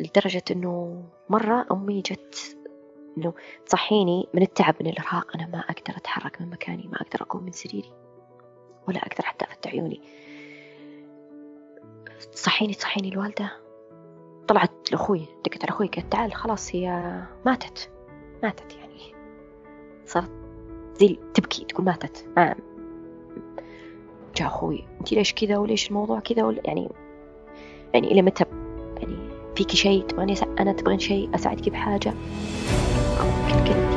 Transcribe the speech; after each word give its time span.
لدرجة 0.00 0.42
إنه 0.50 1.04
مرة 1.28 1.66
أمي 1.72 2.00
جت 2.00 2.56
إنه 3.18 3.34
تصحيني 3.66 4.28
من 4.34 4.42
التعب 4.42 4.74
من 4.80 4.86
الإرهاق. 4.86 5.36
أنا 5.36 5.46
ما 5.46 5.58
أقدر 5.58 5.96
أتحرك 5.96 6.40
من 6.40 6.50
مكاني 6.50 6.88
ما 6.88 6.96
أقدر 6.96 7.22
أقوم 7.22 7.42
من 7.42 7.52
سريري 7.52 7.92
ولا 8.88 8.98
أقدر 8.98 9.24
حتى 9.24 9.44
أفتح 9.44 9.70
عيوني. 9.70 10.00
تصحيني 12.32 12.74
تصحيني 12.74 13.08
الوالدة. 13.08 13.52
طلعت 14.48 14.92
لأخوي 14.92 15.26
دقت 15.44 15.62
على 15.62 15.68
أخوي 15.68 15.86
قالت 15.86 16.12
تعال 16.12 16.34
خلاص 16.34 16.74
هي 16.74 17.12
ماتت. 17.46 17.90
ماتت 18.42 18.76
يعني. 18.76 19.14
صارت 20.06 20.30
زي 20.94 21.18
تبكي 21.34 21.64
تقول 21.64 21.84
ماتت. 21.84 22.28
ما 22.36 22.54
جاء 24.36 24.48
أخوي 24.48 24.84
أنت 25.00 25.12
ليش 25.12 25.34
كذا؟ 25.34 25.58
وليش 25.58 25.88
الموضوع 25.88 26.20
كذا؟ 26.20 26.60
يعني 26.64 26.88
يعني 27.94 28.12
إلى 28.12 28.22
متى 28.22 28.44
فيكي 29.58 29.76
شيء 29.76 30.02
تبغاني 30.02 30.34
أنا 30.60 30.72
تبغين 30.72 30.98
شيء 30.98 31.28
أساعدك 31.34 31.68
بحاجة؟ 31.68 32.14
أو 33.20 33.26
كذا 33.64 33.87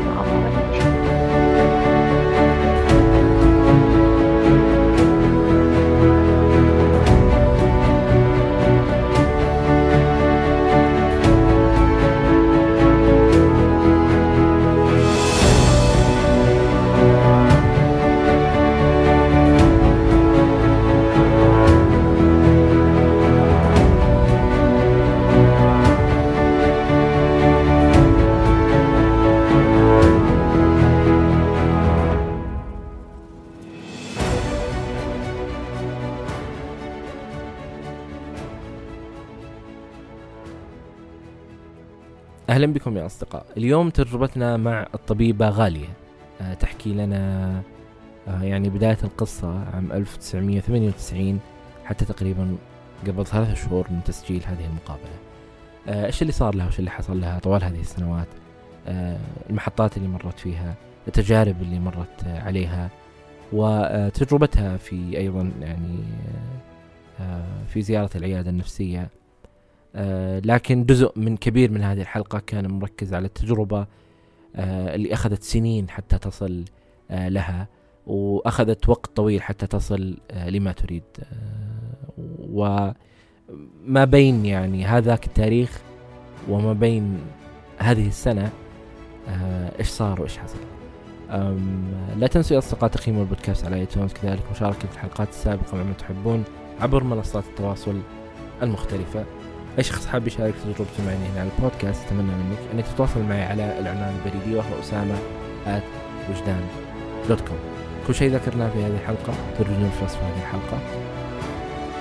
أهلا 42.62 42.74
بكم 42.74 42.98
يا 42.98 43.06
أصدقاء. 43.06 43.46
اليوم 43.58 43.90
تجربتنا 43.90 44.58
مع 44.58 44.88
الطبيبة 44.94 45.50
غالية. 45.50 45.90
آه، 46.42 46.54
تحكي 46.54 46.94
لنا 46.94 47.52
آه، 48.28 48.44
يعني 48.44 48.70
بداية 48.70 48.98
القصة 49.04 49.66
عام 49.74 49.92
1998 49.92 51.40
حتى 51.86 52.06
تقريبا 52.06 52.56
قبل 53.08 53.26
ثلاثة 53.26 53.54
شهور 53.54 53.88
من 53.92 54.04
تسجيل 54.04 54.44
هذه 54.46 54.66
المقابلة. 54.66 55.12
آه، 55.88 56.06
إيش 56.06 56.22
اللي 56.22 56.34
صار 56.34 56.56
لها 56.56 56.66
وإيش 56.66 56.80
اللي 56.80 56.92
حصل 56.92 57.22
لها 57.22 57.40
طوال 57.40 57.64
هذه 57.64 57.80
السنوات؟ 57.80 58.28
المحطات 59.50 59.98
اللي 59.98 60.08
مرت 60.08 60.40
فيها 60.40 60.76
التجارب 61.08 61.62
اللي 61.62 61.80
مرت 61.80 62.24
عليها 62.26 62.90
وتجربتها 63.54 64.78
في 64.78 65.18
أيضا 65.18 65.52
يعني 65.62 66.04
في 67.68 67.82
زيارة 67.82 68.10
العيادة 68.16 68.50
النفسية. 68.50 69.10
آه، 69.96 70.40
لكن 70.46 70.86
جزء 70.86 71.12
من 71.16 71.38
كبير 71.38 71.72
من 71.72 71.84
هذه 71.84 72.02
الحلقة 72.02 72.40
كان 72.40 72.68
مركز 72.72 73.14
على 73.14 73.26
التجربة 73.26 73.88
آه، 74.56 74.96
اللي 74.96 75.14
أخذت 75.14 75.44
سنين 75.44 75.90
حتى 75.90 76.18
تصل 76.18 76.66
آه، 77.12 77.30
لها 77.30 77.68
وأخذت 78.08 78.90
وقت 78.90 79.16
طويل 79.16 79.42
حتى 79.42 79.68
تصل 79.68 80.18
آه، 80.32 80.50
لما 80.50 80.72
تريد. 80.72 81.04
آه، 81.20 82.12
وما 82.50 84.06
بين 84.06 84.46
يعني 84.46 84.86
هذاك 84.86 85.26
التاريخ 85.26 85.82
وما 86.50 86.74
بين 86.74 87.20
هذه 87.78 88.08
السنة 88.08 88.50
آه، 89.30 89.72
إيش 89.80 89.88
صار 89.88 90.22
وإيش 90.22 90.38
حصل. 90.38 90.58
لا 92.18 92.28
تنسوا 92.28 92.54
يا 92.54 92.60
أصدقاء 92.60 92.90
تقييموا 92.90 93.22
البودكاست 93.24 93.66
على 93.66 93.76
ايتونز 93.76 94.14
كذلك 94.14 94.44
مشاركة 94.52 94.88
الحلقات 94.94 95.30
السابقة 95.30 95.78
مع 95.78 95.84
من 95.84 95.98
تحبون 95.98 96.44
عبر 96.80 97.04
منصات 97.04 97.44
التواصل 97.46 98.00
المختلفة. 98.62 99.26
أي 99.78 99.84
شخص 99.84 100.08
حاب 100.08 100.28
يشارك 100.28 100.54
تجربته 100.64 101.06
معي 101.06 101.16
هنا 101.16 101.40
على 101.40 101.50
البودكاست 101.58 102.06
أتمنى 102.08 102.22
منك 102.22 102.60
أنك 102.74 102.86
تتواصل 102.88 103.24
معي 103.24 103.44
على 103.44 103.80
العنوان 103.80 104.16
البريدي 104.16 104.56
وهو 104.56 104.80
أسامة 104.80 105.16
وجدان 106.30 106.62
dot 107.30 107.42
com 107.42 107.58
كل 108.08 108.16
شيء 108.16 108.32
ذكرناه 108.32 108.70
في 108.70 108.84
هذه 108.84 108.96
الحلقة 108.96 109.34
في 109.90 110.06
وصف 110.06 110.18
هذه 110.18 110.42
الحلقة. 110.42 110.80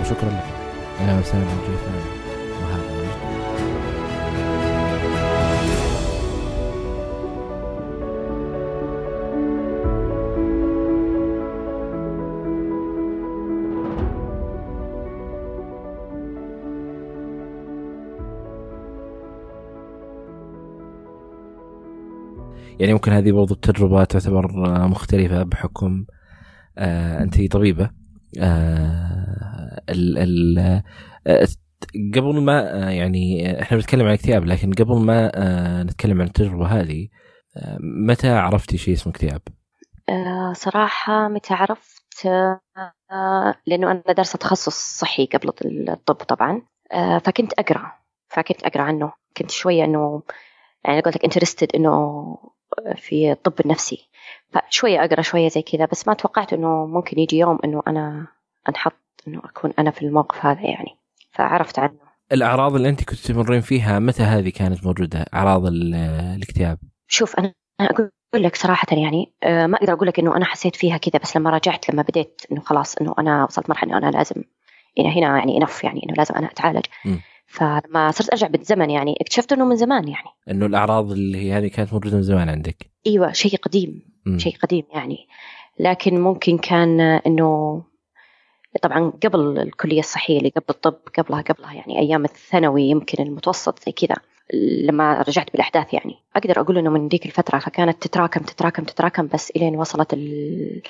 وشكرا 0.01 0.29
لكم 0.29 0.61
أنا 1.01 1.21
اسامه 1.21 1.43
الجيفان 1.53 2.09
يعني 22.81 22.93
ممكن 22.93 23.13
هذه 23.13 23.33
برضو 23.33 23.55
التجربة 23.55 24.05
تعتبر 24.05 24.67
آه، 24.67 24.87
مختلفة 24.87 25.43
بحكم 25.43 26.07
آه 26.79 27.23
أنت 27.23 27.53
طبيبة. 27.53 27.91
آه 28.41 29.83
ال 29.91 30.19
ال 30.19 30.83
قبل 32.15 32.41
ما 32.41 32.61
يعني 32.93 33.53
إحنا 33.63 33.77
بنتكلم 33.77 34.07
عن 34.07 34.13
اكتئاب 34.13 34.45
لكن 34.45 34.73
قبل 34.73 34.99
ما 34.99 35.33
نتكلم 35.83 36.21
عن 36.21 36.27
التجربة 36.27 36.67
هذه 36.67 37.09
متى 38.09 38.29
عرفتي 38.29 38.79
شيء 38.79 38.95
اسمه 38.95 39.13
اكتئاب؟ 39.13 39.41
صراحة 40.53 41.29
متى 41.29 41.55
عرفت؟ 41.55 42.27
لأنه 43.67 43.91
أنا 43.91 44.03
دارسة 44.17 44.37
تخصص 44.37 44.99
صحي 45.01 45.27
قبل 45.27 45.53
الطب 45.89 46.15
طبعا. 46.15 46.63
فكنت 47.25 47.53
أقرأ 47.53 47.93
فكنت 48.29 48.63
أقرأ 48.63 48.83
عنه. 48.83 49.13
كنت 49.37 49.51
شوية 49.51 49.85
إنه 49.85 50.23
يعني 50.85 51.01
قلت 51.01 51.17
لك 51.17 51.25
انترستد 51.25 51.69
إنه 51.75 51.91
في 52.97 53.33
الطب 53.33 53.55
النفسي. 53.65 54.09
فشوية 54.53 55.05
أقرأ 55.05 55.21
شوية 55.23 55.49
زي 55.49 55.63
كذا 55.63 55.85
بس 55.93 56.09
ما 56.09 56.15
توقعت 56.15 56.53
إنه 56.53 56.87
ممكن 56.87 57.19
يجي 57.19 57.39
يوم 57.39 57.59
إنه 57.65 57.83
أنا 57.87 58.27
أنحط 58.69 58.93
إنه 59.29 59.39
أكون 59.45 59.73
أنا 59.79 59.91
في 59.91 60.03
الموقف 60.03 60.47
هذا 60.47 60.61
يعني. 60.63 60.97
فعرفت 61.33 61.79
عنه. 61.79 62.11
الأعراض 62.33 62.75
اللي 62.75 62.89
أنت 62.89 63.05
كنت 63.05 63.19
تمرين 63.19 63.61
فيها 63.61 63.99
متى 63.99 64.23
هذه 64.23 64.49
كانت 64.49 64.85
موجودة؟ 64.87 65.25
أعراض 65.35 65.67
ال- 65.67 65.95
الاكتئاب. 66.37 66.79
شوف 67.09 67.39
أنا 67.39 67.53
أقول 67.81 68.11
لك 68.35 68.57
صراحة 68.57 68.87
يعني 68.93 69.33
آه، 69.43 69.67
ما 69.67 69.77
أقدر 69.77 69.93
أقول 69.93 70.09
لك 70.09 70.19
إنه 70.19 70.37
أنا 70.37 70.45
حسيت 70.45 70.77
فيها 70.77 70.97
كذا 70.97 71.21
بس 71.23 71.37
لما 71.37 71.51
راجعت 71.51 71.91
لما 71.91 72.03
بديت 72.03 72.43
إنه 72.53 72.61
خلاص 72.61 72.97
إنه 72.97 73.15
أنا 73.19 73.45
وصلت 73.45 73.69
مرحلة 73.71 73.91
إنه 73.91 74.09
أنا 74.09 74.17
لازم 74.17 74.43
هنا 74.99 75.09
هنا 75.09 75.39
يعني 75.39 75.57
انف 75.57 75.85
يعني 75.85 76.03
إنه 76.05 76.15
لازم 76.15 76.35
أنا 76.35 76.47
أتعالج. 76.47 76.85
م. 77.05 77.17
فلما 77.50 78.11
صرت 78.11 78.31
أرجع 78.31 78.47
بالزمن 78.49 78.91
يعني 78.91 79.15
اكتشفت 79.21 79.53
إنه 79.53 79.65
من 79.65 79.77
زمان 79.77 80.09
يعني. 80.09 80.28
إنه 80.50 80.66
الأعراض 80.66 81.11
اللي 81.11 81.38
هي 81.38 81.53
هذه 81.53 81.69
كانت 81.69 81.93
موجودة 81.93 82.16
من 82.16 82.22
زمان 82.22 82.49
عندك. 82.49 82.91
أيوه 83.06 83.33
شيء 83.33 83.56
قديم. 83.56 84.03
شيء 84.37 84.56
قديم 84.56 84.84
يعني. 84.94 85.27
لكن 85.78 86.21
ممكن 86.21 86.59
كان 86.59 87.00
إنه 87.00 87.83
طبعا 88.83 89.12
قبل 89.25 89.59
الكلية 89.59 89.99
الصحية 90.00 90.39
اللي 90.39 90.49
قبل 90.49 90.65
الطب 90.71 90.97
قبلها 91.19 91.41
قبلها 91.41 91.72
يعني 91.75 91.99
أيام 91.99 92.25
الثانوي 92.25 92.83
يمكن 92.83 93.22
المتوسط 93.22 93.84
زي 93.87 93.93
كذا 93.93 94.16
لما 94.84 95.22
رجعت 95.28 95.53
بالأحداث 95.53 95.94
يعني. 95.94 96.15
أقدر 96.37 96.60
أقول 96.60 96.78
إنه 96.78 96.91
من 96.91 97.09
ذيك 97.09 97.27
الفترة 97.27 97.59
فكانت 97.59 98.03
تتراكم 98.03 98.41
تتراكم 98.41 98.84
تتراكم 98.84 99.27
بس 99.27 99.50
إلين 99.50 99.77
وصلت 99.77 100.12
ال- 100.15 100.83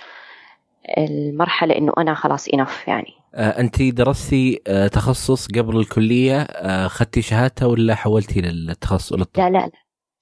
المرحلة 0.98 1.78
إنه 1.78 1.92
أنا 1.98 2.14
خلاص 2.14 2.48
انف 2.48 2.88
يعني. 2.88 3.12
أنت 3.34 3.82
درستي 3.82 4.62
آه 4.66 4.86
تخصص 4.86 5.48
قبل 5.48 5.76
الكلية 5.76 6.40
آه 6.40 6.86
اخذتي 6.86 7.22
شهادته 7.22 7.66
ولا 7.66 7.94
حولتي 7.94 8.40
للتخصص 8.40 9.12
للطب؟ 9.12 9.40
لا 9.40 9.50
لا 9.50 9.58
لا. 9.58 9.70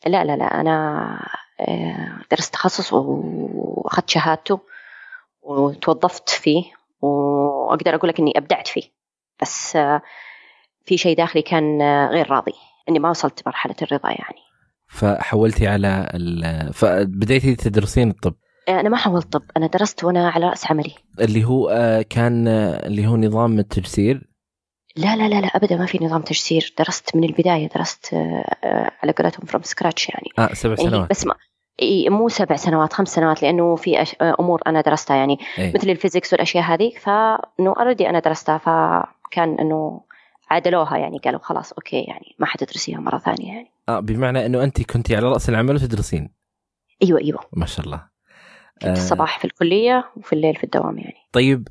لا 0.06 0.24
لا, 0.24 0.36
لا. 0.36 0.60
أنا 0.60 1.06
آه، 1.60 2.18
درست 2.30 2.52
تخصص 2.52 2.92
وأخذت 2.92 4.10
شهادته 4.10 4.60
وتوظفت 5.42 6.28
فيه 6.28 6.62
وأقدر 7.00 7.94
أقول 7.94 8.08
لك 8.08 8.20
إني 8.20 8.32
أبدعت 8.36 8.68
فيه. 8.68 8.82
بس 9.42 9.76
آه، 9.76 10.02
في 10.84 10.96
شيء 10.96 11.16
داخلي 11.16 11.42
كان 11.42 11.82
آه، 11.82 12.08
غير 12.08 12.30
راضي 12.30 12.52
إني 12.88 12.98
ما 12.98 13.10
وصلت 13.10 13.42
مرحلة 13.46 13.74
الرضا 13.82 14.08
يعني. 14.08 14.38
فحولتي 14.88 15.66
على 15.66 16.10
ال... 16.14 16.72
فبديتي 16.72 17.54
تدرسين 17.54 18.10
الطب؟ 18.10 18.34
آه، 18.34 18.47
أنا 18.68 18.88
ما 18.88 18.96
حولت 18.96 19.32
طب 19.32 19.42
أنا 19.56 19.66
درست 19.66 20.04
وأنا 20.04 20.28
على 20.30 20.46
رأس 20.46 20.70
عملي. 20.70 20.94
اللي 21.20 21.44
هو 21.44 21.68
آه 21.68 22.02
كان 22.02 22.48
آه 22.48 22.86
اللي 22.86 23.06
هو 23.06 23.16
نظام 23.16 23.58
التجسير؟ 23.58 24.28
لا 24.96 25.16
لا 25.16 25.28
لا 25.28 25.40
لا 25.40 25.46
أبدا 25.46 25.76
ما 25.76 25.86
في 25.86 26.04
نظام 26.04 26.22
تجسير. 26.22 26.74
درست 26.78 27.16
من 27.16 27.24
البداية 27.24 27.68
درست 27.68 28.14
آه، 28.14 28.90
على 29.02 29.12
قولتهم 29.12 29.46
from 29.46 29.62
scratch 29.62 30.08
يعني. 30.08 30.28
آه 30.38 30.54
سبع 30.54 30.74
يعني 30.78 30.90
سنوات. 30.90 31.10
بس 31.10 31.26
ما 31.26 31.34
إي، 31.82 32.08
مو 32.08 32.28
سبع 32.28 32.56
سنوات 32.56 32.92
خمس 32.92 33.08
سنوات 33.08 33.42
لأنه 33.42 33.76
في 33.76 34.02
أش... 34.02 34.14
أمور 34.40 34.60
أنا 34.66 34.80
درستها 34.80 35.16
يعني. 35.16 35.38
إيه. 35.58 35.72
مثل 35.74 35.90
ال 35.90 35.96
physics 35.96 36.32
والأشياء 36.32 36.64
هذه 36.64 36.92
فإنه 37.00 37.74
already 37.78 38.08
أنا 38.10 38.18
درستها 38.18 38.58
فكان 38.58 39.56
إنه 39.60 40.00
عادلوها 40.50 40.96
يعني 40.96 41.18
قالوا 41.18 41.40
خلاص 41.40 41.72
okay 41.72 42.00
يعني 42.00 42.34
ما 42.38 42.46
حتدرسيها 42.46 42.98
مرة 42.98 43.18
ثانية 43.18 43.48
يعني. 43.48 43.70
آه 43.88 44.00
بمعنى 44.00 44.46
إنه 44.46 44.64
انت 44.64 44.82
كنت 44.82 45.12
على 45.12 45.28
رأس 45.28 45.48
العمل 45.48 45.74
وتدرسين. 45.74 46.30
أيوه 47.02 47.20
أيوه. 47.20 47.40
ما 47.52 47.66
شاء 47.66 47.86
الله. 47.86 48.17
كنت 48.82 48.96
الصباح 48.96 49.38
في 49.38 49.44
الكلية 49.44 50.12
وفي 50.16 50.32
الليل 50.32 50.56
في 50.56 50.64
الدوام 50.64 50.98
يعني. 50.98 51.16
طيب 51.32 51.68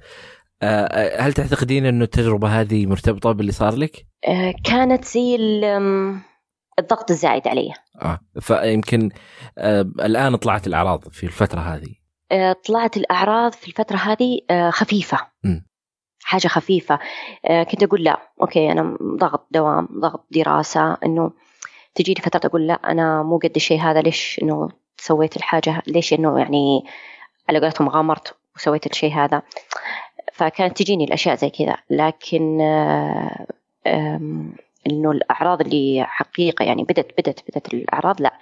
آه، 0.61 1.21
هل 1.21 1.33
تعتقدين 1.33 1.85
انه 1.85 2.03
التجربة 2.03 2.47
هذه 2.47 2.85
مرتبطة 2.85 3.31
باللي 3.31 3.51
صار 3.51 3.75
لك؟ 3.75 4.05
آه، 4.27 4.53
كانت 4.63 5.05
زي 5.05 5.35
الضغط 6.79 7.11
الزايد 7.11 7.47
علي. 7.47 7.73
آه 8.01 8.19
فيمكن 8.39 9.09
آه 9.57 9.81
الآن 9.81 10.35
طلعت 10.35 10.67
الأعراض 10.67 11.07
في 11.09 11.23
الفترة 11.23 11.59
هذه. 11.59 11.95
آه 12.31 12.55
طلعت 12.67 12.97
الأعراض 12.97 13.53
في 13.53 13.67
الفترة 13.67 13.97
هذه 13.97 14.39
آه 14.51 14.69
خفيفة. 14.69 15.17
م. 15.43 15.59
حاجة 16.23 16.47
خفيفة. 16.47 16.99
آه 17.45 17.63
كنت 17.63 17.83
أقول 17.83 18.03
لا 18.03 18.17
okay 18.41 18.71
أنا 18.71 18.97
ضغط 19.19 19.47
دوام 19.51 19.87
ضغط 19.99 20.27
دراسة 20.31 20.97
إنه 21.05 21.31
تجيني 21.95 22.21
فترة 22.21 22.49
أقول 22.49 22.67
لا 22.67 22.73
أنا 22.73 23.23
مو 23.23 23.37
قد 23.37 23.51
الشيء 23.55 23.79
هذا 23.79 24.01
ليش 24.01 24.39
إنه 24.43 24.69
سويت 24.97 25.37
الحاجة 25.37 25.81
ليش؟ 25.87 26.13
إنه 26.13 26.39
يعني 26.39 26.83
على 27.49 27.59
قولتهم 27.59 27.89
غامرت 27.89 28.35
وسويت 28.55 28.85
الشيء 28.85 29.13
هذا. 29.13 29.41
فكانت 30.33 30.77
تجيني 30.77 31.03
الأشياء 31.03 31.35
زي 31.35 31.49
كذا. 31.49 31.77
لكن 31.89 32.61
آه، 32.61 34.19
إنه 34.87 35.11
الأعراض 35.11 35.61
اللي 35.61 36.05
حقيقة 36.07 36.65
يعني 36.65 36.83
بدت 36.83 37.11
بدت 37.17 37.43
بدت 37.49 37.73
الأعراض 37.73 38.21
لا 38.21 38.33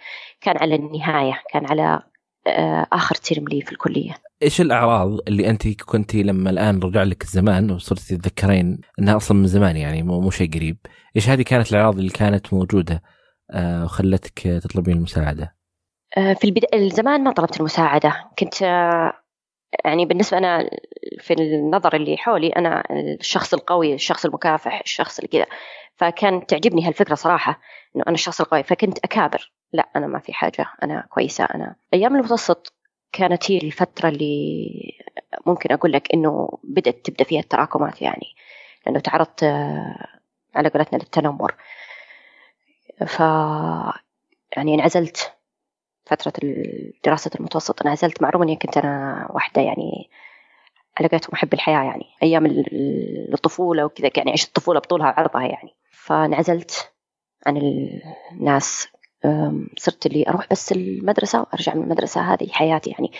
كان 0.42 0.58
على 0.58 0.76
النهاية 0.76 1.42
كان 1.54 1.66
على 1.66 2.02
آه، 2.48 2.88
آخر 2.94 3.16
ترم 3.16 3.48
لي 3.48 3.62
في 3.62 3.72
الكلية. 3.72 4.16
إيش 4.44 4.62
الأعراض 4.62 5.20
اللي 5.28 5.50
أنت 5.50 5.68
كنتي 5.68 6.24
لما 6.24 6.50
الآن 6.50 6.80
رجع 6.80 7.04
لك 7.04 7.24
الزمان 7.24 7.72
وصرتي 7.72 8.18
تتذكرين 8.18 8.80
إنها 9.00 9.16
أصلا 9.16 9.38
من 9.38 9.48
زمان 9.48 9.78
يعني 9.78 10.04
مو 10.04 10.22
مو 10.22 10.30
شيء 10.30 10.54
قريب؟ 10.54 10.78
إيش 11.16 11.30
هذه 11.30 11.42
كانت 11.42 11.72
الأعراض 11.72 11.98
اللي 11.98 12.10
كانت 12.10 12.54
موجودة 12.54 13.04
آه، 13.52 13.84
وخلتك 13.84 14.40
تطلبين 14.40 14.98
المساعدة؟ 14.98 15.56
في 16.14 16.44
البداية 16.44 16.90
زمان 16.90 17.24
ما 17.24 17.32
طلبت 17.32 17.60
المساعدة. 17.60 18.30
كنت 18.40 18.62
يعني 19.86 20.06
بالنسبة 20.06 20.38
أنا 20.38 20.70
في 21.20 21.34
النظر 21.34 21.96
اللي 21.96 22.18
حولي 22.18 22.50
أنا 22.50 22.84
الشخص 22.92 23.54
القوي 23.54 23.94
الشخص 23.94 24.26
المكافح 24.26 24.80
الشخص 24.80 25.20
اللي 25.20 25.28
كذا. 25.28 25.46
فكان 25.96 26.46
تعجبني 26.46 26.88
هالفكرة 26.88 27.16
صراحة 27.16 27.60
إنه 27.96 28.04
أنا 28.08 28.14
الشخص 28.16 28.42
القوي. 28.42 28.64
فكنت 28.64 29.00
أكابر. 29.00 29.52
لا 29.74 29.90
أنا 29.96 30.08
ما 30.08 30.20
في 30.20 30.34
حاجة. 30.34 30.66
أنا 30.84 31.08
كويسة. 31.10 31.44
أنا 31.46 31.76
أيام 31.94 32.16
المتوسط 32.16 32.74
كانت 33.12 33.52
هي 33.52 33.58
الفترة 33.58 34.10
اللي 34.10 34.76
ممكن 35.46 35.72
أقول 35.74 35.92
لك 35.92 36.14
إنه 36.14 36.60
بدأت 36.64 37.06
تبدأ 37.06 37.24
فيها 37.24 37.40
التراكمات 37.40 38.02
يعني. 38.02 38.36
لأنه 38.86 39.00
تعرضت 39.00 39.44
على 40.56 40.70
قولتنا 40.70 40.98
للتنمر. 40.98 41.56
ف 43.08 43.20
يعني 44.58 44.74
انعزلت. 44.76 45.32
فترة 46.06 46.34
دراسة 47.06 47.32
المتوسط 47.36 47.82
انعزلت 47.82 48.22
معروف 48.22 48.42
إني 48.42 48.56
كنت 48.56 48.78
أنا 48.78 49.28
واحدة 49.30 49.62
يعني 49.62 50.10
على 51.00 51.10
قولتهم 51.10 51.34
أحب 51.34 51.54
الحياة 51.54 51.84
يعني. 51.84 52.06
أيام 52.24 52.46
الطفولة 53.34 53.86
وكذا 53.86 54.10
يعني 54.18 54.32
عشت 54.32 54.48
الطفولة 54.48 54.80
بطولها 54.80 55.06
وعرضها 55.06 55.42
يعني. 55.42 55.76
فانعزلت 55.92 56.92
عن 57.46 57.58
الناس. 58.32 58.88
صرت 59.78 60.06
اللي 60.06 60.30
أروح 60.30 60.48
بس 60.52 60.72
المدرسة 60.72 61.40
وأرجع 61.40 61.74
من 61.74 61.84
المدرسة. 61.84 62.34
هذه 62.34 62.48
حياتي 62.52 62.90
يعني. 62.90 63.12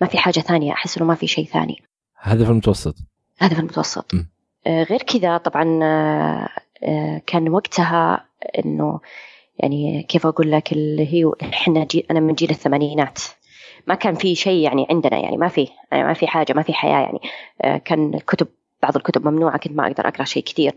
ما 0.00 0.06
في 0.06 0.18
حاجة 0.18 0.40
ثانية. 0.40 0.72
أحس 0.72 0.98
إنه 0.98 1.06
ما 1.06 1.14
في 1.14 1.26
شيء 1.26 1.46
ثاني. 1.46 1.82
هذا 2.20 2.44
في 2.44 2.50
المتوسط. 2.50 2.94
هذا 3.38 3.54
في 3.54 3.60
المتوسط. 3.60 4.14
م. 4.14 4.26
آه، 4.66 4.82
غير 4.82 5.02
كذا 5.02 5.36
طبعا 5.36 5.80
آه، 5.82 6.48
آه، 6.82 7.22
كان 7.26 7.48
وقتها 7.48 8.28
إنه 8.58 9.00
يعني 9.58 10.02
كيف 10.02 10.26
أقول 10.26 10.52
لك 10.52 10.72
اللي 10.72 11.14
هي 11.14 11.32
إحنا 11.42 11.84
جي 11.84 12.06
أنا 12.10 12.20
من 12.20 12.34
جيل 12.34 12.50
الثمانينات. 12.50 13.18
ما 13.86 13.94
كان 13.94 14.14
في 14.14 14.34
شيء 14.34 14.62
يعني 14.62 14.86
عندنا 14.90 15.18
يعني 15.18 15.36
ما 15.36 15.48
في 15.48 15.68
يعني 15.92 16.04
ما 16.04 16.14
في 16.14 16.26
حاجة 16.26 16.52
ما 16.52 16.62
في 16.62 16.74
حياة 16.74 17.00
يعني. 17.00 17.20
كان 17.78 18.14
الكتب 18.14 18.46
بعض 18.82 18.96
الكتب 18.96 19.28
ممنوعة 19.28 19.58
كنت 19.58 19.72
ما 19.72 19.86
أقدر 19.86 20.08
أقرأ 20.08 20.24
شيء 20.24 20.42
كثير. 20.42 20.74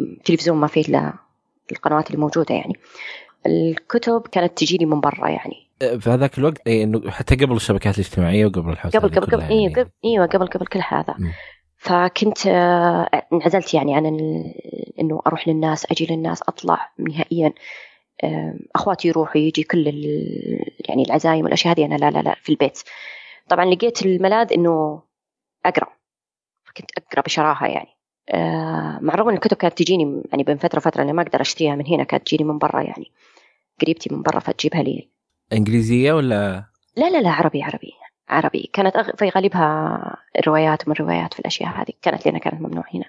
التلفزيون 0.00 0.56
ما 0.56 0.66
فيه 0.66 0.80
إلا 0.80 1.12
القنوات 1.72 2.06
اللي 2.06 2.18
موجودة 2.20 2.54
يعني. 2.54 2.72
الكتب 3.46 4.22
كانت 4.32 4.58
تجيني 4.58 4.86
من 4.86 5.00
برا 5.00 5.28
يعني. 5.28 5.66
في 6.00 6.10
هذاك 6.10 6.38
الوقت 6.38 6.66
اي 6.66 6.82
إنه 6.82 7.10
حتى 7.10 7.34
قبل 7.34 7.56
الشبكات 7.56 7.94
الاجتماعية 7.94 8.46
وقبل 8.46 8.70
الحوسه 8.70 8.98
قبل 8.98 9.08
قبل 9.08 9.26
قبل 9.26 9.42
يعني. 9.42 9.54
أيوه 9.54 9.72
قبل 9.72 9.90
إيوه 10.04 10.26
قبل 10.26 10.46
قبل 10.46 10.66
كل 10.66 10.80
هذا. 10.88 11.14
م. 11.18 11.30
فكنت 11.76 12.46
آه، 12.46 13.22
انعزلت 13.32 13.74
يعني. 13.74 13.94
عن 13.94 14.06
إنه 15.00 15.22
أروح 15.26 15.48
للناس 15.48 15.86
أجي 15.90 16.06
للناس 16.10 16.42
أطلع 16.42 16.90
نهائيا. 16.98 17.52
أخواتي 18.74 19.08
يروحوا 19.08 19.40
يجي 19.40 19.62
كل 19.62 19.86
يعني 20.88 21.02
العزايم 21.02 21.44
والأشياء 21.44 21.74
هذه 21.74 21.84
أنا 21.84 21.94
لا 21.94 22.10
لا 22.10 22.18
لا 22.18 22.34
في 22.34 22.48
البيت. 22.48 22.82
طبعا 23.48 23.64
لقيت 23.64 24.06
الملاذ 24.06 24.52
إنه 24.52 25.02
أقرأ 25.66 25.88
كنت 26.76 26.90
أقرأ 26.98 27.22
بشراهة 27.22 27.66
يعني. 27.66 27.88
آه، 28.28 28.98
مع 29.02 29.14
الرغم 29.14 29.28
إن 29.28 29.34
الكتب 29.34 29.56
كانت 29.56 29.78
تجيني 29.78 30.22
يعني 30.30 30.42
بين 30.42 30.56
فترة 30.56 30.78
وفترة 30.78 31.02
أنا 31.02 31.12
ما 31.12 31.22
أقدر 31.22 31.40
أشتريها 31.40 31.74
من 31.74 31.86
هنا 31.86 32.04
كانت 32.04 32.26
تجيني 32.26 32.44
من 32.44 32.58
برا 32.58 32.82
يعني. 32.82 33.12
قريبتي 33.82 34.14
من 34.14 34.22
برا 34.22 34.38
فتجيبها 34.38 34.82
لي. 34.82 35.10
إنجليزية 35.52 36.12
ولا؟ 36.12 36.64
لا 36.96 37.10
لا 37.10 37.18
لا 37.18 37.30
عربي 37.30 37.62
عربي 37.62 37.92
عربي. 38.28 38.70
كانت 38.72 38.96
أغ... 38.96 39.10
في 39.16 39.28
غالبها 39.28 39.98
الروايات 40.38 40.86
ومن 40.86 40.96
الروايات 40.96 41.34
في 41.34 41.40
الأشياء 41.40 41.68
هذه. 41.68 41.92
كانت 42.02 42.26
لنا 42.28 42.38
كانت 42.38 42.60
ممنوع 42.60 42.84
هنا. 42.94 43.04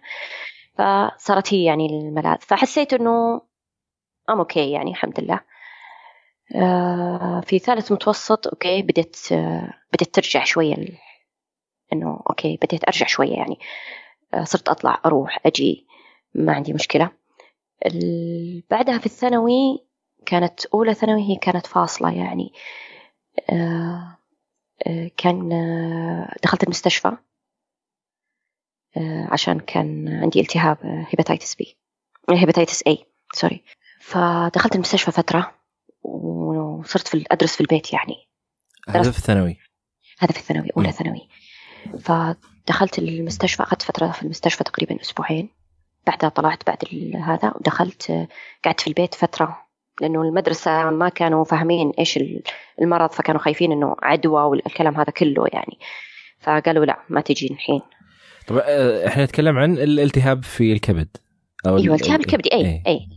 فصارت 0.77 1.53
هي 1.53 1.63
يعني 1.63 1.85
الملاذ. 1.85 2.37
فحسيت 2.39 2.93
إنه 2.93 3.41
أم 4.29 4.39
okay 4.39 4.71
يعني 4.71 4.91
الحمد 4.91 5.19
لله. 5.19 5.39
آه 6.55 7.41
في 7.45 7.59
ثالث 7.59 7.91
متوسط 7.91 8.47
okay 8.47 8.81
بديت 8.81 9.17
آه 9.31 9.73
بديت 9.93 10.15
ترجع 10.15 10.43
شوية 10.43 10.75
إنه 11.93 12.23
okay 12.29 12.57
بديت 12.61 12.83
أرجع 12.83 13.05
شوية 13.07 13.33
يعني. 13.33 13.59
آه 14.33 14.43
صرت 14.43 14.69
أطلع 14.69 15.01
أروح 15.05 15.39
أجي 15.45 15.87
ما 16.35 16.53
عندي 16.53 16.73
مشكلة. 16.73 17.11
بعدها 18.69 18.97
في 18.97 19.05
الثانوي 19.05 19.85
كانت 20.25 20.65
أولى 20.65 20.93
ثانوي 20.93 21.21
هي 21.21 21.35
كانت 21.35 21.65
فاصلة 21.67 22.13
يعني. 22.15 22.53
كان 25.17 25.49
دخلت 26.43 26.63
المستشفى 26.63 27.17
عشان 29.31 29.59
كان 29.59 30.07
عندي 30.23 30.39
التهاب 30.39 30.77
hepatitis 30.83 31.55
B 31.55 31.77
hepatitis 32.29 32.83
A 32.87 33.05
sorry 33.33 33.63
فدخلت 34.07 34.75
المستشفى 34.75 35.11
فترة 35.11 35.51
وصرت 36.03 37.07
في 37.07 37.25
أدرس 37.31 37.55
في 37.55 37.61
البيت 37.61 37.93
يعني. 37.93 38.15
هذا 38.89 39.11
في 39.11 39.17
الثانوي. 39.17 39.57
هذا 40.19 40.31
في 40.31 40.39
الثانوي 40.39 40.69
أولى 40.77 40.91
ثانوي. 40.91 41.27
فدخلت 41.99 42.99
المستشفى 42.99 43.63
أخذت 43.63 43.81
فترة 43.81 44.11
في 44.11 44.23
المستشفى 44.23 44.63
تقريبا 44.63 45.01
أسبوعين. 45.01 45.49
بعدها 46.07 46.29
طلعت 46.29 46.67
بعد 46.67 46.77
هذا 47.15 47.53
ودخلت 47.55 48.27
قعدت 48.65 48.81
في 48.81 48.87
البيت 48.87 49.13
فترة 49.13 49.57
لأنه 50.01 50.21
المدرسة 50.21 50.89
ما 50.89 51.09
كانوا 51.09 51.43
فاهمين 51.43 51.91
إيش 51.99 52.19
المرض 52.81 53.11
فكانوا 53.11 53.41
خايفين 53.41 53.71
إنه 53.71 53.95
عدوى 54.03 54.41
والكلام 54.41 54.95
هذا 54.95 55.11
كله 55.11 55.45
يعني. 55.53 55.77
فقالوا 56.39 56.85
لا 56.85 56.99
ما 57.09 57.21
تجي 57.21 57.47
الحين. 57.47 57.81
طبعا 58.47 58.61
آه، 58.65 59.07
إحنا 59.07 59.23
نتكلم 59.23 59.57
عن 59.57 59.73
الالتهاب 59.77 60.43
في 60.43 60.73
الكبد 60.73 61.17
أو 61.67 61.77
أيوه 61.77 61.95
التهاب 61.95 62.19
الكبدي 62.19 62.53
أي 62.53 62.65
اي, 62.65 62.83
أي. 62.87 63.16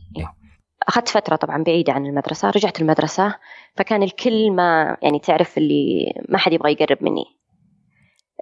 أخذت 0.88 1.08
فترة 1.08 1.36
طبعا 1.36 1.62
بعيدة 1.62 1.92
عن 1.92 2.06
المدرسة 2.06 2.50
رجعت 2.50 2.80
المدرسة 2.80 3.34
فكان 3.76 4.02
الكل 4.02 4.50
ما 4.50 4.96
يعني 5.02 5.18
تعرف 5.18 5.58
اللي 5.58 6.12
ما 6.28 6.38
حد 6.38 6.52
يبغى 6.52 6.72
يقرب 6.72 6.98
مني. 7.00 7.24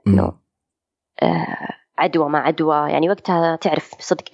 إنه 0.07 0.33
آه 1.23 1.69
عدوى 1.99 2.29
ما 2.29 2.39
عدوى 2.39 2.91
يعني 2.91 3.09
وقتها 3.09 3.57
تعرف 3.57 3.91
صدق 3.99 4.25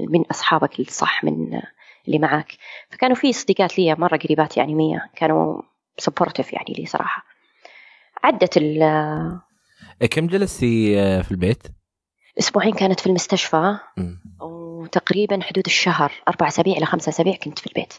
من 0.00 0.24
أصحابك 0.30 0.80
الصح 0.80 1.24
من 1.24 1.60
اللي 2.06 2.18
معك. 2.18 2.52
فكانوا 2.90 3.16
في 3.16 3.32
صديقات 3.32 3.78
لي 3.78 3.94
مرة 3.94 4.16
قريبات 4.16 4.56
يعني 4.56 4.74
مية 4.74 5.10
كانوا 5.16 5.62
سبورتيف 5.98 6.52
يعني 6.52 6.74
لي 6.78 6.86
صراحة. 6.86 7.24
عدت 8.24 8.56
ال 8.56 9.40
كم 10.10 10.26
جلستي 10.26 11.00
آه، 11.00 11.22
في 11.22 11.30
البيت؟ 11.30 11.62
أسبوعين 12.38 12.74
كانت 12.74 13.00
في 13.00 13.06
المستشفى. 13.06 13.78
وتقريبا 14.80 15.42
حدود 15.42 15.66
الشهر 15.66 16.12
أربع 16.28 16.48
أسابيع 16.48 16.76
إلى 16.76 16.86
خمسة 16.86 17.10
أسابيع 17.10 17.36
كنت 17.36 17.58
في 17.58 17.66
البيت. 17.66 17.94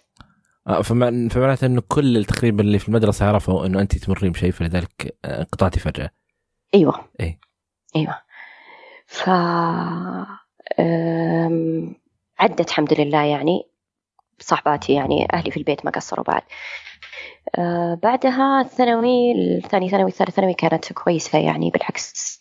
آه 0.68 0.82
فمعناته 0.82 1.66
إنه 1.66 1.82
كل 1.88 2.26
تقريبا 2.26 2.64
اللي 2.64 2.80
في 2.80 2.88
المدرسة 2.88 3.26
عرفوا 3.26 3.66
إنه 3.66 3.82
انت 3.82 3.96
تمرين 3.96 4.32
بشيء 4.32 4.52
فلذلك 4.52 5.18
انقطعتي 5.26 5.80
فجأة. 5.80 6.10
أيوه. 6.76 7.06
إي. 7.20 7.40
أيوه. 7.96 8.22
ف 9.06 9.30
عدت 12.40 12.70
الحمد 12.70 13.02
لله 13.02 13.24
يعني. 13.24 13.68
صاحباتي 14.40 14.94
يعني 14.94 15.28
أهلي 15.34 15.52
في 15.52 15.58
البيت 15.58 15.86
ما 15.86 15.92
قصروا 15.92 16.26
بعد. 16.26 16.42
أه 17.56 18.00
بعدها 18.04 18.62
الثانوي 18.62 19.32
الثاني 19.32 19.90
ثانوي 19.90 20.10
الثالث 20.10 20.36
ثانوي 20.36 20.54
كانت 20.54 20.94
كويسة 20.94 21.40
يعني 21.40 21.70
بالعكس. 21.70 22.41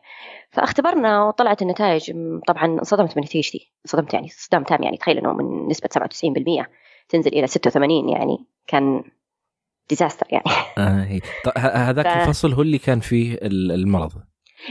فاختبرنا 0.52 1.24
وطلعت 1.24 1.62
النتائج. 1.62 2.12
طبعا 2.48 2.66
انصدمت 2.66 3.18
من 3.18 3.24
نتيجتي 3.24 3.72
انصدمت 3.86 4.14
يعني 4.14 4.28
صدام 4.30 4.64
تام 4.64 4.84
يعني. 4.84 4.98
تخيل 4.98 5.18
إنه 5.18 5.34
من 5.34 5.68
نسبة 5.68 5.90
97% 5.94 6.66
تنزل 7.10 7.34
إلى 7.34 7.48
86 7.48 8.10
يعني. 8.10 8.38
كان 8.68 9.04
ديزاستر 9.90 10.28
يعني. 10.30 10.46
آه 10.78 11.04
هي. 11.04 11.20
ط- 11.20 11.58
ه- 11.58 11.90
هذاك 11.90 12.08
ف- 12.08 12.18
الفصل 12.18 12.54
هو 12.54 12.62
اللي 12.62 12.78
كان 12.78 13.00
فيه 13.00 13.34
ال- 13.34 13.72
المرض. 13.72 14.12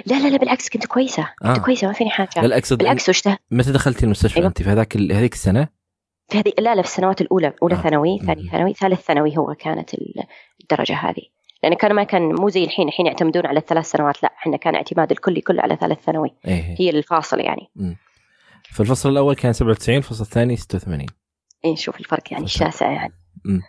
لا 0.07 0.15
لا 0.23 0.29
لا 0.29 0.37
بالعكس 0.37 0.69
كنت 0.69 0.87
كويسة 0.87 1.23
كنت 1.43 1.59
آه. 1.59 1.63
كويسة 1.63 1.87
ما 1.87 1.93
فيني 1.93 2.11
حاجة 2.11 2.47
لا 2.47 2.59
أقصد 2.59 2.79
بالعكس 2.79 3.09
واشتهى 3.09 3.37
متى 3.51 3.73
دخلتي 3.73 4.05
المستشفى 4.05 4.37
أيوة. 4.37 4.49
أنت 4.49 4.63
في 4.63 4.69
هذاك 4.71 4.97
ال- 4.97 5.13
هذيك 5.13 5.33
السنة؟ 5.33 5.69
في 6.29 6.39
هذه 6.39 6.53
لا 6.59 6.75
لا 6.75 6.83
في 6.83 6.89
السنوات 6.89 7.21
الأولى 7.21 7.53
أولى 7.63 7.75
آه. 7.75 7.79
ثانوي 7.83 8.19
مم. 8.21 8.27
ثاني 8.27 8.49
ثانوي 8.51 8.75
ثالث 8.75 9.01
ثانوي 9.01 9.39
هو 9.39 9.55
كانت 9.55 9.95
ال- 9.95 10.25
الدرجة 10.61 10.95
هذه 10.97 11.23
لأنه 11.63 11.77
كان 11.77 11.93
ما 11.93 12.05
كان 12.05 12.23
مو 12.23 12.49
زي 12.49 12.65
الحين 12.65 12.89
الحين 12.89 13.07
يعتمدون 13.07 13.47
على 13.47 13.59
الثلاث 13.59 13.87
سنوات 13.91 14.23
لا 14.23 14.29
إحنا 14.39 14.57
كان 14.57 14.75
اعتماد 14.75 15.11
الكلي 15.11 15.41
كله 15.41 15.63
على 15.63 15.77
ثالث 15.77 16.01
ثانوي 16.05 16.31
إيه 16.49 16.77
هي 16.81 16.91
الفاصل 16.91 17.41
يعني 17.41 17.69
فالفصل 18.73 19.09
الأول 19.13 19.35
كان 19.35 19.53
97 19.53 19.99
الفصل 19.99 20.25
الثاني 20.25 20.57
86 20.57 21.07
إيه 21.65 21.75
شوف 21.77 22.01
الفرق 22.01 22.33
يعني. 22.33 22.47
شاسع 22.47 22.91
يعني 22.93 23.13
مم. 23.45 23.61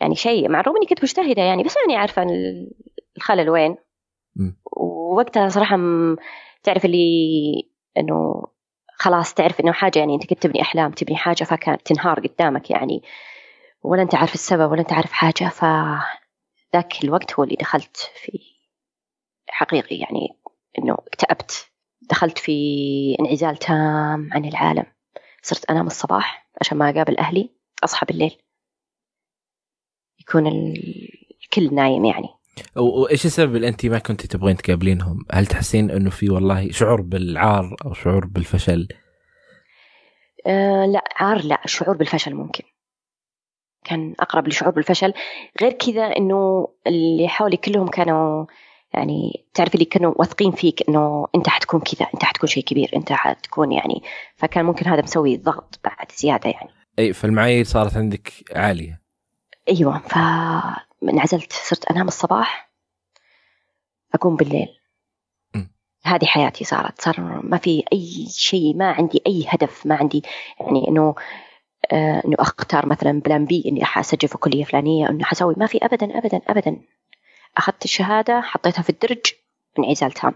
يعني 0.00 0.14
شيء 0.14 0.48
مع 0.48 0.60
الرغم 0.60 0.76
إني 0.76 0.86
كنت 0.86 1.02
مجتهدة 1.02 1.42
يعني 1.42 1.62
بس 1.62 1.74
ماني 1.86 1.96
عارفة 2.00 2.22
ال- 2.22 2.70
الخلل 3.16 3.50
وين 3.50 3.70
مم. 3.70 3.76
ووقتها 4.76 5.48
صراحة 5.48 5.76
م- 5.76 6.16
تعرف 6.62 6.84
اللي 6.84 7.68
إنه 7.98 8.42
خلاص 8.98 9.34
تعرف 9.34 9.60
إنه 9.60 9.72
حاجة 9.72 9.98
يعني 9.98 10.14
أنت 10.14 10.26
كنت 10.26 10.42
تبني 10.42 10.62
أحلام 10.62 10.90
تبني 10.92 11.16
حاجة 11.16 11.44
فكانت 11.44 11.82
تنهار 11.86 12.20
قدامك 12.20 12.70
يعني. 12.70 13.02
ولا 13.82 14.02
أنت 14.02 14.14
عارف 14.14 14.34
السبب 14.34 14.70
ولا 14.70 14.80
أنت 14.80 14.92
عارف 14.92 15.12
حاجة 15.12 15.48
ف 15.48 15.64
ذاك 16.74 17.04
الوقت 17.04 17.34
هو 17.34 17.44
اللي 17.44 17.56
دخلت 17.60 17.96
في 17.96 18.38
حقيقي 19.48 19.96
يعني 19.96 20.28
إنه 20.78 20.94
اكتئبت. 20.94 21.70
دخلت 22.10 22.38
في 22.38 23.16
انعزال 23.20 23.56
تام 23.56 24.28
عن 24.32 24.44
العالم. 24.44 24.84
صرت 25.42 25.70
أنام 25.70 25.86
الصباح 25.86 26.48
عشان 26.60 26.78
ما 26.78 26.90
أقابل 26.90 27.18
أهلي 27.18 27.50
أصحى 27.84 28.06
بالليل. 28.06 28.38
يكون 30.20 30.46
ال- 30.46 31.08
الكل 31.42 31.74
نايم 31.74 32.04
يعني. 32.04 32.28
وايش 32.76 33.26
السبب 33.26 33.56
اللي 33.56 33.68
انت 33.68 33.86
ما 33.86 33.98
كنت 33.98 34.26
تبغين 34.26 34.56
تقابلينهم؟ 34.56 35.24
هل 35.32 35.46
تحسين 35.46 35.90
إنه 35.90 36.10
في 36.10 36.30
والله 36.30 36.70
شعور 36.70 37.00
بالعار 37.00 37.76
أو 37.84 37.94
شعور 37.94 38.26
بالفشل؟ 38.26 38.88
أه 40.46 40.86
لا 40.86 41.04
عار 41.16 41.44
لا 41.44 41.60
الشعور 41.64 41.96
بالفشل 41.96 42.34
ممكن 42.34 42.64
كان 43.84 44.14
أقرب 44.20 44.48
لشعور 44.48 44.72
بالفشل 44.72 45.12
غير 45.62 45.72
كذا 45.72 46.04
إنه 46.04 46.68
اللي 46.86 47.28
حولي 47.28 47.56
كلهم 47.56 47.88
كانوا 47.88 48.46
يعني 48.94 49.46
تعرف 49.54 49.74
اللي 49.74 49.84
كانوا 49.84 50.14
واثقين 50.16 50.52
فيك 50.52 50.88
إنه 50.88 51.26
أنت 51.34 51.48
حتكون 51.48 51.80
كذا 51.80 52.06
أنت 52.14 52.24
حتكون 52.24 52.48
شيء 52.48 52.64
كبير 52.64 52.90
أنت 52.96 53.12
حتكون 53.12 53.72
يعني 53.72 54.02
فكان 54.36 54.64
ممكن 54.64 54.86
هذا 54.86 55.02
مسوي 55.02 55.36
ضغط 55.36 55.80
بعد 55.84 56.12
زيادة 56.16 56.50
يعني 56.50 56.70
أي 56.98 57.12
فالمعايير 57.12 57.64
صارت 57.64 57.96
عندك 57.96 58.32
عالية 58.52 59.00
أيوة 59.68 59.98
فانعزلت 61.00 61.52
صرت 61.52 61.84
أنام 61.84 62.08
الصباح 62.08 62.70
أقوم 64.14 64.36
بالليل. 64.36 64.68
م. 65.54 65.62
هذه 66.04 66.24
حياتي 66.24 66.64
صارت 66.64 67.00
صار 67.00 67.40
ما 67.44 67.58
في 67.58 67.84
أي 67.92 68.26
شيء 68.30 68.76
ما 68.76 68.90
عندي 68.90 69.22
أي 69.26 69.44
هدف 69.48 69.86
ما 69.86 69.94
عندي 69.94 70.22
يعني 70.60 70.88
إنه 70.88 71.14
آه 71.92 72.22
إنه 72.24 72.36
أختار 72.38 72.86
مثلا 72.86 73.20
plan 73.20 73.44
B 73.44 73.64
إني 73.66 73.80
راح 73.80 73.98
أسجل 73.98 74.28
في 74.28 74.38
كلية 74.38 74.64
فلانية 74.64 75.08
إنه 75.08 75.24
حسوي. 75.24 75.54
ما 75.56 75.66
في 75.66 75.78
أبدا 75.78 76.18
أبدا 76.18 76.40
أبدا. 76.48 76.80
أخذت 77.56 77.84
الشهادة 77.84 78.40
حطيتها 78.40 78.82
في 78.82 78.90
الدرج 78.90 79.20
انعزال 79.78 80.12
تام 80.12 80.34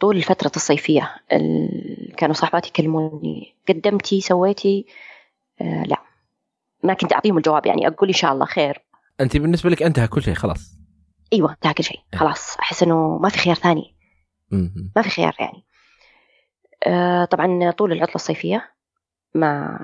طول 0.00 0.16
الفترة 0.16 0.52
الصيفية 0.56 1.16
ال... 1.32 2.14
كانوا 2.16 2.34
صاحباتي 2.34 2.68
يكلموني 2.68 3.54
قدمتي 3.68 4.20
سويتي؟ 4.20 4.86
آه 5.60 5.82
لا. 5.82 5.96
ما 6.82 6.94
كنت 6.94 7.12
أعطيهم 7.12 7.36
الجواب 7.36 7.66
يعني 7.66 7.88
أقول 7.88 8.08
إن 8.08 8.14
شاء 8.14 8.32
الله 8.32 8.46
خير. 8.46 8.82
أنت 9.22 9.36
بالنسبة 9.36 9.70
لك 9.70 9.82
أنتهى 9.82 10.08
كل 10.08 10.22
شيء 10.22 10.34
خلاص. 10.34 10.78
أيوه 11.32 11.50
انتهى 11.50 11.74
كل 11.74 11.84
شيء. 11.84 12.00
خلاص. 12.14 12.56
أحس 12.56 12.82
إنه 12.82 13.18
ما 13.18 13.28
في 13.28 13.38
خيار 13.38 13.56
ثاني. 13.56 13.94
ما 14.96 15.02
في 15.02 15.10
خيار 15.10 15.36
يعني. 15.40 15.64
آه 16.86 17.24
طبعا 17.24 17.70
طول 17.70 17.92
العطلة 17.92 18.14
الصيفية 18.14 18.74
ما 19.34 19.78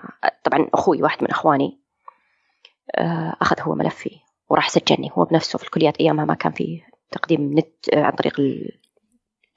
طبعا 0.45 0.69
أخوي 0.75 1.03
واحد 1.03 1.23
من 1.23 1.31
أخواني 1.31 1.79
آه 2.95 3.37
أخذ 3.41 3.61
هو 3.61 3.75
ملفي 3.75 4.21
وراح 4.49 4.69
سجلني 4.69 5.11
هو 5.13 5.25
بنفسه 5.25 5.59
في 5.59 5.65
الكليات 5.65 5.97
أيامها 5.97 6.25
ما 6.25 6.35
كان 6.35 6.53
في 6.53 6.81
تقديم 7.11 7.59
نت 7.59 7.89
آه 7.95 8.03
عن 8.03 8.13
طريق 8.13 8.41
ال... 8.41 8.79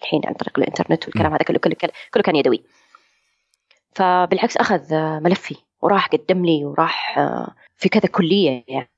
الحين 0.02 0.22
عن 0.26 0.34
طريق 0.34 0.60
الإنترنت 0.60 1.06
والكلام 1.06 1.34
هذا 1.34 1.44
كله 1.44 1.58
كله 1.60 1.76
كله, 2.14 2.24
كان 2.24 2.36
يدوي. 2.36 2.64
فبالعكس 3.96 4.58
أخذ 4.58 4.96
ملفي 5.24 5.56
وراح 5.82 6.08
قدم 6.08 6.46
لي 6.46 6.66
وراح 6.66 7.20
في 7.76 7.90
كذا 7.90 8.10
كلية 8.12 8.64
يعني. 8.68 8.90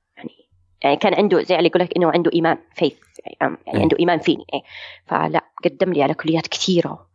يعني 0.84 0.96
كان 0.96 1.14
عنده 1.14 1.42
زي 1.42 1.56
اللي 1.56 1.68
يقول 1.68 1.82
لك 1.82 1.96
إنه 1.96 2.10
عنده 2.10 2.30
إيمان 2.34 2.58
فيث 2.74 2.98
يعني, 3.40 3.56
يعني. 3.66 3.82
عنده 3.82 3.96
إيمان 4.00 4.18
فيني 4.18 4.44
إيه. 4.54 4.62
فلا 5.06 5.40
قدم 5.64 5.92
لي 5.92 6.02
على 6.02 6.14
كليات 6.14 6.46
كثيرة. 6.46 7.06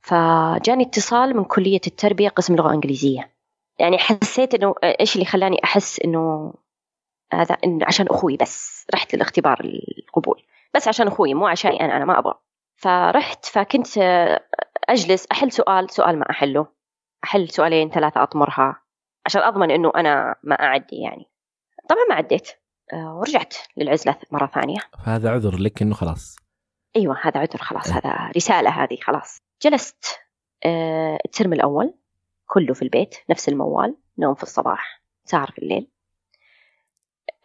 فجاني 0.00 0.84
اتصال 0.84 1.36
من 1.36 1.44
كلية 1.44 1.80
التربية 1.86 2.28
قسم 2.28 2.56
لغة 2.56 2.74
إنجليزية. 2.74 3.30
يعني 3.78 3.98
حسيت 3.98 4.54
إنه 4.54 4.74
إيش 4.84 5.14
اللي 5.14 5.26
خلاني 5.26 5.64
أحس 5.64 6.00
إنه 6.00 6.54
هذا 7.32 7.56
إنه 7.64 7.86
عشان 7.86 8.06
أخوي 8.06 8.36
بس 8.36 8.86
رحت 8.94 9.14
للاختبار 9.14 9.60
القبول. 9.98 10.42
بس 10.74 10.88
عشان 10.88 11.06
أخوي 11.06 11.34
مو 11.34 11.46
عشاني 11.46 11.80
أنا 11.80 11.96
أنا 11.96 12.04
ما 12.04 12.18
أبغى. 12.18 12.34
فرحت 12.76 13.44
فكنت 13.44 13.98
آه، 13.98 14.40
أجلس 14.88 15.26
أحل 15.32 15.52
سؤال 15.52 15.90
سؤال 15.90 16.18
ما 16.18 16.30
أحله. 16.30 16.66
أحل 17.24 17.48
سؤالين 17.50 17.90
ثلاثة 17.90 18.22
أطمرها 18.22 18.82
عشان 19.26 19.42
أضمن 19.42 19.70
إنه 19.70 19.92
أنا 19.96 20.34
ما 20.42 20.54
أعدي 20.54 20.96
يعني. 20.96 21.26
طبعا 21.88 22.04
ما 22.08 22.14
عديت. 22.14 22.48
آه، 22.50 22.65
ورجعت 22.92 23.54
للعزلة 23.76 24.16
مرة 24.30 24.46
ثانية. 24.46 24.78
فهذا 25.04 25.30
عذر 25.30 25.56
لك 25.56 25.82
إنه 25.82 25.94
خلاص. 25.94 26.36
أيوه 26.96 27.16
هذا 27.22 27.40
عذر 27.40 27.58
خلاص 27.58 27.92
هذا 27.92 28.30
رسالة 28.36 28.70
هذه 28.70 28.96
خلاص. 29.02 29.38
جلست 29.62 30.18
آه، 30.64 31.18
الترم 31.24 31.52
الأول 31.52 31.94
كله 32.46 32.74
في 32.74 32.82
البيت 32.82 33.16
نفس 33.30 33.48
الموال 33.48 33.96
نوم 34.18 34.34
في 34.34 34.42
الصباح 34.42 35.02
سهر 35.24 35.50
في 35.50 35.58
الليل. 35.58 35.88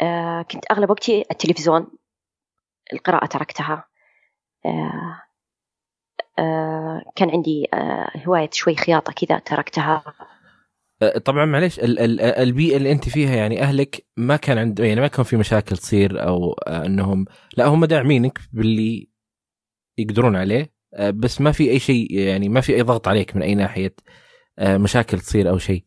آه، 0.01 0.41
كنت 0.41 0.71
أغلب 0.71 0.89
وقتي 0.89 1.25
التلفزيون 1.31 1.87
القراءة 2.93 3.25
تركتها. 3.25 3.85
آه، 4.65 5.21
آه، 6.39 7.01
كان 7.15 7.29
عندي 7.29 7.67
آه، 7.73 8.11
هواية 8.27 8.49
شوي 8.53 8.75
خياطة 8.75 9.13
كذا 9.13 9.39
تركتها. 9.39 10.03
طبعا 11.25 11.45
معليش 11.45 11.79
ال- 11.79 11.99
ال- 11.99 12.21
البيئة 12.21 12.77
اللي 12.77 12.91
أنت 12.91 13.09
فيها 13.09 13.35
يعني 13.35 13.61
أهلك 13.61 14.05
ما 14.17 14.35
كان 14.35 14.57
عند 14.57 14.79
يعني 14.79 15.01
ما 15.01 15.07
كان 15.07 15.23
في 15.25 15.37
مشاكل 15.37 15.77
تصير 15.77 16.27
أو 16.27 16.53
أه، 16.53 16.85
إنهم 16.85 17.25
لا 17.57 17.65
هم 17.67 17.85
داعمينك 17.85 18.39
باللي 18.53 19.09
يقدرون 19.97 20.35
عليه 20.35 20.73
بس 20.99 21.41
ما 21.41 21.51
في 21.51 21.71
أي 21.71 21.79
شيء 21.79 22.11
يعني 22.19 22.49
ما 22.49 22.61
في 22.61 22.75
أي 22.75 22.81
ضغط 22.81 23.07
عليك 23.07 23.35
من 23.35 23.41
أي 23.41 23.55
ناحية 23.55 23.95
مشاكل 24.61 25.19
تصير 25.19 25.49
أو 25.49 25.57
شيء 25.57 25.85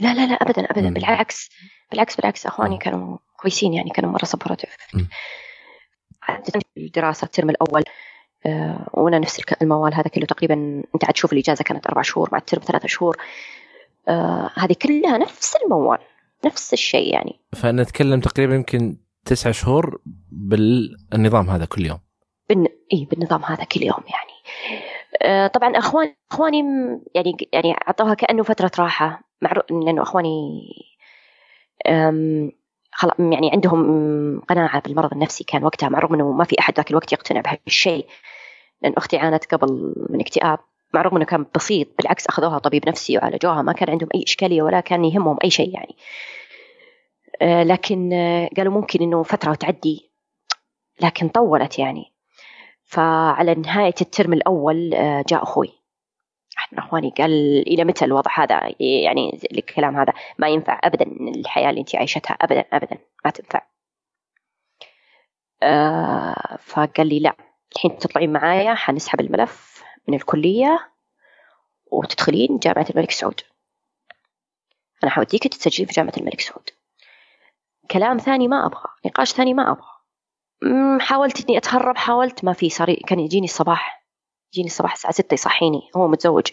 لا 0.00 0.14
لا 0.14 0.26
لا 0.26 0.34
ابدا 0.34 0.62
ابدا 0.64 0.88
مم. 0.88 0.94
بالعكس 0.94 1.48
بالعكس 1.90 2.16
بالعكس 2.16 2.46
أخواني. 2.46 2.78
كانوا 2.78 3.18
كويسين 3.36 3.74
يعني 3.74 3.90
كانوا 3.90 4.10
مرة 4.10 4.24
supportive 4.24 4.76
م. 4.94 5.04
الدراسة 6.76 7.24
الترم 7.24 7.50
الأول 7.50 7.82
آه، 8.46 8.90
وأنا 8.94 9.18
نفس 9.18 9.40
الموال 9.62 9.94
هذا 9.94 10.08
كله 10.08 10.26
تقريبا 10.26 10.82
أنت 10.94 11.04
عاد 11.04 11.14
تشوف 11.14 11.32
الإجازة 11.32 11.64
كانت 11.64 11.86
أربع 11.86 12.02
شهور 12.02 12.28
مع 12.32 12.38
الترم 12.38 12.62
ثلاثة 12.62 12.88
شهور 12.88 13.16
آه، 14.08 14.50
هذه 14.54 14.76
كلها 14.82 15.18
نفس 15.18 15.56
الموال 15.56 15.98
نفس 16.44 16.72
الشيء 16.72 17.12
يعني. 17.12 17.40
فنتكلم 17.52 18.20
تقريبا 18.20 18.54
يمكن 18.54 18.96
تسعة 19.24 19.52
شهور 19.52 20.00
بالنظام 20.30 21.50
هذا 21.50 21.64
كل 21.64 21.86
يوم. 21.86 21.98
بالن... 22.48 22.66
إي 22.92 23.08
بالنظام 23.10 23.44
هذا 23.44 23.64
كل 23.64 23.82
يوم 23.82 24.04
يعني. 24.08 24.40
آه، 25.22 25.46
طبعا 25.46 25.78
اخوان 25.78 26.14
أخواني 26.32 26.62
يعني 27.14 27.36
يعني 27.52 27.72
أعطوها 27.72 28.14
كأنه 28.14 28.42
فترة 28.42 28.70
راحة. 28.78 29.22
معروف 29.42 29.64
لأنه 29.70 30.02
أخواني 30.02 30.60
خلاص 32.92 33.14
يعني 33.18 33.50
عندهم 33.52 34.40
قناعة 34.40 34.80
بالمرض 34.80 35.12
النفسي 35.12 35.44
كان 35.44 35.64
وقتها 35.64 35.88
مع 35.88 35.98
الرغم 35.98 36.14
إنه 36.14 36.32
ما 36.32 36.44
في 36.44 36.56
أحد 36.58 36.74
ذاك 36.76 36.90
الوقت 36.90 37.12
يقتنع 37.12 37.40
بهالشيء. 37.40 38.06
لأن 38.82 38.92
أختي 38.96 39.16
عانت 39.16 39.54
قبل 39.54 39.94
من 40.10 40.20
اكتئاب. 40.20 40.58
مع 40.94 41.00
الرغم 41.00 41.16
إنه 41.16 41.24
كان 41.24 41.46
بسيط 41.54 41.88
بالعكس 41.98 42.26
أخذوها 42.26 42.58
طبيب 42.58 42.88
نفسي 42.88 43.18
وعالجوها 43.18 43.62
ما 43.62 43.72
كان 43.72 43.90
عندهم 43.90 44.08
أي 44.14 44.22
إشكالية 44.22 44.62
ولا 44.62 44.80
كان 44.80 45.04
يهمهم 45.04 45.36
أي 45.44 45.50
شيء 45.50 45.74
يعني. 45.74 45.96
آه، 47.42 47.62
لكن 47.62 48.12
آه، 48.12 48.50
قالوا 48.56 48.72
ممكن 48.72 49.02
إنه 49.02 49.22
فترة 49.22 49.50
وتعدي 49.50 50.10
لكن 51.02 51.28
طولت 51.28 51.78
يعني. 51.78 52.12
فعلى 52.84 53.54
نهاية 53.54 53.94
الترم 54.00 54.32
الأول 54.32 54.94
آه، 54.94 55.24
جاء 55.28 55.42
أخوي. 55.42 55.72
أحد 56.58 56.68
من 56.72 56.78
أخواني 56.78 57.14
قال 57.18 57.30
إلى 57.68 57.84
متى 57.84 58.04
الوضع 58.04 58.30
هذا؟ 58.34 58.74
يعني 58.80 59.40
الكلام 59.52 59.96
هذا 59.96 60.12
ما 60.38 60.48
ينفع 60.48 60.80
ابدا 60.84 61.04
الحياة 61.36 61.70
اللي 61.70 61.80
انت 61.80 61.96
عايشتها 61.96 62.34
ابدا 62.34 62.64
ابدا 62.72 62.98
ما 63.24 63.30
تنفع. 63.30 63.62
فقال 66.58 67.06
لي 67.06 67.18
لا 67.18 67.34
الحين 67.76 67.98
تطلعين 67.98 68.32
معايا 68.32 68.74
حنسحب 68.74 69.20
الملف. 69.20 69.69
من 70.08 70.14
الكلية 70.14 70.90
وتدخلين 71.86 72.58
جامعة 72.58 72.86
الملك 72.90 73.10
سعود. 73.10 73.40
أنا 75.02 75.10
حوديك 75.10 75.42
تتسجلين 75.48 75.86
في 75.88 75.92
جامعة 75.92 76.12
الملك 76.16 76.40
سعود. 76.40 76.70
كلام 77.90 78.18
ثاني 78.18 78.48
ما 78.48 78.66
أبغى 78.66 78.84
نقاش 79.06 79.32
ثاني 79.32 79.54
ما 79.54 79.70
أبغى. 79.70 79.88
مم، 80.62 81.00
حاولت 81.00 81.44
إني 81.48 81.58
أتهرب 81.58 81.96
حاولت 81.96 82.44
ما 82.44 82.52
في 82.52 82.70
صار 82.70 82.94
كان 82.94 83.20
يجيني 83.20 83.44
الصباح. 83.44 84.06
يجيني 84.52 84.66
الصباح 84.68 84.92
الساعة 84.92 85.12
ستة 85.12 85.34
يصحيني 85.34 85.90
هو 85.96 86.08
متزوج. 86.08 86.46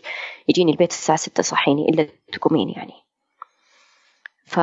يجيني 0.48 0.72
البيت 0.72 0.92
الساعة 0.92 1.18
ستة 1.18 1.40
يصحيني 1.40 1.90
إلا 1.90 2.08
تقومين 2.34 2.70
يعني. 2.70 2.94
ف 4.46 4.60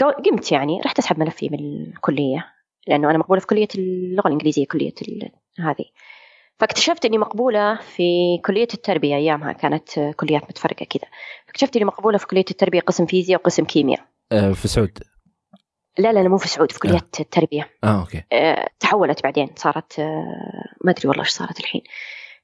قمت 0.00 0.52
يعني 0.52 0.80
رحت 0.80 0.98
أسحب 0.98 1.18
ملفي 1.20 1.48
من 1.48 1.58
الكلية 1.86 2.54
لأنه 2.86 3.10
أنا 3.10 3.18
مقبولة 3.18 3.40
في 3.40 3.46
كلية 3.46 3.68
اللغة 3.74 4.26
الإنجليزية 4.28 4.66
كلية 4.66 4.94
ال- 5.02 5.30
هذه. 5.58 5.84
فاكتشفت 6.62 7.04
إني 7.04 7.18
مقبولة 7.18 7.76
في 7.76 8.38
كلية 8.46 8.68
التربية 8.74 9.16
أيامها 9.16 9.52
كانت 9.52 10.00
كليات 10.16 10.42
متفرقة 10.42 10.84
كذا. 10.84 11.10
اكتشفت 11.48 11.76
إني 11.76 11.84
مقبولة 11.84 12.18
في 12.18 12.26
كلية 12.26 12.44
التربية 12.50 12.80
قسم 12.80 13.06
فيزياء 13.06 13.40
وقسم 13.40 13.64
كيمياء. 13.64 14.00
آه، 14.32 14.52
في 14.52 14.68
سعود. 14.68 14.98
لا 15.98 16.12
لا 16.12 16.22
لا 16.22 16.28
مو 16.28 16.36
في 16.36 16.48
سعود 16.48 16.72
في 16.72 16.78
كلية 16.78 17.08
التربية. 17.20 17.70
آه 17.84 18.00
okay. 18.00 18.22
آه، 18.32 18.68
تحولت 18.80 19.22
بعدين 19.22 19.50
صارت 19.56 19.98
آه، 19.98 20.24
ما 20.84 20.90
أدري 20.92 21.08
والله 21.08 21.22
إيش 21.22 21.30
صارت 21.30 21.60
الحين. 21.60 21.82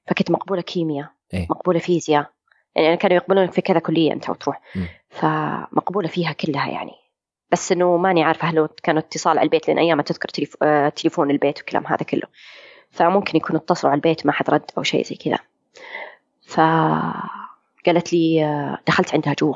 فكنت 0.06 0.30
مقبولة 0.30 0.62
كيمياء 0.62 1.10
إيه. 1.34 1.46
مقبولة 1.50 1.78
فيزياء. 1.78 2.30
يعني 2.76 2.96
كانوا 2.96 3.16
يقبلونك 3.16 3.52
في 3.52 3.60
كذا 3.60 3.78
كلية 3.78 4.12
أنت 4.12 4.30
وتروح. 4.30 4.60
مم. 4.76 4.88
فمقبولة 5.10 6.08
فيها 6.08 6.32
كلها 6.32 6.68
يعني. 6.68 6.92
بس 7.52 7.72
إنه 7.72 7.96
ماني 7.96 8.22
عارفة 8.22 8.48
هل 8.48 8.68
كانوا 8.82 9.00
اتصال 9.00 9.38
على 9.38 9.44
البيت 9.44 9.68
لأن 9.68 9.78
أيامها 9.78 10.02
تذكر 10.02 10.28
تليف... 10.28 10.56
آه، 10.62 10.88
تليفون 10.88 11.30
البيت 11.30 11.58
والكلام 11.58 11.87
هذا 11.87 12.02
كله. 12.02 12.28
فممكن 12.90 13.37
يكونوا 13.37 13.61
اتصلوا 13.61 13.90
على 13.90 13.99
البيت 13.99 14.26
ما 14.26 14.33
حد 14.33 14.50
رد 14.50 14.71
أو 14.78 14.83
شيء 14.83 15.04
زي 15.04 15.14
كذا. 15.16 15.38
فقالت 16.47 18.12
لي 18.12 18.78
دخلت 18.87 19.14
عندها 19.14 19.35
جوا. 19.40 19.54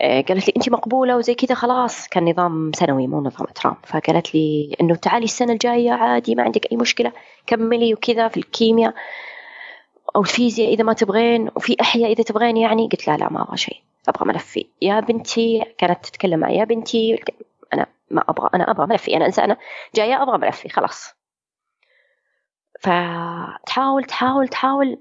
آه، 0.00 0.20
قالت 0.20 0.48
لي 0.48 0.52
أنت 0.56 0.68
مقبولة 0.68 1.16
وزي 1.16 1.34
كذا 1.34 1.54
خلاص. 1.54 2.08
كان 2.08 2.30
نظام 2.30 2.72
سنوي 2.74 3.06
مو 3.06 3.20
نظام 3.20 3.46
ترام 3.46 3.76
فقالت 3.86 4.34
لي 4.34 4.76
إنه 4.80 4.94
تعالي 4.94 5.24
السنة 5.24 5.52
الجاية 5.52 5.90
عادي 5.90 6.34
ما 6.34 6.42
عندك 6.42 6.72
أي 6.72 6.76
مشكلة 6.76 7.12
كملي 7.46 7.94
وكذا 7.94 8.28
في 8.28 8.36
الكيمياء 8.36 8.94
أو 10.16 10.20
الفيزياء 10.20 10.74
إذا 10.74 10.84
ما 10.84 10.92
تبغين 10.92 11.50
وفي 11.56 11.76
أحياء 11.80 12.12
إذا 12.12 12.22
تبغين 12.22 12.56
يعني. 12.56 12.88
قلت 12.92 13.08
لا 13.08 13.16
لا 13.16 13.32
ما 13.32 13.42
أبغى 13.42 13.56
شيء 13.56 13.76
أبغى 14.08 14.28
ملفي 14.28 14.66
يا 14.82 15.00
بنتي 15.00 15.64
كانت 15.78 16.04
تتكلم 16.06 16.40
معي 16.40 16.56
يا 16.56 16.64
بنتي 16.64 17.22
أنا 17.74 17.86
ما 18.10 18.24
أبغى 18.28 18.50
أنا 18.54 18.70
أبغى 18.70 18.86
ملفي 18.86 19.16
أنا 19.16 19.26
إنسانة 19.26 19.56
جاية 19.94 20.22
أبغى 20.22 20.38
ملفي 20.38 20.68
خلاص. 20.68 21.17
فتحاول 22.80 24.04
تحاول 24.04 24.48
تحاول. 24.48 24.98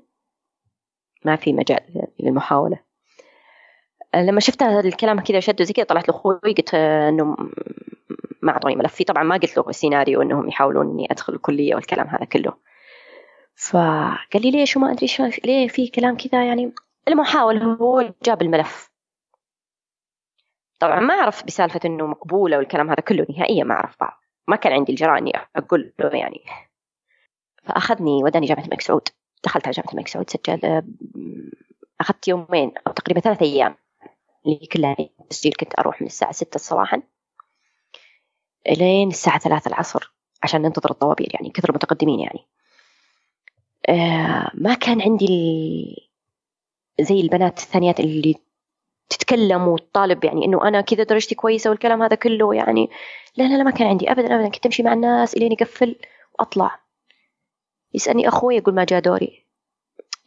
ما 1.25 1.35
في 1.35 1.53
مجال 1.53 2.07
للمحاولة. 2.19 2.79
لما 4.15 4.39
شفت 4.39 4.61
الكلام 4.61 5.19
كذا 5.19 5.39
شد 5.39 5.63
زي 5.63 5.73
كذا 5.73 5.85
طلعت 5.85 6.07
لأخوي 6.07 6.39
قلت 6.43 6.73
إنه 6.73 7.35
ما 8.41 8.51
اعطوني 8.51 8.75
ملفي 8.75 9.03
طبعا 9.03 9.23
ما 9.23 9.37
قلت 9.37 9.57
له 9.57 9.69
السيناريو 9.69 10.21
إنهم 10.21 10.47
يحاولون 10.47 10.89
إني 10.89 11.07
أدخل 11.11 11.33
الكلية 11.33 11.75
والكلام 11.75 12.07
هذا 12.07 12.25
كله. 12.25 12.53
فقال 13.55 14.41
لي 14.41 14.51
ليش 14.51 14.77
وما 14.77 14.91
أدري 14.91 15.07
شو 15.07 15.29
ليه 15.45 15.67
في 15.67 15.87
كلام 15.87 16.17
كذا؟ 16.17 16.45
يعني 16.45 16.73
المحاول 17.07 17.57
هو 17.57 18.13
جاب 18.23 18.41
الملف. 18.41 18.91
طبعا 20.79 20.99
ما 20.99 21.13
أعرف 21.13 21.45
بسالفة 21.45 21.79
إنه 21.85 22.07
مقبولة 22.07 22.57
والكلام 22.57 22.89
هذا 22.89 23.01
كله 23.01 23.25
نهائيا 23.29 23.63
ما 23.63 23.73
أعرف 23.73 23.95
بعض. 23.99 24.21
ما 24.47 24.55
كان 24.55 24.73
عندي 24.73 24.91
الجرأة 24.91 25.17
إني 25.17 25.31
أقول 25.55 25.93
له 25.99 26.09
يعني. 26.09 26.41
فأخذني 27.67 28.23
وداني 28.23 28.45
جامعة 28.45 28.63
الملك 28.63 28.81
سعود. 28.81 29.07
دخلت 29.43 29.67
على 29.67 29.73
جامعة 29.73 29.91
الملك 29.91 30.07
سعود 30.07 30.29
سجل 30.29 30.83
أخذت 32.01 32.27
يومين 32.27 32.71
أو 32.87 32.91
تقريبا 32.91 33.19
ثلاث 33.19 33.41
أيام. 33.41 33.75
اللي 34.45 34.67
كلها 34.67 34.95
تسجيل 35.29 35.53
كنت 35.53 35.79
أروح 35.79 36.01
من 36.01 36.07
الساعة 36.07 36.31
6 36.31 36.59
صباحا 36.59 37.01
لين 38.77 39.07
الساعة 39.07 39.39
3 39.39 39.67
العصر 39.67 40.13
عشان 40.43 40.61
ننتظر 40.61 40.91
الطوابير 40.91 41.31
يعني 41.33 41.49
كثر 41.49 41.69
المتقدمين 41.69 42.19
يعني. 42.19 42.39
آه 43.89 44.51
ما 44.53 44.73
كان 44.73 45.01
عندي 45.01 45.27
زي 47.01 47.21
البنات 47.21 47.59
الثانيات 47.59 47.99
اللي 47.99 48.35
تتكلم 49.09 49.67
وتطالب 49.67 50.23
يعني 50.23 50.45
إنه 50.45 50.67
أنا 50.67 50.81
كذا 50.81 51.03
درجتي 51.03 51.35
كويسة 51.35 51.69
والكلام 51.69 52.03
هذا 52.03 52.15
كله 52.15 52.55
يعني. 52.55 52.89
لا 53.37 53.43
لا 53.43 53.57
لا 53.57 53.63
ما 53.63 53.71
كان 53.71 53.87
عندي 53.87 54.11
ابدا 54.11 54.35
ابدا 54.35 54.49
كنت 54.49 54.65
أمشي 54.65 54.83
مع 54.83 54.93
الناس 54.93 55.33
إلين 55.33 55.51
يقفل 55.51 55.95
وأطلع. 56.39 56.79
يسألني 57.93 58.27
أخوي 58.27 58.55
يقول 58.55 58.75
ما 58.75 58.83
جاء 58.83 58.99
دوري. 58.99 59.45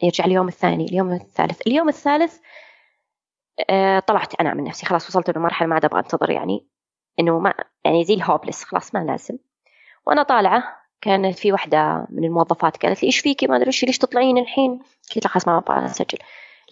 يرجع 0.03 0.25
اليوم 0.25 0.49
الثاني 0.49 0.85
اليوم 0.85 1.13
الثالث. 1.13 1.61
اليوم 1.67 1.89
الثالث 1.89 2.39
آه 3.71 3.99
طلعت 3.99 4.41
أنا 4.41 4.55
من 4.55 4.65
نفسي. 4.65 4.87
خلاص 4.87 5.09
وصلت 5.09 5.31
لمرحله 5.31 5.69
ما 5.69 5.75
عاد 5.75 5.85
أبغى 5.85 6.01
أنتظر 6.01 6.31
يعني. 6.31 6.67
إنه 7.21 7.39
ما 7.39 7.55
يعني 7.85 8.05
زي 8.05 8.15
الهوبلس 8.15 8.65
خلاص 8.65 8.95
ما 8.95 8.99
لازم. 8.99 9.39
وأنا 10.07 10.23
طالعة 10.23 10.81
كانت 11.01 11.39
في 11.39 11.53
واحدة 11.53 12.07
من 12.11 12.25
الموظفات 12.25 12.77
قالت 12.77 13.03
لي 13.03 13.07
إيش 13.07 13.19
فيكي؟ 13.19 13.47
ما 13.47 13.57
أدري 13.57 13.67
إيش 13.67 13.85
ليش 13.85 13.99
تطلعين 13.99 14.39
الحين؟ 14.39 14.79
قلت 15.15 15.25
لها 15.25 15.33
خلاص 15.33 15.49
ما 15.49 15.59
أبغى 15.59 15.85
أسجل. 15.85 16.19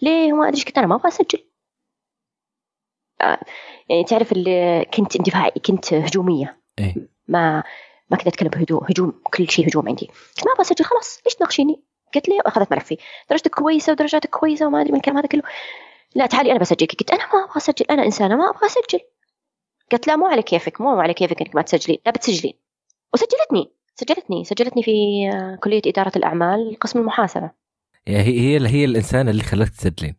ليه؟ 0.01 0.33
ما 0.33 0.47
أدري 0.47 0.57
إيش 0.57 0.65
قلت 0.65 0.77
أنا 0.77 0.87
ما 0.87 0.95
أبغى 0.95 1.07
أسجل. 1.07 1.45
آه 3.21 3.39
يعني 3.89 4.03
تعرف 4.03 4.31
اللي 4.31 4.85
كنت 4.93 5.15
اندفاعي 5.15 5.51
كنت 5.51 5.93
هجومية. 5.93 6.61
إيه. 6.79 6.95
ما 7.27 7.63
ما 8.09 8.17
كنت 8.17 8.27
أتكلم 8.27 8.49
بهدوء 8.49 8.91
هجوم 8.91 9.21
كل 9.23 9.49
شيء 9.49 9.67
هجوم 9.67 9.87
عندي. 9.87 10.09
ما 10.45 10.51
أبغى 10.51 10.61
اسجل 10.61 10.85
خلاص 10.85 11.21
ليش 11.25 11.35
تناقشيني؟ 11.35 11.83
قالت 12.13 12.29
لي 12.29 12.39
أخذت 12.45 12.71
ملفي. 12.71 12.97
درجتك 13.29 13.55
كويسة 13.55 13.91
ودرجاتك 13.91 14.29
كويسة 14.29 14.67
وما 14.67 14.81
أدري 14.81 14.91
من 14.91 14.97
الكلام 14.97 15.17
هذا 15.17 15.27
كله. 15.27 15.43
لا 16.15 16.25
تعالي 16.25 16.51
أنا 16.51 16.59
بسجلك 16.59 16.95
قلت 16.95 17.11
أنا 17.11 17.33
ما 17.33 17.43
أبغى 17.43 17.57
اسجل 17.57 17.85
أنا 17.89 18.05
إنسانة 18.05 18.35
ما 18.35 18.49
أبغى 18.49 18.65
اسجل 18.65 18.99
قالت 19.91 20.07
لا 20.07 20.15
مو 20.15 20.25
على 20.25 20.41
كيفك 20.41 20.81
مو 20.81 20.99
على 20.99 21.13
كيفك 21.13 21.41
إنك 21.41 21.55
ما 21.55 21.61
تسجلين 21.61 21.99
لا 22.05 22.11
بتسجلين. 22.11 22.53
وسجلتني 23.13 23.71
سجلتني 23.95 24.43
سجلتني 24.43 24.83
في 24.83 24.93
كلية 25.63 25.81
إدارة 25.85 26.11
الأعمال 26.15 26.77
قسم 26.81 26.99
المحاسبة. 26.99 27.51
يعني 28.07 28.23
هي 28.23 28.57
هي 28.57 28.67
هي 28.67 28.85
الإنسانة 28.85 29.31
اللي 29.31 29.43
خلتك 29.43 29.71
تسجلين. 29.71 30.15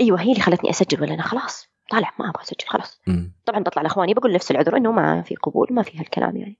أيوه 0.00 0.20
هي 0.20 0.32
اللي 0.32 0.42
خلتني 0.42 0.70
أسجل 0.70 1.02
ولا 1.02 1.14
أنا؟ 1.14 1.22
خلاص. 1.22 1.69
طالع 1.90 2.12
ما 2.18 2.30
أبغى 2.30 2.42
أسجل 2.42 2.68
خلاص. 2.68 3.00
طبعا 3.46 3.60
بطلع 3.60 3.82
لاخواني 3.82 4.14
بقول 4.14 4.32
نفس 4.32 4.50
العذر 4.50 4.76
إنه 4.76 4.92
ما 4.92 5.22
في 5.22 5.34
قبول 5.36 5.68
ما 5.70 5.82
في 5.82 5.98
هالكلام 5.98 6.36
يعني. 6.36 6.58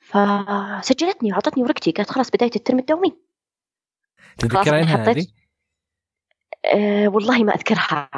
فسجلتني 0.00 1.32
وعطتني 1.32 1.62
ورقتي 1.62 1.90
قالت 1.92 2.10
خلاص 2.10 2.30
بداية 2.30 2.50
الترم 2.56 2.78
الدومي 2.78 3.16
تتذكرينها 4.38 4.96
حطيت- 4.96 5.08
هذه؟ 5.08 5.26
أه 6.64 7.08
والله 7.08 7.44
ما 7.44 7.54
أذكرها. 7.54 8.10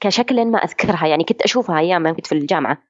كشكلا 0.00 0.44
ما 0.44 0.58
أذكرها 0.58 1.06
يعني 1.06 1.24
كنت 1.24 1.42
أشوفها 1.42 1.78
أيام 1.78 2.02
ما 2.02 2.12
كنت 2.12 2.26
في 2.26 2.32
الجامعة. 2.32 2.82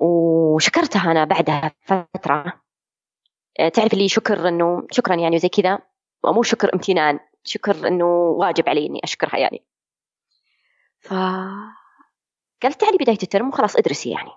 وشكرتها 0.00 1.10
أنا 1.10 1.24
بعدها 1.24 1.72
فترة. 1.82 2.60
أه 3.60 3.68
تعرف 3.68 3.92
اللي 3.92 4.08
شكر 4.08 4.48
إنه 4.48 4.86
شكرا 4.90 5.14
يعني 5.14 5.38
زي 5.38 5.48
كذا. 5.48 5.78
ومو 6.24 6.42
شكر 6.42 6.74
امتنان 6.74 7.20
شكر 7.44 7.88
إنه 7.88 8.06
واجب 8.14 8.68
علي 8.68 8.86
إني 8.86 9.00
أشكرها 9.04 9.38
يعني. 9.38 9.64
ف 11.00 11.12
قالت 12.62 12.80
تعالي 12.80 12.98
بداية 12.98 13.18
الترم 13.22 13.48
وخلاص 13.48 13.76
ادرسي 13.76 14.10
يعني. 14.10 14.30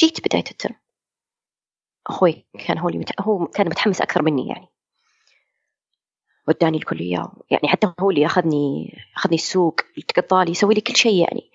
جيت 0.00 0.26
بداية 0.28 0.44
الترم. 0.50 0.76
أخوي 2.06 2.46
كان 2.66 2.78
هو 2.78 2.88
اللي 2.88 2.98
مت... 2.98 3.20
هو 3.20 3.46
كان 3.46 3.66
متحمس 3.66 4.00
أكثر 4.00 4.22
مني 4.22 4.48
يعني. 4.48 4.68
وداني 6.48 6.78
الكلية 6.78 7.32
يعني 7.50 7.68
حتى 7.68 7.92
هو 8.00 8.10
اللي 8.10 8.26
أخذني 8.26 8.94
أخذني 9.16 9.34
السوق 9.34 9.80
التقطالي 9.98 10.50
يسوي 10.50 10.74
لي 10.74 10.80
كل 10.80 10.96
شيء 10.96 11.20
يعني. 11.20 11.50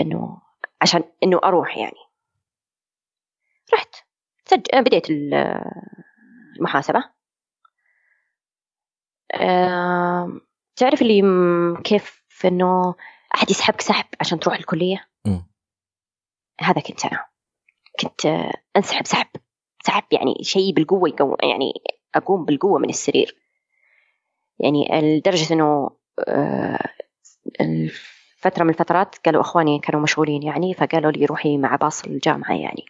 إنه 0.00 0.42
عشان 0.82 1.04
إنه 1.22 1.40
أروح 1.44 1.76
يعني. 1.76 1.98
رحت. 3.74 3.94
سج... 4.44 4.66
بديت 4.74 5.06
المحاسبة. 6.56 7.04
أه... 9.34 10.40
تعرف 10.76 11.02
اللي 11.02 11.22
كيف 11.84 12.21
إنه 12.46 12.94
أحد 13.34 13.50
يسحبك 13.50 13.80
سحب 13.80 14.06
عشان 14.20 14.40
تروح 14.40 14.56
الكلية؟ 14.56 15.08
م. 15.26 15.38
هذا 16.60 16.80
كنت 16.80 17.04
أنا. 17.04 17.26
كنت 18.00 18.50
أنسحب 18.76 19.06
سحب. 19.06 19.26
سحب 19.84 20.04
يعني 20.12 20.34
شيء 20.42 20.72
بالقوة 20.72 21.08
يقوم 21.08 21.36
يعني 21.42 21.72
أقوم 22.14 22.44
بالقوة 22.44 22.78
من 22.78 22.88
السرير. 22.88 23.36
يعني 24.58 24.88
لدرجة 24.92 25.54
إنه 25.54 25.90
آه، 26.28 26.88
فترة 28.36 28.64
من 28.64 28.70
الفترات 28.70 29.16
قالوا 29.24 29.40
أخواني 29.40 29.78
كانوا 29.78 30.00
مشغولين 30.00 30.42
يعني 30.42 30.74
فقالوا 30.74 31.10
لي 31.10 31.24
روحي 31.24 31.56
مع 31.58 31.76
باص 31.76 32.04
الجامعة 32.04 32.52
يعني. 32.52 32.84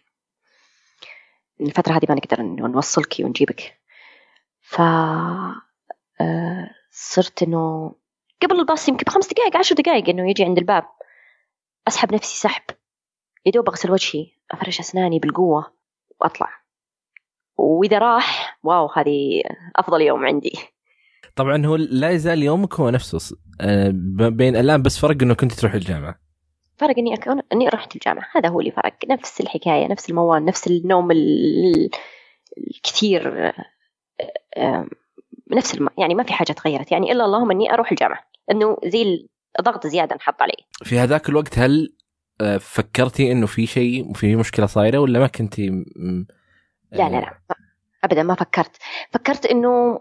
الفترة 1.60 1.92
هذه 1.92 2.06
ما 2.08 2.14
نقدر 2.14 2.40
إنه 2.40 2.66
نوصلك 2.66 3.16
ونجيبك. 3.20 3.78
ف 4.60 4.80
آه، 6.20 6.70
صرت 6.90 7.42
إنه 7.42 7.94
قبل 8.42 8.60
الباص 8.60 8.88
يمكن 8.88 9.04
بخمس 9.06 9.28
دقائق 9.28 9.56
عشر 9.56 9.74
دقائق 9.74 10.08
إنه 10.08 10.30
يجي 10.30 10.44
عند 10.44 10.58
الباب. 10.58 10.84
أسحب 11.88 12.14
نفسي 12.14 12.38
سحب. 12.38 12.62
يا 13.46 13.52
دوب 13.52 13.68
أغسل 13.68 13.90
وجهي 13.90 14.26
أفرش 14.50 14.80
أسناني 14.80 15.18
بالقوة 15.18 15.72
وأطلع. 16.20 16.48
وإذا 17.56 17.98
راح 17.98 18.58
واو 18.62 18.88
هذه 18.96 19.42
أفضل 19.76 20.00
يوم 20.00 20.26
عندي. 20.26 20.52
طبعا 21.36 21.66
هو 21.66 21.76
لا 21.76 22.10
يزال 22.10 22.42
يومك 22.42 22.74
هو 22.74 22.90
نفسه 22.90 23.36
آه، 23.60 23.90
بين 24.28 24.56
الآن 24.56 24.82
بس 24.82 24.98
فرق 24.98 25.22
إنه 25.22 25.34
كنت 25.34 25.52
تروح 25.52 25.74
الجامعة. 25.74 26.18
فرق 26.76 26.98
إني 26.98 27.14
أكون 27.14 27.42
إني 27.52 27.68
رحت 27.68 27.94
الجامعة. 27.94 28.28
هذا 28.32 28.48
هو 28.48 28.60
اللي 28.60 28.70
فرق. 28.70 28.94
نفس 29.08 29.40
الحكاية 29.40 29.86
نفس 29.86 30.10
الموال 30.10 30.44
نفس 30.44 30.66
النوم 30.66 31.08
الكثير 32.58 33.52
آه، 34.56 34.86
نفس 35.50 35.74
الم... 35.74 35.88
يعني 35.98 36.14
ما 36.14 36.22
في 36.22 36.32
حاجة 36.32 36.52
تغيرت. 36.52 36.92
يعني 36.92 37.12
إلا 37.12 37.24
اللهم 37.24 37.50
إني 37.50 37.72
أروح 37.72 37.90
الجامعة. 37.90 38.31
إنه 38.50 38.76
زي 38.84 39.28
الضغط 39.58 39.86
زيادة 39.86 40.14
انحط 40.14 40.42
علي 40.42 40.56
في 40.82 40.98
هذاك 40.98 41.28
الوقت 41.28 41.58
هل 41.58 41.96
فكرتي 42.60 43.32
إنه 43.32 43.46
في 43.46 43.66
شيء 43.66 44.10
وفي 44.10 44.36
مشكلة 44.36 44.66
صايرة 44.66 44.98
ولا 44.98 45.18
ما 45.18 45.26
كنتي 45.26 45.68
لا 46.92 47.08
لا 47.08 47.20
لا 47.20 47.38
ابدا 48.04 48.22
ما 48.22 48.34
فكرت. 48.34 48.76
فكرت 49.10 49.46
إنه 49.46 50.00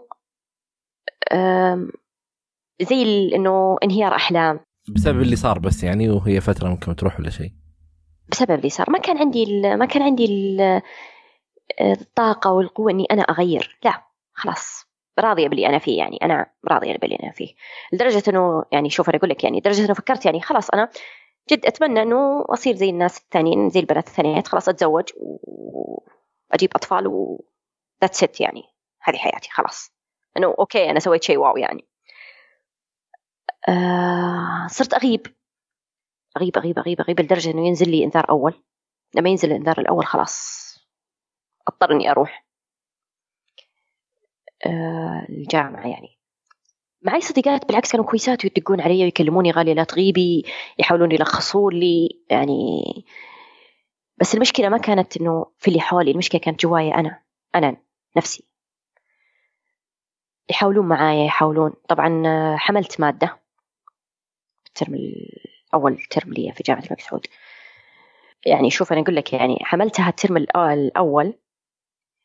زي 2.82 3.30
إنه 3.34 3.76
انهيار 3.82 4.14
أحلام. 4.14 4.60
بسبب 4.88 5.20
اللي 5.20 5.36
صار 5.36 5.58
بس 5.58 5.84
يعني 5.84 6.10
وهي 6.10 6.40
فترة 6.40 6.68
ممكن 6.68 6.96
تروح 6.96 7.20
ولا 7.20 7.30
شيء. 7.30 7.52
بسبب 8.28 8.50
اللي 8.50 8.70
صار. 8.70 8.90
ما 8.90 8.98
كان 8.98 9.18
عندي 9.18 9.62
ما 9.62 9.86
كان 9.86 10.02
عندي 10.02 10.26
الطاقة 11.80 12.52
والقوة 12.52 12.90
إني 12.90 13.04
أنا 13.10 13.22
أغير. 13.22 13.78
لا 13.84 14.04
خلاص. 14.32 14.86
راضية 15.18 15.48
باللي 15.48 15.66
أنا 15.66 15.78
فيه 15.78 15.98
يعني 15.98 16.18
أنا 16.22 16.46
راضية 16.70 16.96
باللي 16.96 17.16
أنا 17.22 17.32
فيه. 17.32 17.54
لدرجة 17.92 18.22
إنه 18.28 18.64
يعني 18.72 18.90
شوف 18.90 19.08
أنا 19.08 19.18
أقول 19.18 19.30
لك 19.30 19.44
يعني 19.44 19.58
لدرجة 19.58 19.84
إنه 19.84 19.94
فكرت 19.94 20.26
يعني 20.26 20.40
خلاص 20.40 20.70
أنا 20.70 20.88
جد 21.50 21.66
أتمنى 21.66 22.02
إنه 22.02 22.44
أصير 22.48 22.74
زي 22.74 22.90
الناس 22.90 23.18
الثانيين 23.18 23.70
زي 23.70 23.80
البنات 23.80 24.06
الثانيات 24.06 24.48
خلاص 24.48 24.68
أتزوج 24.68 25.08
واجيب 26.50 26.70
أطفال 26.74 27.06
و 27.06 27.44
that's 28.02 28.22
it 28.22 28.40
يعني. 28.40 28.62
هذه 29.02 29.16
حياتي 29.16 29.50
خلاص. 29.50 29.92
إنه 30.36 30.54
okay 30.58 30.90
أنا 30.90 31.00
سويت 31.00 31.22
شيء 31.22 31.38
wow 31.38 31.56
يعني. 31.56 31.88
آه 33.68 34.66
صرت 34.70 34.94
أغيب. 34.94 35.26
أغيب 36.36 36.56
أغيب 36.58 36.78
أغيب 36.78 37.00
أغيب 37.00 37.20
لدرجة 37.20 37.50
إنه 37.50 37.66
ينزل 37.66 37.90
لي 37.90 38.04
إنذار 38.04 38.30
أول. 38.30 38.54
لما 39.14 39.28
ينزل 39.28 39.50
الإنذار 39.50 39.78
الأول 39.78 40.06
خلاص 40.06 40.62
أضطر 41.68 41.92
إني 41.92 42.10
أروح. 42.10 42.46
آه 44.66 45.26
الجامعة 45.28 45.86
يعني. 45.86 46.18
معي 47.02 47.20
صديقات 47.20 47.68
بالعكس 47.68 47.92
كانوا 47.92 48.06
كويسات 48.06 48.44
ويدقون 48.44 48.80
علي 48.80 49.04
ويكلموني 49.04 49.50
غالية 49.50 49.72
لا 49.72 49.84
تغيبي 49.84 50.44
يحاولون 50.78 51.12
يلخصون 51.12 51.74
لي 51.74 52.08
يعني. 52.30 52.82
بس 54.18 54.34
المشكلة 54.34 54.68
ما 54.68 54.78
كانت 54.78 55.16
إنه 55.16 55.46
في 55.58 55.68
اللي 55.68 55.80
حولي 55.80 56.10
المشكلة 56.10 56.40
كانت 56.40 56.60
جوايا 56.62 56.94
أنا 56.94 57.22
أنا 57.54 57.76
نفسي. 58.16 58.44
يحاولون 60.50 60.88
معايا 60.88 61.24
يحاولون. 61.26 61.72
طبعا 61.88 62.22
حملت 62.56 63.00
مادة. 63.00 63.38
الترم 64.66 64.94
الأول 64.94 65.98
ترم 66.10 66.32
لي 66.32 66.52
في 66.52 66.62
جامعة 66.62 66.82
الملك 66.82 67.00
سعود. 67.00 67.26
يعني 68.46 68.70
شوف 68.70 68.92
أنا 68.92 69.00
أقول 69.00 69.16
لك 69.16 69.32
يعني 69.32 69.58
حملتها 69.62 70.08
الترم 70.08 70.36
الأول. 70.36 71.34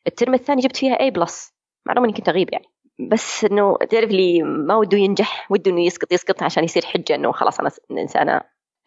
الترم 0.06 0.34
الثاني 0.34 0.60
جبت 0.62 0.76
فيها 0.76 0.96
A 0.96 1.12
plus 1.12 1.57
معلومة 1.88 2.08
إني 2.08 2.16
كنت 2.16 2.28
أغيب 2.28 2.52
يعني. 2.52 2.66
بس 3.10 3.44
إنه 3.44 3.76
تعرف 3.90 4.10
لي 4.10 4.42
ما 4.42 4.76
وده 4.76 4.98
ينجح 4.98 5.52
وده 5.52 5.70
إنه 5.70 5.80
يسقط 5.80 6.12
يسقط 6.12 6.42
عشان 6.42 6.64
يصير 6.64 6.84
حجة 6.86 7.14
إنه 7.14 7.32
خلاص 7.32 7.60
أنا 7.60 7.70
إنسانة. 7.90 8.40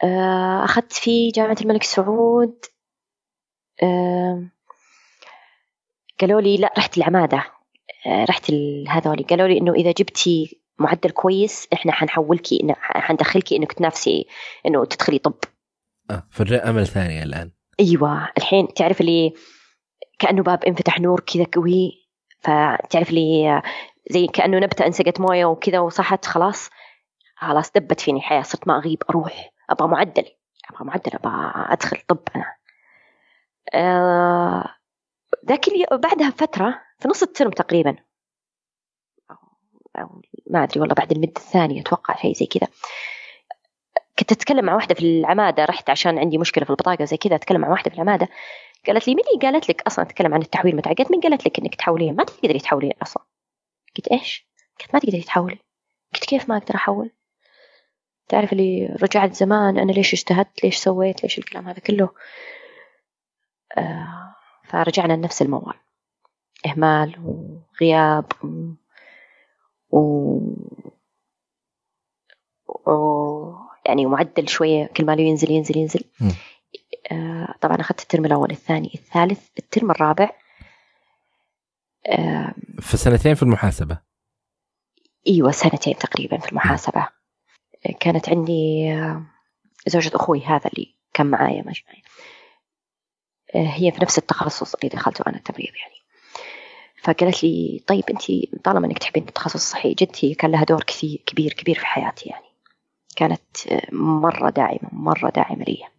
آه، 0.03 0.63
أخذت 0.63 0.93
في 0.93 1.29
جامعة 1.29 1.57
الملك 1.61 1.83
سعود. 1.83 2.65
آه، 3.83 4.49
قالوا 6.21 6.41
لي 6.41 6.57
لا 6.57 6.73
رحت 6.77 6.97
العمادة. 6.97 7.43
آه، 8.05 8.25
رحت 8.25 8.51
هذولي. 8.87 9.23
قالوا 9.23 9.47
لي 9.47 9.57
إنه 9.57 9.73
إذا 9.73 9.91
جبتي 9.91 10.61
معدل 10.79 11.09
كويس 11.09 11.67
إحنا 11.73 11.91
حنحولكي 11.91 12.59
إن 12.63 12.73
حندخلكي 12.77 13.55
إنك 13.55 13.73
تنافسي 13.73 14.27
إنه 14.65 14.85
تدخلي 14.85 15.19
طب. 15.19 15.33
آه 16.11 16.27
فرجع 16.31 16.69
أمل 16.69 16.87
ثاني 16.87 17.23
الآن. 17.23 17.51
أيوه. 17.79 18.29
الحين 18.37 18.73
تعرف 18.73 19.01
اللي 19.01 19.33
كأنه 20.19 20.43
باب 20.43 20.63
انفتح 20.63 20.99
نور 20.99 21.19
كذا 21.19 21.45
قوي. 21.53 22.00
فتعرف 22.41 23.09
اللي 23.09 23.61
زي 24.09 24.27
كأنه 24.27 24.57
نبتة 24.57 24.85
انسقت 24.85 25.19
موية 25.19 25.45
وكذا 25.45 25.79
وصحت 25.79 26.25
خلاص. 26.25 26.69
خلاص 27.35 27.71
دبت 27.71 28.01
فيني 28.01 28.19
الحياة 28.19 28.41
صرت 28.41 28.67
ما 28.67 28.77
أغيب 28.77 29.03
أروح. 29.09 29.51
أبغى 29.69 29.87
معدل. 29.87 30.25
أبغى 30.69 30.85
معدل 30.85 31.11
أبغى 31.13 31.53
أدخل 31.55 31.97
طب 32.07 32.19
أنا. 32.35 32.55
آه 33.73 34.75
ذاك 35.45 35.65
بعدها 35.91 36.29
فتره 36.29 36.81
في 36.99 37.07
نص 37.07 37.23
الترم 37.23 37.51
تقريبا. 37.51 37.95
أو 39.99 40.21
ما 40.49 40.63
أدري 40.63 40.79
والله 40.79 40.95
بعد 40.95 41.11
المد 41.11 41.33
الثاني 41.37 41.81
أتوقع 41.81 42.15
شيء 42.15 42.33
زي 42.33 42.45
كذا. 42.45 42.67
كنت 44.19 44.31
أتكلم 44.31 44.65
مع 44.65 44.75
واحدة 44.75 44.95
في 44.95 45.01
العمادة 45.01 45.65
رحت 45.65 45.89
عشان 45.89 46.19
عندي 46.19 46.37
مشكلة 46.37 46.63
في 46.63 46.69
البطاقة 46.69 47.05
زي 47.05 47.17
كذا 47.17 47.35
أتكلم 47.35 47.61
مع 47.61 47.69
واحدة 47.69 47.89
في 47.89 47.95
العمادة. 47.95 48.29
قالت 48.87 49.07
لي 49.07 49.15
مين 49.15 49.25
اللي 49.33 49.51
قالت 49.51 49.69
لك 49.69 49.81
أصلا 49.81 50.05
أتكلم 50.05 50.33
عن 50.33 50.41
التحويل؟ 50.41 50.75
متى 50.75 50.93
قالت 50.93 51.11
مين 51.11 51.21
قالت 51.21 51.45
لك 51.45 51.59
إنك 51.59 51.75
تحولين. 51.75 52.15
ما 52.15 52.23
تقدري 52.23 52.59
تحولين 52.59 52.93
أصلا. 53.01 53.23
قلت 53.97 54.07
إيش؟ 54.07 54.47
قلت 54.79 54.93
ما 54.93 54.99
تقدري 54.99 55.21
تحولي 55.21 55.59
قلت 56.13 56.25
كيف 56.25 56.49
ما 56.49 56.57
أقدر 56.57 56.75
أحول؟ 56.75 57.11
تعرف 58.27 58.53
اللي 58.53 58.97
رجعت 59.03 59.33
زمان 59.33 59.77
أنا 59.77 59.91
ليش 59.91 60.13
اجتهدت؟ 60.13 60.63
ليش 60.63 60.75
سويت؟ 60.77 61.23
ليش 61.23 61.37
الكلام 61.37 61.67
هذا 61.67 61.79
كله؟ 61.79 62.09
آه 63.77 64.35
فرجعنا 64.63 65.13
لنفس 65.13 65.41
الموال. 65.41 65.75
إهمال 66.65 67.15
وغياب 67.25 68.25
و, 69.91 69.99
و... 72.69 73.53
يعني 73.85 74.05
معدل 74.05 74.49
شوية. 74.49 74.85
كل 74.85 75.05
ما 75.05 75.13
ينزل 75.13 75.51
ينزل 75.51 75.77
ينزل. 75.77 76.03
آه 76.21 76.31
طبعا 77.61 77.81
أخذت 77.81 78.01
الترم 78.01 78.25
الأول 78.25 78.51
الثاني 78.51 78.91
الثالث 78.95 79.47
الترم 79.59 79.91
الرابع. 79.91 80.29
آه 82.07 82.53
في 82.79 82.97
سنتين 82.97 83.35
في 83.35 83.43
المحاسبة. 83.43 83.97
إيوه 85.27 85.51
سنتين 85.51 85.95
تقريبا 85.95 86.37
في 86.37 86.49
المحاسبة. 86.49 87.07
كانت 87.99 88.29
عندي 88.29 88.91
آه، 88.93 89.25
زوجة 89.87 90.11
أخوي 90.15 90.43
هذا 90.43 90.69
اللي 90.73 90.95
كان 91.13 91.27
معايا 91.27 91.63
معي 91.63 92.03
آه، 93.55 93.67
هي 93.67 93.91
في 93.91 94.01
نفس 94.01 94.17
التخصص 94.17 94.75
اللي 94.75 94.89
دخلته 94.89 95.23
أنا 95.27 95.37
التمريض 95.37 95.73
يعني. 95.75 96.01
فقالت 97.03 97.43
لي 97.43 97.83
طيب 97.87 98.03
أنت 98.09 98.21
طالما 98.63 98.87
أنك 98.87 98.97
تحبين 98.97 99.23
التخصص 99.27 99.55
الصحي 99.55 99.93
جدتي 99.93 100.33
كان 100.33 100.51
لها 100.51 100.63
دور 100.63 100.83
كثير 100.83 101.23
كبير 101.25 101.53
كبير 101.53 101.75
في 101.75 101.85
حياتي 101.85 102.29
يعني. 102.29 102.45
كانت 103.15 103.57
مرة 103.93 104.49
داعمة 104.49 104.89
مرة 104.91 105.29
داعمة 105.29 105.63
لي 105.63 105.79
آه، 105.83 105.91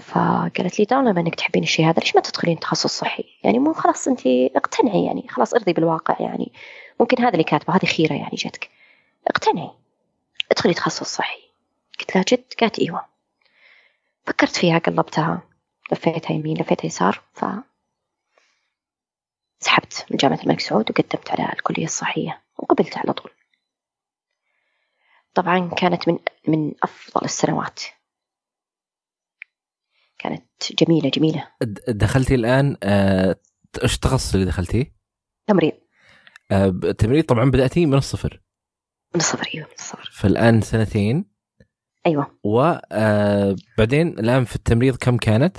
فقالت 0.00 0.78
لي 0.78 0.84
طالما 0.84 1.20
انك 1.20 1.34
تحبين 1.34 1.62
الشيء 1.62 1.86
هذا 1.86 2.00
ليش 2.00 2.14
ما 2.14 2.20
تدخلين 2.20 2.58
تخصص 2.60 2.98
صحي؟ 2.98 3.24
يعني 3.44 3.58
مو 3.58 3.72
خلاص 3.72 4.08
أنت 4.08 4.26
اقتنعي 4.26 5.04
يعني 5.04 5.26
خلاص 5.28 5.54
ارضي 5.54 5.72
بالواقع 5.72 6.16
يعني. 6.20 6.52
ممكن 7.00 7.22
هذا 7.22 7.32
اللي 7.32 7.44
كاتبه 7.44 7.76
هذه 7.76 7.86
خيرة 7.86 8.14
يعني 8.14 8.34
جتك. 8.34 8.70
اقتنعي. 9.28 9.70
ادخلي 10.50 10.74
تخصص 10.74 11.16
صحي. 11.16 11.40
قلت 12.00 12.16
لها 12.16 12.24
جد؟ 12.28 12.44
قالت 12.60 12.78
إيوه. 12.78 13.04
فكرت 14.26 14.56
فيها 14.56 14.78
قلبتها. 14.78 15.42
لفيتها 15.92 16.34
يمين 16.34 16.56
لفيتها 16.56 16.86
يسار. 16.86 17.22
ف 17.34 17.44
سحبت 19.60 20.06
من 20.10 20.16
جامعة 20.16 20.40
الملك 20.42 20.60
سعود 20.60 20.90
وقدمت 20.90 21.30
على 21.30 21.52
الكلية 21.52 21.84
الصحية 21.84 22.40
وقبلت 22.58 22.98
على 22.98 23.12
طول. 23.12 23.30
طبعا 25.34 25.70
كانت 25.76 26.08
من 26.08 26.18
من 26.48 26.72
أفضل 26.82 27.24
السنوات. 27.24 27.82
كانت 30.18 30.44
جميلة 30.82 31.10
جميلة. 31.10 31.48
د- 31.62 31.78
دخلتي 31.88 32.34
الآن 32.34 32.76
آه، 32.82 33.36
إيش 33.82 33.94
التخصص 33.94 34.34
اللي 34.34 34.46
دخلتيه؟ 34.46 34.94
تمريض 35.46 35.72
آه، 36.50 36.66
التمريض 36.68 37.24
طبعا 37.24 37.50
بداتي 37.50 37.86
من 37.86 37.94
الصفر. 37.94 38.42
من 39.14 39.20
الصفر 39.20 39.48
أيوة 39.54 39.66
من 39.66 39.72
الصفر. 39.78 40.10
فالآن 40.12 40.60
سنتين. 40.60 41.24
أيوة. 42.06 42.38
وبعدين 42.44 44.08
الآن 44.18 44.44
في 44.44 44.56
التمريض 44.56 44.96
كم 44.96 45.16
كانت؟ 45.16 45.56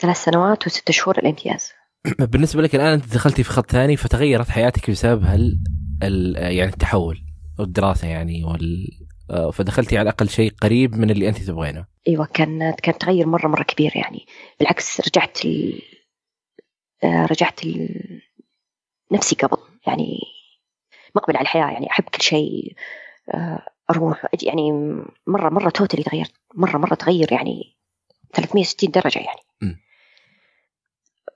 ثلاث 0.00 0.24
سنوات 0.24 0.66
وست 0.66 0.90
شهور 0.90 1.18
الامتياز. 1.18 1.68
بالنسبة 2.32 2.62
لك 2.62 2.74
الآن 2.74 2.92
أنت 2.92 3.14
دخلتي 3.14 3.42
في 3.42 3.50
خط 3.50 3.70
ثاني 3.70 3.96
فتغيرت 3.96 4.48
حياتك 4.48 4.90
بسبب 4.90 5.22
هال 5.24 5.58
ال- 6.02 6.36
يعني 6.56 6.70
التحول 6.72 7.18
والدراسة 7.58 8.08
يعني 8.08 8.44
وال 8.44 8.86
آه، 9.02 9.05
فدخلتي 9.52 9.98
على 9.98 10.08
الأقل 10.08 10.28
شيء 10.28 10.52
قريب 10.62 10.94
من 10.94 11.10
اللي 11.10 11.28
أنت 11.28 11.38
تبغينه. 11.38 11.86
أيوة 12.08 12.26
كان 12.26 12.74
كان 12.82 12.98
تغير 12.98 13.26
مرة 13.26 13.48
مرة 13.48 13.62
كبير 13.62 13.92
يعني. 13.96 14.26
بالعكس 14.58 15.00
رجعت 15.00 15.44
ال... 15.44 15.82
آه، 17.04 17.26
رجعت 17.26 17.64
ال... 17.64 18.22
نفسي 19.12 19.34
قبل. 19.36 19.56
يعني 19.86 20.18
مقبل 21.14 21.36
على 21.36 21.42
الحياة 21.42 21.70
يعني 21.70 21.90
أحب 21.90 22.04
كل 22.04 22.22
شيء 22.22 22.74
آه، 23.34 23.62
أروح. 23.90 24.26
أجي 24.34 24.46
يعني 24.46 24.72
مرة 25.26 25.48
مرة 25.48 25.70
توتالي 25.70 26.02
تغيرت. 26.02 26.32
مرة 26.54 26.78
مرة 26.78 26.94
تغير 26.94 27.32
يعني 27.32 27.76
360 28.34 28.90
درجة 28.90 29.18
يعني. 29.18 29.40
م. 29.62 29.74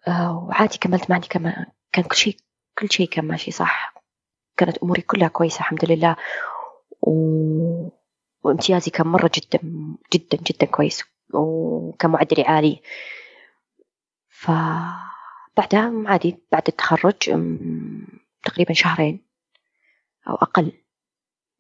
آه، 0.09 0.45
وعادي 0.49 0.79
كملت 0.79 1.11
ما 1.11 1.15
عندي 1.15 1.29
كمان 1.29 1.67
كان 1.93 2.05
كل 2.05 2.17
شيء 2.17 2.37
كل 2.79 2.91
شيء 2.91 3.09
كان 3.09 3.25
ماشي 3.25 3.51
صح. 3.51 3.95
كانت 4.57 4.79
أموري 4.79 5.03
كلها 5.03 5.29
كويسة 5.29 5.59
الحمد 5.59 5.85
لله. 5.85 6.17
و... 7.03 7.89
وامتيازي 8.43 8.91
كان 8.91 9.07
مرة 9.07 9.31
جدا 9.35 9.61
جدا 10.13 10.39
جدا 10.43 10.67
كويس 10.67 11.05
وكان 11.35 12.11
معدلي 12.11 12.43
عالي. 12.43 12.83
فبعدها 14.29 15.93
عادي 16.07 16.37
بعد 16.53 16.63
التخرج 16.69 17.17
تقريبا 18.43 18.73
شهرين 18.75 19.27
أو 20.29 20.35
أقل. 20.35 20.73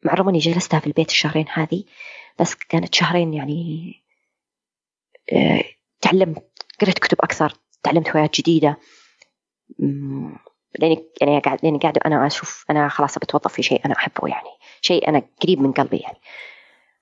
مع 0.04 0.12
الرغم 0.12 0.28
إني 0.28 0.38
جلستها 0.38 0.80
في 0.80 0.86
البيت 0.86 1.08
الشهرين 1.08 1.46
هذه 1.52 1.84
بس 2.40 2.54
كانت 2.54 2.94
شهرين 2.94 3.34
يعني 3.34 3.94
آه، 5.32 5.64
تعلمت 6.00 6.66
قرأت 6.80 6.98
كتب 6.98 7.18
أكثر 7.20 7.54
تعلمت 7.82 8.08
هوايات 8.08 8.40
جديدة. 8.40 8.76
لاني 10.78 11.04
يعني 11.20 11.40
قاعد 11.40 11.58
لأني 11.62 11.78
قاعدة 11.78 12.00
أنا 12.06 12.26
أشوف 12.26 12.64
أنا 12.70 12.88
خلاص 12.88 13.18
بتوظف 13.18 13.52
في 13.52 13.62
شيء 13.62 13.84
أنا 13.86 13.94
أحبه 13.94 14.28
يعني. 14.28 14.48
شيء 14.80 15.08
أنا 15.08 15.22
قريب 15.42 15.60
من 15.60 15.72
قلبي 15.72 15.96
يعني. 15.96 16.18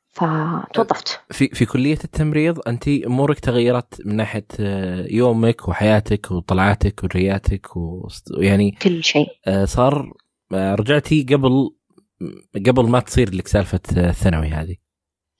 فتوظفت. 0.09 1.21
في 1.31 1.49
في 1.49 1.67
كلية 1.67 1.99
التمريض 2.05 2.69
أنت 2.69 2.89
أمورك 2.89 3.41
تغيرت 3.41 4.07
من 4.07 4.17
ناحية 4.17 4.47
آه، 4.61 5.07
يومك 5.11 5.69
وحياتك 5.69 6.31
وطلعاتك 6.31 7.05
ورياتك 7.05 7.67
ويعني 7.77 8.71
كل 8.71 9.05
شيء. 9.05 9.27
آه، 9.47 9.65
صار 9.65 10.13
آه، 10.53 10.75
رجعتي 10.75 11.23
قبل 11.23 11.71
قبل 12.67 12.89
ما 12.89 13.01
تصير 13.01 13.35
لك 13.35 13.49
سالفة 13.49 13.81
الثانوي 13.97 14.49
هذه. 14.49 14.77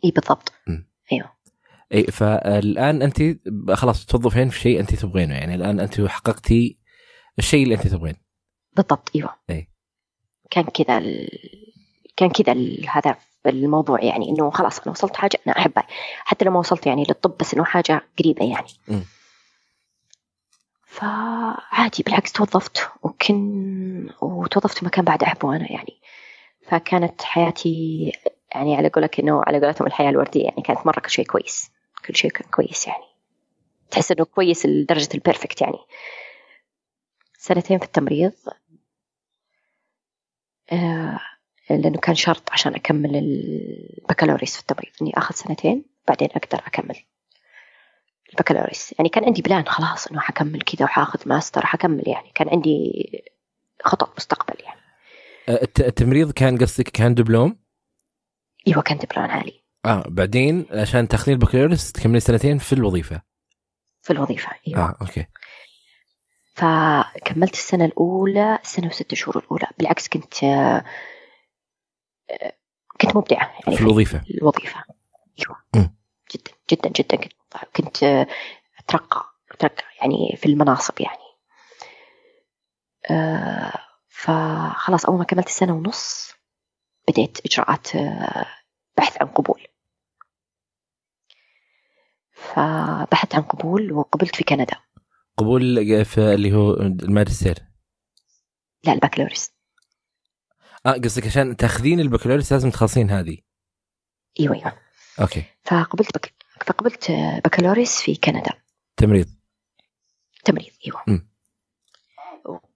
إي 0.05 0.11
بالضبط. 0.11 0.53
مم. 0.67 0.89
أيوه. 1.13 1.33
إي 1.95 2.03
فالآن 2.03 3.03
أنت 3.03 3.23
خلاص 3.73 4.07
تتوظفين 4.07 4.49
في 4.49 4.61
شيء 4.61 4.81
أنت 4.81 4.95
تبغينه 4.95 5.35
يعني. 5.35 5.55
الآن 5.55 5.81
أنت 5.81 6.01
حققتي 6.01 6.78
الشيء 7.39 7.63
اللي 7.63 7.75
أنت 7.75 7.87
تبغينه. 7.87 8.19
بالضبط 8.77 9.11
إيوه. 9.17 9.35
إي. 9.51 9.69
كان 10.51 10.65
كذا 10.65 10.99
ال... 10.99 11.29
كان 12.17 12.31
كذا 12.31 12.55
هذا 12.89 13.17
الموضوع 13.47 14.05
يعني 14.05 14.29
إنه 14.29 14.51
خلاص 14.51 14.81
أنا 14.81 14.91
وصلت 14.91 15.17
حاجة 15.17 15.39
أنا 15.47 15.59
أحبها. 15.59 15.87
حتى 16.19 16.45
لو 16.45 16.51
ما 16.51 16.59
وصلت 16.59 16.87
يعني 16.87 17.05
للطب 17.09 17.37
بس 17.41 17.55
إنه 17.55 17.65
حاجة 17.65 18.03
قريبة 18.19 18.51
يعني. 18.51 18.69
مم. 18.89 19.05
فعادي 20.87 22.03
بالعكس 22.03 22.33
توظفت. 22.33 22.91
وكن 23.03 24.11
وتوظفت 24.21 24.79
في 24.79 24.85
مكان 24.85 25.05
بعد 25.05 25.23
أحبه 25.23 25.57
أنا 25.57 25.73
يعني. 25.73 26.01
فكانت 26.67 27.23
حياتي 27.23 28.13
يعني 28.55 28.77
على 28.77 28.89
قولك 28.89 29.21
إنه 29.21 29.43
على 29.47 29.61
قولتهم 29.61 29.87
الحياة 29.87 30.11
الوردية 30.11 30.45
يعني 30.45 30.63
كانت 30.63 30.87
مرة 30.87 31.01
كل 31.01 31.11
شيء 31.11 31.27
كويس. 31.27 31.71
كل 32.07 32.17
شيء 32.17 32.31
كان 32.31 32.51
كويس 32.51 32.87
يعني. 32.87 33.05
تحس 33.91 34.13
إنه 34.13 34.25
كويس 34.25 34.67
لدرجة 34.67 35.09
ال 35.15 35.21
perfect 35.21 35.61
يعني. 35.61 35.79
سنتين 37.39 37.79
في 37.79 37.85
التمريض. 37.85 38.33
آه 40.73 41.21
لأنه 41.71 41.99
كان 41.99 42.15
شرط 42.15 42.53
عشان 42.53 42.75
أكمل 42.75 43.17
البكالوريوس 43.17 44.55
في 44.55 44.61
التمريض 44.61 44.93
إني 45.03 45.13
آخذ 45.17 45.35
سنتين 45.35 45.85
بعدين 46.09 46.29
أقدر 46.31 46.59
أكمل 46.67 46.97
البكالوريوس. 48.33 48.95
يعني 48.99 49.09
كان 49.09 49.25
عندي 49.25 49.43
plan 49.43 49.65
خلاص 49.67 50.07
إنه 50.07 50.21
حكمل 50.21 50.63
كذا 50.63 50.85
وحاخذ 50.85 51.29
ماستر 51.29 51.67
حكمل 51.67 52.09
يعني. 52.09 52.31
كان 52.35 52.49
عندي 52.49 52.93
خطط 53.85 54.17
مستقبل 54.17 54.63
يعني. 54.65 54.81
آه، 55.49 55.63
الت- 55.63 55.81
التمريض 55.81 56.33
كان 56.33 56.59
قصدك 56.59 56.89
كان 56.89 57.15
دبلوم؟ 57.15 57.59
أيوه 58.69 58.83
كان 58.83 58.99
plan 58.99 59.31
عالي. 59.31 59.63
آه 59.85 60.05
بعدين 60.09 60.67
عشان 60.71 61.09
تاخذين 61.09 61.35
البكالوريوس 61.35 61.93
تكملين 61.93 62.21
سنتين 62.21 62.59
في 62.59 62.73
الوظيفة. 62.73 63.23
في 64.03 64.13
الوظيفة 64.13 64.51
أيوه. 64.69 64.81
آه 64.81 64.97
okay. 65.01 65.27
فكملت 66.59 67.53
السنة 67.53 67.85
الأولى 67.85 68.59
سنة 68.63 68.87
وست 68.87 69.15
شهور 69.15 69.39
الأولى. 69.39 69.67
بالعكس 69.79 70.09
كنت 70.09 70.35
كنت 73.01 73.17
مبدعة 73.17 73.53
يعني 73.67 73.77
في 73.77 73.83
الوظيفة. 73.83 74.23
الوظيفة. 74.31 74.85
أيوة. 75.39 75.93
جدا 76.35 76.53
جدا 76.71 76.89
جدا 76.89 77.17
كنت 77.17 77.33
كنت 77.77 78.27
أترقى 78.79 79.35
أترقى 79.51 79.85
يعني 80.01 80.37
في 80.37 80.47
المناصب 80.47 80.95
يعني. 81.01 81.29
فخلاص 84.09 85.07
أول 85.07 85.19
ما 85.19 85.25
كملت 85.25 85.47
السنة 85.47 85.75
ونص 85.75 86.35
بديت 87.09 87.39
إجراءات 87.47 87.89
بحث 88.97 89.23
عن 89.23 89.29
قبول. 89.29 89.67
فبحثت 92.33 93.35
عن 93.35 93.43
قبول 93.43 93.93
وقبلت 93.93 94.37
في 94.37 94.45
كندا. 94.45 94.77
قبول 95.39 96.05
في 96.05 96.35
اللي 96.35 96.53
هو 96.53 96.75
الماجستير. 96.75 97.59
لا 98.85 98.93
البكالوريوس 98.93 99.51
آه 100.87 100.93
قصدك 100.93 101.27
عشان 101.27 101.57
تاخذين 101.57 102.01
البكالوريوس 102.01 102.53
لازم 102.53 102.71
تخلصين 102.71 103.11
هذه. 103.11 103.39
أيوه 104.41 104.55
أيوه 104.55 104.73
أوكي. 105.21 105.45
فقبلت 105.65 106.15
بك... 106.15 106.35
فقبلت 106.67 107.11
بكالوريوس 107.45 108.01
في 108.01 108.15
كندا 108.15 108.53
تمريض. 108.97 109.27
تمريض 110.45 110.73
أيوه 110.87 111.03
مم. 111.07 111.29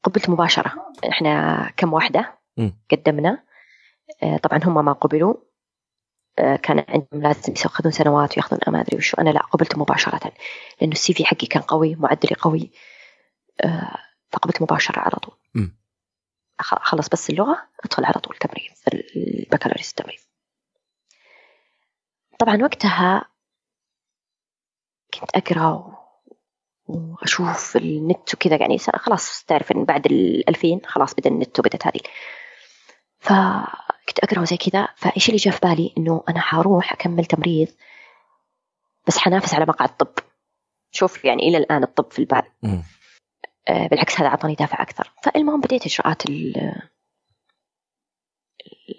قبلت 0.03 0.31
مباشرة 0.31 0.73
إحنا 1.09 1.71
كم 1.77 1.93
واحدة 1.93 2.39
مم. 2.57 2.79
قدمنا 2.91 3.45
آه، 4.23 4.37
طبعا 4.37 4.61
هم 4.65 4.85
ما 4.85 4.93
قبلوا 4.93 5.35
كان 6.37 6.85
عندهم 6.89 7.23
لازم 7.23 7.53
ياخذون 7.53 7.93
سنوات 7.93 8.37
ويأخذون 8.39 8.61
ما 8.69 8.81
أدري 8.81 8.97
وشو. 8.97 9.17
أنا 9.17 9.31
لا 9.31 9.41
قبلت 9.41 9.79
مباشرة 9.79 10.33
لأنه 10.81 10.93
السي 10.93 11.15
في 11.15 11.25
حقي 11.25 11.47
كان 11.47 11.63
قوي 11.63 11.95
معدلي 11.95 12.35
قوي. 12.41 12.71
آه، 13.65 13.99
فقبلت 14.31 14.63
مباشرة 14.63 14.99
على 14.99 15.17
طول. 15.17 15.35
أخلص 16.61 17.09
بس 17.09 17.31
اللغة 17.31 17.69
أدخل 17.85 18.05
على 18.05 18.15
طول 18.15 18.37
تمريض 18.37 18.73
البكالوريوس 19.17 19.91
التمريض. 19.91 20.21
طبعا 22.39 22.63
وقتها 22.63 23.25
كنت 25.15 25.31
أقرأ 25.35 25.99
وأشوف 26.87 27.77
النت 27.77 28.35
وكذا 28.35 28.57
يعني 28.61 28.79
خلاص 28.79 29.45
تعرف 29.45 29.73
إن 29.73 29.85
بعد 29.85 30.07
ال 30.07 30.49
2000 30.49 30.81
خلاص 30.87 31.15
بدأ 31.15 31.31
النت 31.31 31.59
وبدت 31.59 31.87
هذه. 31.87 32.01
فكنت 34.07 34.19
أقرأ 34.19 34.41
وزي 34.41 34.57
كذا 34.57 34.89
فإيش 34.97 35.29
اللي 35.29 35.37
جاء 35.37 35.55
في 35.55 35.61
بالي؟ 35.63 35.95
إنه 35.99 36.25
أنا 36.29 36.41
حروح 36.41 36.93
أكمل 36.93 37.25
تمريض 37.25 37.69
بس 39.07 39.19
حنافس 39.19 39.55
على 39.55 39.67
مقعد 39.67 39.97
طب. 39.97 40.15
شوف 40.91 41.25
يعني 41.25 41.49
إلى 41.49 41.57
الآن 41.59 41.83
الطب 41.83 42.13
في 42.13 42.19
البال. 42.19 42.43
آه، 43.69 43.87
بالعكس 43.87 44.21
هذا 44.21 44.29
أعطاني 44.29 44.55
دافع 44.55 44.83
أكثر. 44.83 45.13
فالمهم 45.23 45.61
بديت 45.61 45.87
إجراءات 45.87 46.27
ال- 46.27 46.83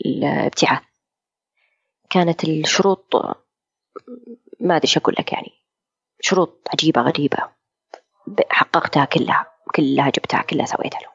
الابتعاث. 0.05 0.81
كانت 2.09 2.43
الشروط 2.43 3.15
ما 4.59 4.75
أدري 4.75 4.83
إيش 4.83 4.97
أقول 4.97 5.15
لك 5.19 5.33
يعني 5.33 5.51
شروط 6.21 6.67
عجيبة 6.73 7.01
غريبة. 7.01 7.37
حققتها 8.49 9.05
كلها 9.05 9.45
كلها 9.75 10.09
جبتها 10.09 10.41
كلها 10.41 10.65
سويتها. 10.65 10.99
لهم 10.99 11.12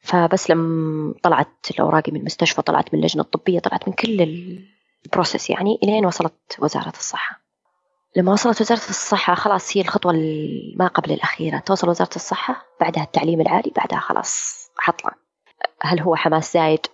فبس 0.00 0.50
لما 0.50 1.14
طلعت 1.22 1.66
الاوراقي 1.70 2.12
من 2.12 2.20
المستشفى 2.20 2.62
طلعت 2.62 2.94
من 2.94 3.00
اللجنة 3.00 3.22
الطبية 3.22 3.58
طلعت 3.58 3.88
من 3.88 3.94
كل 3.94 4.22
ال- 4.22 4.66
البروسيس 5.06 5.50
يعني 5.50 5.78
إلين 5.82 6.06
وصلت 6.06 6.56
وزارة 6.58 6.88
الصحة. 6.98 7.40
لما 8.16 8.32
وصلت 8.32 8.60
وزارة 8.60 8.78
الصحة 8.88 9.34
خلاص 9.34 9.76
هي 9.76 9.80
الخطوة 9.80 10.12
ما 10.76 10.86
قبل 10.86 11.12
الأخيرة. 11.12 11.58
توصل 11.58 11.88
وزارة 11.88 12.16
الصحة 12.16 12.66
بعدها 12.80 13.02
التعليم 13.02 13.40
العالي 13.40 13.72
بعدها 13.76 13.98
خلاص 14.00 14.60
حطلع 14.78 15.14
هل 15.82 16.00
هو 16.00 16.16
حماس 16.16 16.52
زايد؟ 16.54 16.86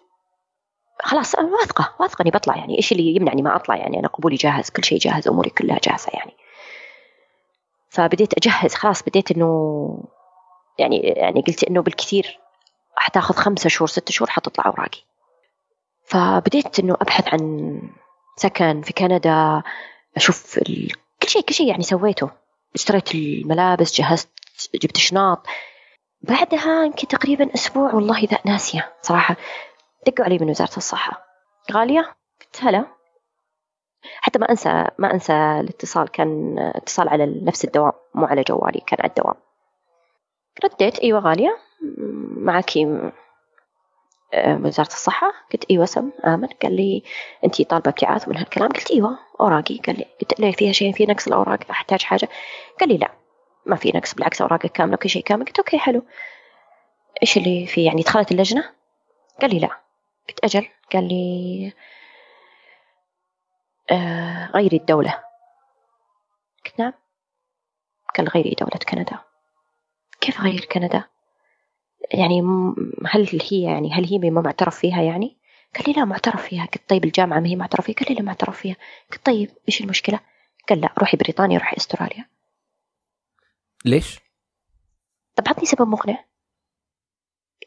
خلاص 1.03 1.35
أنا 1.35 1.49
واثقة 1.49 1.95
واثقة 2.01 2.23
إني 2.23 2.31
بطلع 2.31 2.57
يعني. 2.57 2.77
إيش 2.77 2.92
اللي 2.92 3.14
يمنعني 3.16 3.42
ما 3.42 3.57
أطلع 3.57 3.77
يعني؟ 3.77 3.99
أنا 3.99 4.09
قبولي 4.09 4.37
جاهز 4.37 4.71
كل 4.71 4.85
شيء 4.85 4.99
جاهز 4.99 5.29
أموري 5.29 5.51
كلها 5.51 5.79
جاهزة 5.85 6.11
يعني. 6.14 6.33
فبديت 7.88 8.35
أجهز 8.35 8.75
خلاص 8.75 9.03
بديت 9.03 9.31
إنه 9.31 10.05
يعني 10.79 10.97
يعني 10.97 11.40
قلت 11.47 11.64
إنه 11.64 11.83
بالكثير 11.83 12.38
حتاخذ 12.97 13.35
خمسة 13.35 13.69
شهور 13.69 13.89
ستة 13.89 14.13
شهور 14.13 14.31
حتطلع 14.31 14.67
أوراقي. 14.67 15.01
فبديت 16.05 16.79
إنه 16.79 16.95
أبحث 17.01 17.29
عن 17.35 17.81
سكن 18.37 18.83
في 18.83 18.93
كندا 18.93 19.63
أشوف 20.17 20.59
ال... 20.59 20.93
كل 21.23 21.29
شيء 21.29 21.43
كل 21.43 21.55
شيء 21.55 21.69
يعني 21.69 21.83
سويته. 21.83 22.31
اشتريت 22.75 23.15
الملابس 23.15 23.95
جهزت 23.95 24.29
جبت 24.75 24.97
شناط 24.97 25.47
بعدها 26.21 26.85
يمكن 26.85 27.09
تقريبا 27.09 27.55
أسبوع 27.55 27.95
والله 27.95 28.25
ذا 28.25 28.39
ناسية 28.45 28.93
صراحة. 29.03 29.37
دقوا 30.07 30.25
علي 30.25 30.39
من 30.39 30.51
وزارة 30.51 30.77
الصحة. 30.77 31.27
غالية؟ 31.73 32.17
قلت 32.41 32.65
هلا. 32.65 32.87
حتى 34.21 34.39
ما 34.39 34.51
أنسى 34.51 34.87
ما 34.99 35.15
أنسى 35.15 35.33
الاتصال 35.33 36.09
كان 36.09 36.59
اتصال 36.59 37.09
على 37.09 37.41
نفس 37.43 37.65
الدوام 37.65 37.93
مو 38.15 38.27
على 38.27 38.43
جوالي 38.43 38.81
كان 38.87 38.99
على 39.01 39.09
الدوام. 39.09 39.35
رديت 40.65 40.99
أيوة 40.99 41.21
غالية. 41.21 41.59
معك 42.37 42.77
آه، 44.35 44.57
وزارة 44.65 44.87
الصحة؟ 44.87 45.33
قلت 45.53 45.71
أيوة 45.71 45.85
سم 45.85 46.11
آمن. 46.25 46.47
قال 46.47 46.77
لي 46.77 47.03
أنتي 47.45 47.65
طالبة 47.65 47.91
ابتعاث 47.91 48.29
من 48.29 48.37
هالكلام؟ 48.37 48.69
قلت 48.69 48.91
أيوة 48.91 49.19
أوراقي. 49.41 49.79
قال 49.79 49.99
لي 49.99 50.07
قلت 50.21 50.41
ليه 50.41 50.53
فيها 50.53 50.73
شيء 50.73 50.93
في 50.93 51.07
نقص 51.07 51.27
الأوراق 51.27 51.59
أحتاج 51.71 52.03
حاجة. 52.03 52.29
قال 52.81 52.89
لي 52.89 52.97
لا 52.99 53.11
ما 53.67 53.77
في 53.77 53.93
نقص 53.95 54.15
بالعكس 54.15 54.41
أوراقك 54.43 54.73
كاملة 54.73 54.97
كل 54.97 55.09
شيء 55.09 55.23
كامل. 55.23 55.45
قلت 55.45 55.59
أوكي 55.59 55.79
حلو. 55.79 56.03
إيش 57.23 57.37
اللي 57.37 57.67
في 57.67 57.85
يعني 57.85 58.03
دخلت 58.03 58.33
اللجنة؟ 58.33 58.71
قال 59.41 59.51
لي 59.51 59.59
لا. 59.59 59.81
قلت 60.29 60.45
أجل. 60.45 60.69
قال 60.93 61.09
لي 61.09 61.73
آه 63.91 64.51
غيري 64.55 64.77
الدولة. 64.77 65.23
قلت 66.67 66.81
نعم. 66.81 66.93
قال 68.17 68.29
غيري 68.29 68.51
دولة 68.61 68.79
كندا. 68.89 69.19
كيف 70.21 70.41
غير 70.41 70.65
كندا؟ 70.65 71.05
يعني 72.14 72.42
هل 73.07 73.40
هي 73.51 73.62
يعني 73.62 73.92
هل 73.92 74.05
هي 74.05 74.19
ما 74.19 74.40
معترف 74.40 74.79
فيها 74.79 75.03
يعني؟ 75.03 75.37
قال 75.77 75.85
لي 75.88 75.92
لا 75.92 76.05
معترف 76.05 76.42
فيها. 76.49 76.64
قلت 76.64 76.88
طيب 76.88 77.05
الجامعة 77.05 77.40
ما 77.40 77.49
هي 77.49 77.57
معترف 77.57 77.85
فيها؟ 77.85 77.97
قال 77.97 78.09
لي 78.09 78.14
لا 78.14 78.23
معترف 78.23 78.59
فيها. 78.59 78.77
قلت 79.12 79.27
طيب 79.27 79.51
إيش 79.69 79.81
المشكلة؟ 79.81 80.21
قال 80.69 80.81
لا 80.81 80.95
روحي 80.99 81.16
بريطانيا 81.16 81.59
روحي 81.59 81.77
أستراليا. 81.77 82.29
ليش؟ 83.85 84.21
طب 85.37 85.49
عطني 85.49 85.66
سبب 85.66 85.88
مقنع. 85.88 86.25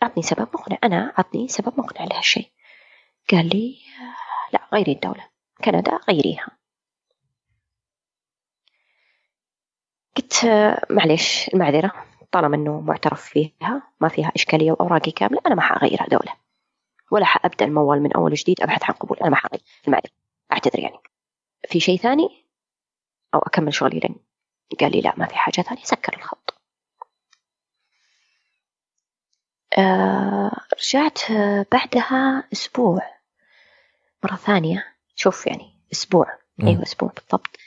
أعطني 0.03 0.23
سبب 0.23 0.47
مقنع. 0.53 0.77
أنا 0.83 1.13
أعطني 1.17 1.47
سبب 1.47 1.79
مقنع 1.79 2.05
لهالشيء. 2.05 2.49
قال 3.31 3.49
لي 3.49 3.77
لا 4.53 4.69
غيري 4.73 4.91
الدولة. 4.91 5.29
كندا 5.63 5.99
غيريها. 6.09 6.47
قلت 10.15 10.45
معليش 10.89 11.49
المعذرة. 11.53 12.08
طالما 12.31 12.55
أنه 12.55 12.81
معترف 12.81 13.21
فيها 13.21 13.83
ما 14.01 14.07
فيها 14.07 14.31
إشكالية 14.35 14.71
وأوراقي 14.71 15.11
كاملة 15.11 15.41
أنا 15.45 15.55
ما 15.55 15.61
حغيرها 15.61 16.07
دولة 16.07 16.33
ولا 17.11 17.25
حأبدأ 17.25 17.65
الموال 17.65 18.01
من 18.01 18.13
أول 18.13 18.31
وجديد 18.31 18.61
أبحث 18.61 18.83
عن 18.83 18.93
قبول 18.93 19.17
أنا 19.17 19.29
ما 19.29 19.35
حغير 19.35 19.61
المعذرة 19.87 20.11
أعتذر 20.51 20.79
يعني. 20.79 20.97
في 21.69 21.79
شيء 21.79 21.97
ثاني؟ 21.97 22.45
أو 23.35 23.39
أكمل 23.39 23.73
شغلي 23.73 23.99
لين؟ 23.99 24.15
قال 24.79 24.91
لي 24.91 25.01
لا 25.01 25.13
ما 25.17 25.25
في 25.25 25.35
حاجة 25.37 25.61
ثانية 25.61 25.83
سكر 25.83 26.17
الخط. 26.17 26.61
آه 29.77 30.51
رجعت 30.79 31.19
بعدها 31.71 32.43
أسبوع. 32.53 33.01
مرة 34.23 34.35
ثانية. 34.35 34.85
شوف 35.15 35.47
يعني 35.47 35.73
أسبوع. 35.91 36.37
م. 36.57 36.67
أيوة 36.67 36.83
أسبوع 36.83 37.09
بالضبط. 37.09 37.57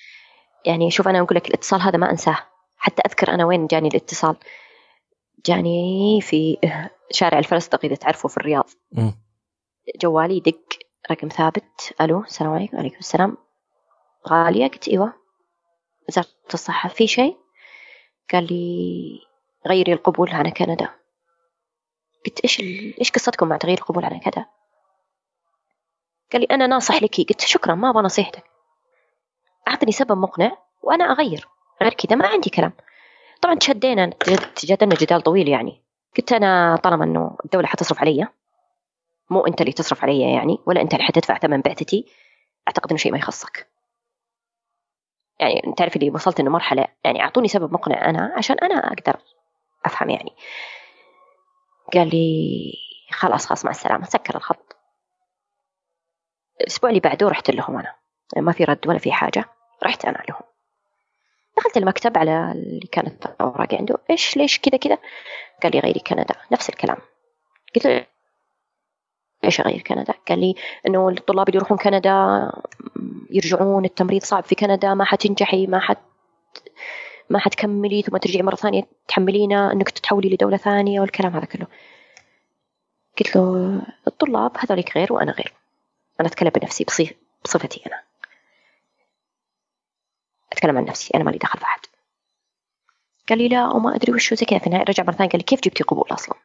يعني 0.67 0.91
شوف 0.91 1.09
أنا 1.09 1.21
أقول 1.21 1.37
لك 1.37 1.49
الاتصال 1.49 1.81
هذا 1.81 1.99
ما 1.99 2.11
أنساه. 2.11 2.39
حتى 2.83 3.03
أذكر 3.07 3.35
أنا 3.35 3.45
وين 3.45 3.67
جاني 3.67 3.89
الاتصال. 3.89 4.37
جاني 5.47 6.21
في 6.21 6.59
شارع 7.11 7.39
الفلسطقي 7.39 7.89
إذا 7.89 7.97
تعرفوا 7.97 8.31
في 8.31 8.37
الرياض. 8.37 8.69
م. 8.93 9.11
جوالي 10.01 10.41
دق 10.41 10.79
رقم 11.11 11.29
ثابت. 11.29 11.95
ألو 12.01 12.21
السلام 12.21 12.53
عليكم. 12.53 12.77
وعليكم 12.77 12.99
السلام. 12.99 13.37
غالية؟ 14.29 14.67
قلت 14.67 14.89
إيوه. 14.89 15.13
وزارة 16.09 16.29
الصحة 16.55 16.89
في 16.89 17.07
شيء؟ 17.07 17.37
قال 18.33 18.47
لي 18.53 19.19
غيري 19.67 19.93
القبول 19.93 20.31
على 20.31 20.51
كندا. 20.51 20.89
قلت 22.27 22.41
إيش 22.41 22.61
ال... 22.61 22.99
إيش 22.99 23.11
قصتكم 23.11 23.49
مع 23.49 23.57
تغيير 23.57 23.79
القبول 23.79 24.05
على 24.05 24.19
كذا 24.19 24.47
قال 26.33 26.41
لي 26.41 26.47
أنا 26.51 26.67
ناصح 26.67 27.03
لك. 27.03 27.17
قلت 27.17 27.41
شكرا 27.41 27.75
ما 27.75 27.91
أبغى 27.91 28.03
نصيحتك. 28.03 28.45
أعطني 29.69 29.93
سبب 29.93 30.19
مقنع 30.19 30.57
وأنا 30.83 31.05
أغير. 31.05 31.49
غير 31.83 31.95
كذا 31.95 32.17
ما 32.17 32.27
عندي 32.27 32.51
كلام. 32.51 32.73
طبعا 33.43 33.55
تشدينا 33.55 34.11
جدلنا 34.65 34.95
جدال 34.95 35.23
طويل 35.23 35.49
يعني. 35.49 35.83
قلت 36.17 36.33
أنا 36.33 36.77
طالما 36.77 37.05
إنه 37.05 37.37
الدولة 37.45 37.67
حتصرف 37.67 38.01
علي 38.01 38.29
مو 39.31 39.47
أنت 39.47 39.61
اللي 39.61 39.73
تصرف 39.73 40.03
علي 40.03 40.21
يعني 40.35 40.59
ولا 40.67 40.81
أنت 40.81 40.95
اللي 40.95 41.05
حتدفع 41.05 41.39
ثمن 41.39 41.61
بعثتي 41.61 42.07
أعتقد 42.69 42.91
إنه 42.91 42.99
شيء 42.99 43.13
ما 43.13 43.19
يخصك. 43.19 43.69
يعني 45.41 45.75
تعرف 45.77 45.97
اللي 45.97 46.11
وصلت 46.11 46.41
إنه 46.41 46.51
مرحلة 46.51 46.87
يعني 47.05 47.23
أعطوني 47.23 47.49
سبب 47.49 47.73
مقنع 47.73 48.11
أنا 48.11 48.35
عشان 48.37 48.57
أنا 48.59 48.75
أقدر 48.75 49.17
أفهم 49.85 50.11
يعني. 50.11 50.33
قال 51.95 52.09
لي 52.09 52.73
خلاص 53.11 53.47
خلاص 53.47 53.65
مع 53.65 53.71
السلامة 53.71 54.05
سكر 54.05 54.37
الخط. 54.37 54.77
الأسبوع 56.61 56.91
اللي 56.91 57.01
بعده 57.01 57.29
رحت 57.29 57.51
لهم 57.51 57.79
أنا. 57.79 57.95
ما 58.37 58.53
في 58.53 58.65
رد 58.65 58.87
ولا 58.87 58.99
في 58.99 59.13
حاجة 59.13 59.45
رحت 59.85 60.05
أنا 60.05 60.23
لهم. 60.29 60.52
دخلت 61.57 61.77
المكتب 61.77 62.19
على 62.19 62.53
اللي 62.53 62.89
كانت 62.93 63.27
أوراقي 63.41 63.77
عنده. 63.77 63.99
إيش 64.11 64.37
ليش 64.37 64.59
كذا 64.59 64.77
كذا؟ 64.77 64.99
قال 65.63 65.73
لي 65.73 65.81
غيري 65.81 66.01
كندا. 66.01 66.35
نفس 66.53 66.69
الكلام. 66.69 66.97
قلت 67.75 67.87
له 67.87 68.07
إيش 69.45 69.61
أغير 69.61 69.81
كندا؟ 69.81 70.15
قال 70.29 70.41
لي 70.41 70.55
إنه 70.87 71.09
الطلاب 71.09 71.49
اللي 71.49 71.57
يروحون 71.57 71.79
كندا 71.79 72.51
يرجعون 73.31 73.85
التمريض 73.85 74.23
صعب 74.23 74.45
في 74.45 74.55
كندا 74.55 74.95
ما 74.95 75.05
حتنجحي 75.05 75.67
ما 75.67 75.81
حت 75.81 75.99
ما 77.31 77.39
حتكملي 77.39 78.03
ثم 78.03 78.17
ترجعي 78.17 78.43
مرة 78.43 78.55
ثانية 78.55 78.83
تحملينا 79.09 79.73
إنك 79.73 79.91
تتحولي 79.91 80.29
لدولة 80.29 80.57
ثانية 80.57 81.01
والكلام 81.01 81.33
هذا 81.33 81.45
كله. 81.45 81.67
قلت 83.19 83.37
له 83.37 83.83
الطلاب 84.07 84.53
هذوليك 84.59 84.97
غير 84.97 85.13
وأنا 85.13 85.33
غير. 85.33 85.53
أنا 86.21 86.29
أتكلم 86.29 86.51
بنفسي 86.51 86.85
بصفتي 87.45 87.83
أنا. 87.87 88.12
أتكلم 90.53 90.79
عن 90.79 90.85
نفسي 90.85 91.11
أنا 91.15 91.25
مالي 91.25 91.39
دخل 91.39 91.59
في 91.59 91.65
أحد. 91.65 91.81
قال 93.29 93.39
لي 93.39 93.49
لا 93.49 93.69
وما 93.69 93.97
أدري 93.97 94.13
وشو 94.13 94.35
زي 94.35 94.47
كذا. 94.47 94.59
في 94.59 94.67
النهايه 94.67 94.85
رجع 94.85 95.05
مرة 95.05 95.13
ثانية 95.13 95.31
قال 95.31 95.39
لي 95.39 95.45
كيف 95.45 95.61
جبتي 95.61 95.85
قبول 95.85 96.09
أصلا؟ 96.11 96.39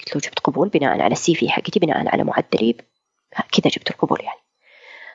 قلت 0.00 0.14
له 0.14 0.20
جبت 0.20 0.38
قبول 0.38 0.68
بناء 0.68 1.00
على 1.00 1.12
السي 1.12 1.34
في 1.34 1.50
حقتي 1.50 1.80
بناء 1.80 2.08
على 2.08 2.24
معدلي 2.24 2.76
كذا 3.52 3.70
جبت 3.70 3.90
القبول 3.90 4.20
يعني. 4.22 4.40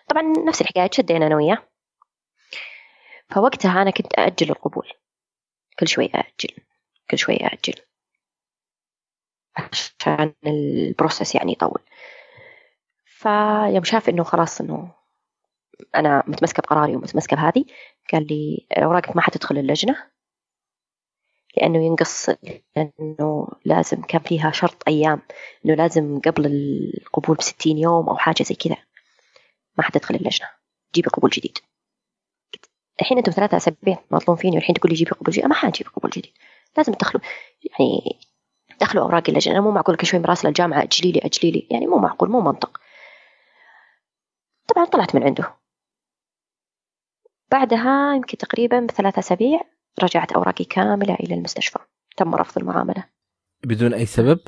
طبعا 0.07 0.21
نفس 0.21 0.61
الحكاية 0.61 0.89
شدينا 0.93 1.27
أنا 1.27 1.35
وياه. 1.35 1.67
فوقتها 3.29 3.81
أنا 3.81 3.91
كنت 3.91 4.13
أأجل 4.13 4.49
القبول. 4.49 4.93
كل 5.79 5.87
شوي 5.87 6.05
أأجل 6.15 6.55
كل 7.11 7.17
شوي 7.17 7.35
أأجل. 7.35 7.75
عشان 9.57 10.33
البروسس 10.47 11.35
يعني 11.35 11.51
يطول. 11.51 11.81
فيوم 13.05 13.83
شاف 13.83 14.09
إنه 14.09 14.23
خلاص 14.23 14.61
إنه 14.61 14.98
أنا 15.95 16.23
متمسكة 16.27 16.61
بقراري 16.61 16.95
ومتمسكة 16.95 17.35
بهذه. 17.35 17.65
قال 18.13 18.27
لي 18.27 18.67
أوراقك 18.71 19.15
ما 19.15 19.21
حتدخل 19.21 19.57
اللجنة 19.57 19.95
لأنه 21.57 21.85
ينقص 21.85 22.29
لأنه 22.75 23.47
لازم 23.65 24.01
كان 24.01 24.21
فيها 24.21 24.51
شرط 24.51 24.83
أيام 24.87 25.21
إنه 25.65 25.73
لازم 25.75 26.19
قبل 26.19 26.45
القبول 26.45 27.35
بستين 27.35 27.77
يوم 27.77 28.09
أو 28.09 28.17
حاجة 28.17 28.43
زي 28.43 28.55
كذا. 28.55 28.77
ما 29.77 29.83
حتدخل 29.83 30.15
اللجنة 30.15 30.49
جيبي 30.95 31.09
قبول 31.09 31.29
جديد. 31.29 31.57
الحين 33.01 33.17
أنتم 33.17 33.31
ثلاثة 33.31 33.57
أسابيع 33.57 33.97
مطلوب 34.11 34.37
فيني 34.37 34.55
والحين 34.55 34.75
تقول 34.75 34.91
لي 34.91 34.97
جيبي 34.97 35.11
قبول 35.11 35.33
جديد. 35.33 35.45
ما 35.45 35.55
حاجيب 35.55 35.87
قبول 35.87 36.11
جديد 36.11 36.33
لازم 36.77 36.93
تدخلوا. 36.93 37.23
يعني 37.79 38.19
دخلوا 38.81 39.03
أوراق 39.03 39.23
اللجنة. 39.29 39.59
مو 39.61 39.71
معقول 39.71 39.95
كل 39.95 40.07
شوي 40.07 40.19
مراسل 40.19 40.47
الجامعة 40.47 40.83
أجلي 40.83 41.11
لي 41.11 41.19
أجلي 41.19 41.51
لي. 41.51 41.67
يعني 41.71 41.87
مو 41.87 41.97
معقول 41.97 42.29
مو 42.29 42.41
منطق. 42.41 42.81
طبعا 44.67 44.85
طلعت 44.85 45.15
من 45.15 45.23
عنده. 45.23 45.58
بعدها 47.51 48.15
يمكن 48.15 48.37
تقريبا 48.37 48.79
بثلاث 48.79 49.17
أسابيع 49.17 49.61
رجعت 50.03 50.31
أوراقي 50.31 50.65
كاملة 50.65 51.13
إلى 51.13 51.33
المستشفى. 51.33 51.79
تم 52.17 52.35
رفض 52.35 52.57
المعاملة. 52.57 53.09
بدون 53.63 53.93
أي 53.93 54.05
سبب؟ 54.05 54.39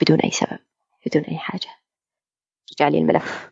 بدون 0.00 0.20
أي 0.20 0.30
سبب. 0.30 0.58
بدون 1.06 1.22
أي 1.22 1.38
حاجة. 1.38 1.70
رجع 2.72 2.88
لي 2.88 2.98
الملف. 2.98 3.50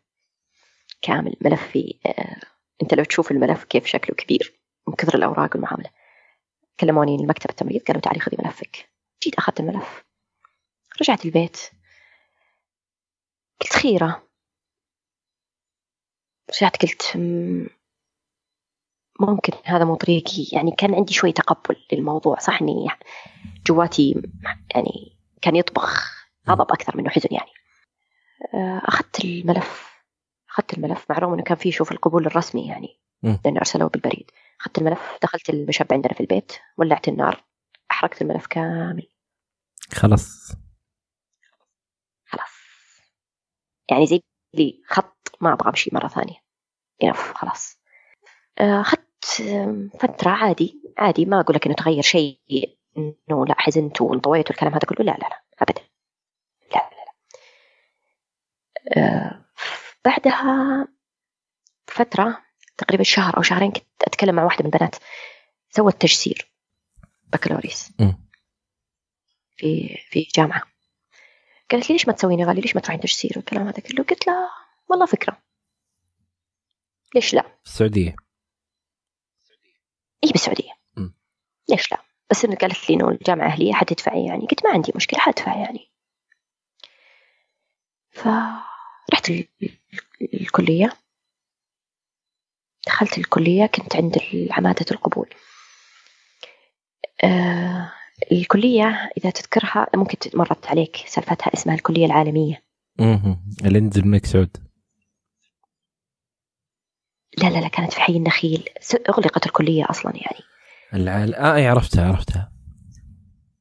كامل. 1.02 1.36
ملفي 1.40 1.98
آه، 2.06 2.40
أنت 2.82 2.94
لو 2.94 3.04
تشوف 3.04 3.30
الملف 3.30 3.64
كيف 3.64 3.86
شكله 3.86 4.16
كبير 4.16 4.60
من 4.88 4.94
كثر 4.94 5.14
الأوراق 5.14 5.50
والمعاملة. 5.54 5.90
كلموني 6.80 7.16
من 7.16 7.26
مكتب 7.26 7.50
التمريض. 7.50 7.82
قالوا 7.82 8.00
تعالي 8.00 8.20
خذي 8.20 8.36
ملفك. 8.44 8.90
جيت 9.22 9.34
أخذت 9.34 9.60
الملف. 9.60 10.04
رجعت 11.00 11.24
البيت. 11.24 11.60
قلت 13.60 13.72
خيرة. 13.72 14.28
رجعت 16.50 16.82
قلت 16.82 17.16
ممكن 19.20 19.52
هذا 19.64 19.84
مو 19.84 19.94
طريقي. 19.94 20.46
يعني 20.52 20.70
كان 20.70 20.94
عندي 20.94 21.12
شوي 21.12 21.32
تقبل 21.32 21.76
للموضوع 21.92 22.38
صح 22.38 22.62
إني 22.62 22.86
جواتي 23.66 24.22
يعني 24.74 25.16
كان 25.42 25.56
يطبخ 25.56 26.16
غضب 26.48 26.72
أكثر 26.72 26.96
منه 26.96 27.10
حزن 27.10 27.28
يعني. 27.30 27.50
آه، 28.54 28.82
أخذت 28.84 29.24
الملف 29.24 29.96
أخذت 30.50 30.74
الملف. 30.74 31.10
مع 31.10 31.18
إنه 31.18 31.42
كان 31.42 31.56
فيه 31.56 31.70
شوف 31.70 31.92
القبول 31.92 32.26
الرسمي 32.26 32.68
يعني 32.68 33.00
لأنه 33.22 33.58
أرسلوه 33.58 33.88
بالبريد. 33.88 34.30
أخذت 34.60 34.78
الملف 34.78 35.18
دخلت 35.22 35.50
المشب 35.50 35.86
عندنا 35.92 36.14
في 36.14 36.20
البيت 36.20 36.52
ولعت 36.76 37.08
النار 37.08 37.44
أحرقت 37.90 38.22
الملف 38.22 38.46
كامل. 38.46 39.08
خلاص. 39.92 40.52
خلاص. 42.26 42.52
يعني 43.90 44.06
زي 44.06 44.22
لي 44.54 44.82
خط 44.86 45.36
ما 45.40 45.52
أبغى 45.52 45.68
أمشي 45.68 45.90
مرة 45.92 46.08
ثانية. 46.08 46.36
ينف 47.02 47.32
خلاص. 47.32 47.78
آه، 48.58 48.80
أخذت 48.80 49.05
فترة 50.00 50.30
عادي 50.30 50.82
عادي 50.98 51.24
ما 51.24 51.40
أقول 51.40 51.56
لك 51.56 51.66
إنه 51.66 51.74
تغير 51.74 52.02
شيء 52.02 52.40
إنه 52.98 53.46
لا 53.46 53.54
حزنت 53.58 54.00
وانطويت 54.00 54.50
والكلام 54.50 54.72
هذا 54.72 54.82
كله 54.88 55.04
لا 55.04 55.12
لا 55.12 55.28
لا 55.28 55.42
ابدا. 55.60 55.82
لا 56.74 56.90
لا 56.92 57.04
لا. 57.04 57.12
آه، 59.02 59.44
بعدها 60.04 60.88
فترة 61.86 62.42
تقريبا 62.78 63.02
شهر 63.02 63.36
أو 63.36 63.42
شهرين 63.42 63.70
كنت 63.72 64.02
أتكلم 64.02 64.34
مع 64.34 64.44
واحدة 64.44 64.64
من 64.64 64.74
البنات. 64.74 64.96
سوت 65.70 66.00
تجسير 66.00 66.50
بكالوريوس. 67.32 67.88
في 69.56 69.96
في 70.10 70.28
جامعة. 70.36 70.62
قالت 71.70 71.88
لي 71.88 71.92
ليش 71.94 72.06
ما 72.06 72.12
تسويني 72.12 72.44
غالي؟ 72.44 72.60
ليش 72.60 72.74
ما 72.74 72.80
تروحين 72.80 73.00
تجسير 73.00 73.32
والكلام 73.36 73.66
هذا 73.66 73.80
كله؟ 73.80 74.04
قلت 74.04 74.26
لها 74.26 74.50
والله 74.88 75.06
فكرة. 75.06 75.42
ليش 77.14 77.34
لا؟ 77.34 77.58
السعودية. 77.64 78.16
اي 80.24 80.30
بالسعوديه 80.30 80.72
ليش 81.68 81.92
لا؟ 81.92 81.98
بس 82.30 82.44
إنه 82.44 82.56
قالت 82.56 82.90
لي 82.90 82.96
إنه 82.96 83.08
الجامعة 83.08 83.46
أهلية 83.46 83.72
حتدفعي 83.72 84.26
يعني؟ 84.26 84.46
قلت 84.46 84.64
ما 84.64 84.70
عندي 84.70 84.92
مشكلة 84.96 85.20
حدفع 85.20 85.56
يعني. 85.56 85.90
فرحت 88.10 89.30
الكلية. 90.34 90.92
دخلت 92.86 93.18
الكلية 93.18 93.66
كنت 93.66 93.96
عند 93.96 94.18
عماده 94.50 94.86
القبول. 94.90 95.34
آه 97.24 97.92
الكلية 98.32 99.10
إذا 99.18 99.30
تذكرها 99.30 99.86
ممكن 99.94 100.30
مرت 100.34 100.66
عليك 100.66 100.96
سالفتها 100.96 101.54
اسمها 101.54 101.74
الكلية 101.74 102.06
العالمية. 102.06 102.62
أها 103.00 103.40
اللي 103.64 103.78
عند 103.78 103.96
الملك 103.96 104.26
سعود. 104.26 104.56
لا 107.42 107.48
لا 107.48 107.58
لا 107.58 107.68
كانت 107.68 107.92
في 107.92 108.00
حي 108.00 108.16
النخيل. 108.16 108.68
أغلقت 109.08 109.46
الكلية 109.46 109.86
أصلا 109.90 110.12
يعني. 110.16 110.44
العال... 110.94 111.34
آه 111.34 111.54
أي 111.54 111.66
عرفتها 111.66 112.08
عرفتها. 112.08 112.52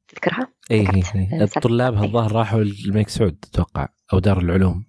تذكرها؟ 0.08 0.48
اي 0.72 0.80
اي 0.80 1.04
إيه. 1.16 1.44
الطلاب 1.44 2.04
الظاهر 2.04 2.32
راحوا 2.32 2.62
الملك 2.62 3.10
سعود 3.10 3.46
أتوقع 3.48 3.88
أو 4.14 4.20
دار 4.20 4.40
العلوم. 4.40 4.86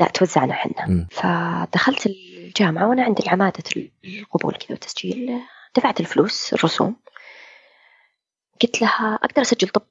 لا 0.00 0.06
توزعنا 0.06 0.52
إحنا. 0.52 1.06
فدخلت 1.10 2.06
الجامعة 2.06 2.88
وأنا 2.88 3.04
عندي 3.04 3.28
عماده 3.28 3.64
القبول 4.04 4.54
كذا 4.54 4.72
وتسجيل. 4.72 5.40
دفعت 5.76 6.00
الفلوس 6.00 6.54
الرسوم. 6.54 6.96
قلت 8.62 8.82
لها 8.82 9.14
أقدر 9.14 9.42
أسجل 9.42 9.68
طب؟ 9.68 9.86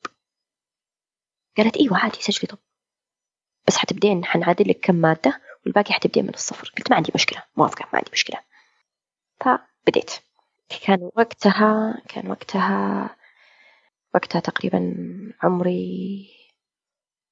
قالت 1.57 1.78
إيوه 1.78 1.97
عادي 1.97 2.17
سجلي 2.21 2.47
طب. 2.47 2.57
بس 3.67 3.78
حتبدين 3.78 4.25
حنعادل 4.25 4.69
لك 4.69 4.80
كم 4.80 4.95
مادة. 4.95 5.41
والباقي 5.68 5.93
حتبدين 5.93 6.24
من 6.24 6.34
الصفر. 6.34 6.74
قلت 6.78 6.89
ما 6.91 6.95
عندي 6.95 7.11
مشكلة 7.15 7.43
موافقة 7.57 7.84
ما 7.84 7.99
عندي 7.99 8.09
مشكلة. 8.13 8.39
فبديت. 9.41 10.11
كان 10.86 11.09
وقتها 11.15 12.01
كان 12.09 12.30
وقتها 12.30 13.15
وقتها 14.15 14.39
تقريبا 14.39 14.95
عمري 15.43 16.30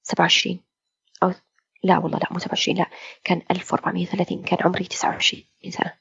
سبعة 0.04 0.24
وعشرين. 0.24 0.64
أو 1.24 1.34
لا 1.84 1.98
والله 1.98 2.20
لا 2.20 2.28
مو 2.32 2.40
سبعة 2.40 2.52
وعشرين 2.52 2.78
لا. 2.78 2.86
كان 3.24 3.42
ألف 3.52 3.74
وأربعمية 3.74 4.08
وثلاثين 4.08 4.44
كان 4.44 4.58
عمري 4.62 4.86
تسعة 4.86 5.10
وعشرين 5.10 5.46
سنة. 5.70 5.94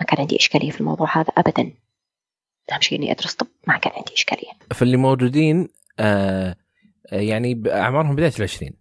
ما 0.00 0.06
كان 0.06 0.20
عندي 0.20 0.36
إشكالية 0.36 0.70
في 0.70 0.80
الموضوع 0.80 1.18
هذا 1.18 1.32
أبدا. 1.38 1.74
أهم 2.72 2.80
شيء 2.80 2.98
إني 2.98 3.12
أدرس 3.12 3.34
طب 3.34 3.46
ما 3.66 3.78
كان 3.78 3.92
عندي 3.96 4.12
إشكالية. 4.12 4.52
فاللي 4.70 4.96
موجودين 4.96 5.68
آه 5.98 6.56
يعني 7.12 7.62
أعمارهم 7.66 8.16
بداية 8.16 8.32
العشرين. 8.38 8.76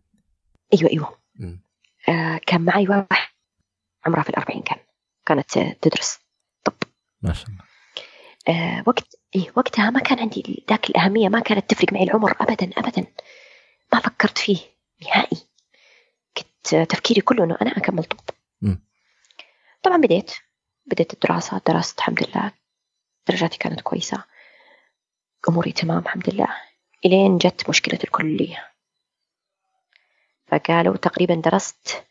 أيوه 0.74 1.08
آه 1.08 1.23
كان 2.46 2.62
معي 2.62 2.88
واحد 2.88 3.34
عمرها 4.06 4.24
في 4.24 4.30
الأربعين 4.30 4.62
كان 4.62 4.80
كانت 5.26 5.60
تدرس 5.82 6.20
طب. 6.64 6.74
ما 7.22 7.34
شاء 7.34 7.48
الله. 7.50 7.64
آه 8.48 8.84
وقت 8.88 9.16
إيه 9.36 9.52
وقتها 9.56 9.90
ما 9.90 10.00
كان 10.00 10.20
عندي 10.20 10.66
ذاك 10.70 10.90
الأهمية 10.90 11.30
ما 11.30 11.40
كانت 11.40 11.70
تفرق 11.70 11.94
معي 11.94 12.04
العمر 12.04 12.36
أبدا 12.42 12.70
أبدا. 12.78 13.06
ما 13.94 14.00
فكرت 14.00 14.38
فيه 14.38 14.58
نهائي. 15.02 15.38
كنت 16.38 16.76
تفكيري 16.76 17.22
كله 17.22 17.44
إنه 17.44 17.58
أنا 17.62 17.72
أكمل 17.78 18.04
طب. 18.04 18.20
م. 18.62 18.76
طبعا 19.84 19.98
بديت 19.98 20.32
بديت 20.86 21.14
الدراسة 21.14 21.62
درست 21.68 21.98
الحمد 22.00 22.24
لله. 22.24 22.52
درجاتي 23.28 23.58
كانت 23.58 23.82
كويسة. 23.82 24.24
أموري 25.50 25.72
تمام 25.72 25.98
الحمد 26.00 26.30
لله. 26.30 26.48
إلين 27.06 27.38
جت 27.38 27.70
مشكلة 27.70 28.00
الكلية. 28.04 28.73
فقالوا 30.54 30.98
تقريبا 30.98 31.36
درست 31.36 32.04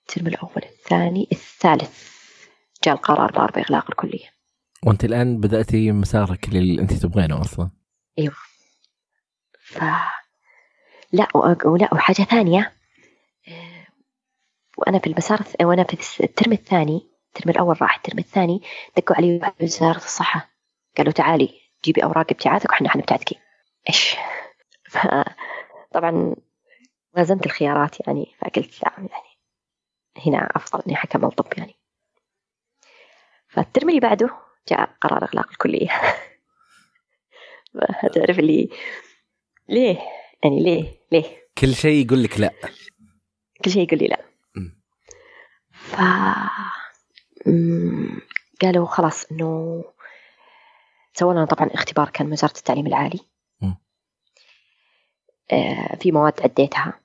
الترم 0.00 0.26
الأول 0.26 0.62
الثاني 0.62 1.28
الثالث. 1.32 2.10
جاء 2.84 2.94
القرار 2.94 3.32
بار 3.32 3.50
بإغلاق 3.50 3.90
الكلية. 3.90 4.26
وأنت 4.86 5.04
الآن 5.04 5.40
بدأتي 5.40 5.92
مسارك 5.92 6.48
اللي 6.48 6.82
أنت 6.82 6.92
تبغينه 6.92 7.40
أصلا. 7.40 7.70
أيوه. 8.18 8.34
ف 9.60 9.84
لا 11.12 11.28
ولا 11.64 11.94
وحاجة 11.94 12.22
ثانية. 12.22 12.72
آه، 13.48 13.86
وأنا 14.78 14.98
في 14.98 15.06
المسار 15.06 15.40
وأنا 15.62 15.84
في 15.84 16.24
الترم 16.24 16.52
الثاني 16.52 17.10
الترم 17.26 17.50
الأول 17.50 17.82
راح 17.82 17.96
الترم 17.96 18.18
الثاني 18.18 18.62
دقوا 18.96 19.16
علي 19.16 19.52
وزارة 19.62 19.96
الصحة. 19.96 20.50
قالوا 20.98 21.12
تعالي 21.12 21.54
جيبي 21.84 22.04
أوراق 22.04 22.26
ابتعاثك 22.30 22.70
وإحنا 22.70 22.88
حنبتعثك. 22.88 23.38
إيش؟ 23.88 24.16
طبعا 25.94 26.34
وازنت 27.16 27.46
الخيارات 27.46 28.06
يعني 28.06 28.34
فقلت 28.38 28.82
لا 28.82 28.92
يعني 28.98 29.30
هنا 30.26 30.48
أفضل 30.56 30.82
إني 30.86 30.96
حكمل 30.96 31.30
طب 31.30 31.46
يعني. 31.58 31.74
فالترم 33.48 33.88
اللي 33.88 34.00
بعده 34.00 34.30
جاء 34.68 34.96
قرار 35.00 35.24
إغلاق 35.24 35.48
الكلية. 35.50 35.90
تعرف 38.14 38.38
اللي 38.38 38.68
ليه 39.68 39.98
يعني 40.44 40.62
ليه 40.62 41.00
ليه؟ 41.12 41.48
كل 41.58 41.74
شيء 41.74 42.06
يقول 42.06 42.22
لك 42.22 42.40
لا. 42.40 42.50
كل 43.64 43.70
شيء 43.70 43.82
يقول 43.82 43.98
لي 43.98 44.06
لا. 44.06 44.24
ف 45.72 45.94
قالوا 48.62 48.86
خلاص 48.86 49.32
إنه 49.32 49.84
سووا 51.14 51.32
لنا 51.32 51.44
طبعا 51.44 51.70
اختبار 51.74 52.10
كان 52.10 52.26
من 52.26 52.32
وزارة 52.32 52.58
التعليم 52.58 52.86
العالي. 52.86 53.20
في 56.00 56.12
مواد 56.12 56.40
عديتها 56.42 57.00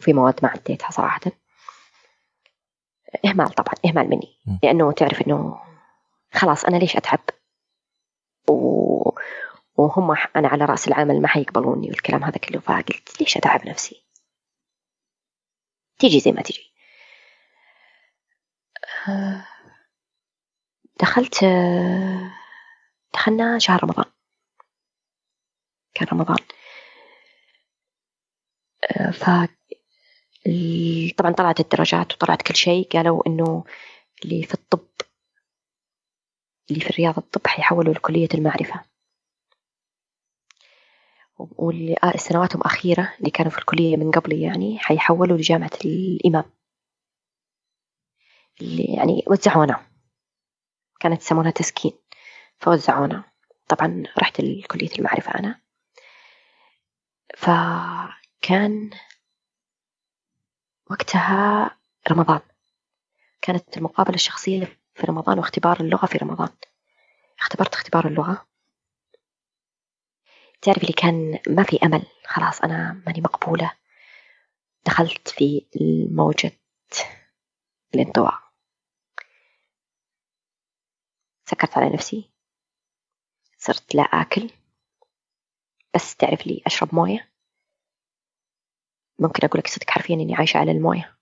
وفي 0.00 0.12
مواد 0.12 0.40
ما 0.42 0.48
عديتها 0.48 0.90
صراحة. 0.90 1.20
إهمال 3.24 3.50
طبعا 3.50 3.74
إهمال 3.86 4.10
مني. 4.10 4.38
م. 4.46 4.58
لأنه 4.62 4.92
تعرف 4.92 5.22
إنه 5.22 5.60
خلاص 6.32 6.64
أنا 6.64 6.76
ليش 6.76 6.96
أتعب؟ 6.96 7.20
و... 8.48 9.10
وهم 9.76 10.16
أنا 10.36 10.48
على 10.48 10.64
رأس 10.64 10.88
العمل 10.88 11.22
ما 11.22 11.28
حيقبلوني 11.28 11.88
والكلام 11.88 12.24
هذا 12.24 12.38
كله 12.38 12.60
فقلت 12.60 13.20
ليش 13.20 13.36
أتعب 13.36 13.68
نفسي؟ 13.68 14.04
تيجي 15.98 16.20
زي 16.20 16.32
ما 16.32 16.42
تيجي. 16.42 16.74
آه، 19.08 19.46
دخلت 21.00 21.42
آه، 21.44 22.30
دخلنا 23.14 23.58
شهر 23.58 23.84
رمضان. 23.84 24.04
كان 25.94 26.08
رمضان. 26.12 26.36
آه، 26.36 26.63
ف 29.12 29.24
طبعا 31.16 31.32
طلعت 31.32 31.60
الدرجات 31.60 32.12
وطلعت 32.12 32.42
كل 32.42 32.54
شيء. 32.56 32.88
قالوا 32.88 33.22
إنه 33.26 33.64
اللي 34.24 34.42
في 34.42 34.54
الطب 34.54 34.88
اللي 36.70 36.80
في 36.80 36.90
الرياض 36.90 37.18
الطب 37.18 37.46
حيحولوا 37.46 37.94
لكلية 37.94 38.28
المعرفة. 38.34 38.84
واللي 41.38 41.96
آه، 42.04 42.16
سنواتهم 42.16 42.62
أخيرة 42.62 43.14
اللي 43.18 43.30
كانوا 43.30 43.50
في 43.50 43.58
الكلية 43.58 43.96
من 43.96 44.10
قبلي 44.10 44.42
يعني 44.42 44.78
حيحولوا 44.78 45.36
لجامعة 45.36 45.70
الإمام. 45.84 46.44
اللي 48.60 48.84
يعني 48.84 49.24
وزعونا. 49.26 49.86
كانت 51.00 51.22
يسمونها 51.22 51.50
تسكين. 51.50 51.92
فوزعونا. 52.58 53.24
طبعا 53.68 54.02
رحت 54.18 54.40
لكلية 54.40 54.98
المعرفة 54.98 55.38
أنا. 55.38 55.60
فكان 58.44 58.90
وقتها 60.90 61.78
رمضان. 62.10 62.40
كانت 63.42 63.76
المقابلة 63.76 64.14
الشخصية 64.14 64.78
في 64.94 65.06
رمضان 65.06 65.38
واختبار 65.38 65.80
اللغة 65.80 66.06
في 66.06 66.18
رمضان. 66.18 66.48
اختبرت 67.38 67.74
اختبار 67.74 68.06
اللغة. 68.06 68.46
تعرف 70.62 70.78
اللي 70.78 70.92
كان 70.92 71.38
ما 71.48 71.62
في 71.62 71.78
أمل 71.84 72.06
خلاص 72.26 72.60
أنا 72.60 73.02
ماني 73.06 73.20
مقبولة. 73.20 73.72
دخلت 74.86 75.28
في 75.28 75.66
موجة 76.10 76.52
الانطواء. 77.94 78.38
سكرت 81.46 81.78
على 81.78 81.94
نفسي. 81.94 82.30
صرت 83.58 83.94
لا 83.94 84.02
آكل. 84.02 84.50
بس 85.94 86.16
تعرف 86.16 86.46
لي 86.46 86.62
أشرب 86.66 86.94
موية. 86.94 87.33
ممكن 89.18 89.46
أقول 89.46 89.58
لك 89.58 89.66
صدق 89.66 89.90
حرفيا 89.90 90.14
إني 90.14 90.34
عايشة 90.34 90.58
على 90.58 90.72
الموية. 90.72 91.16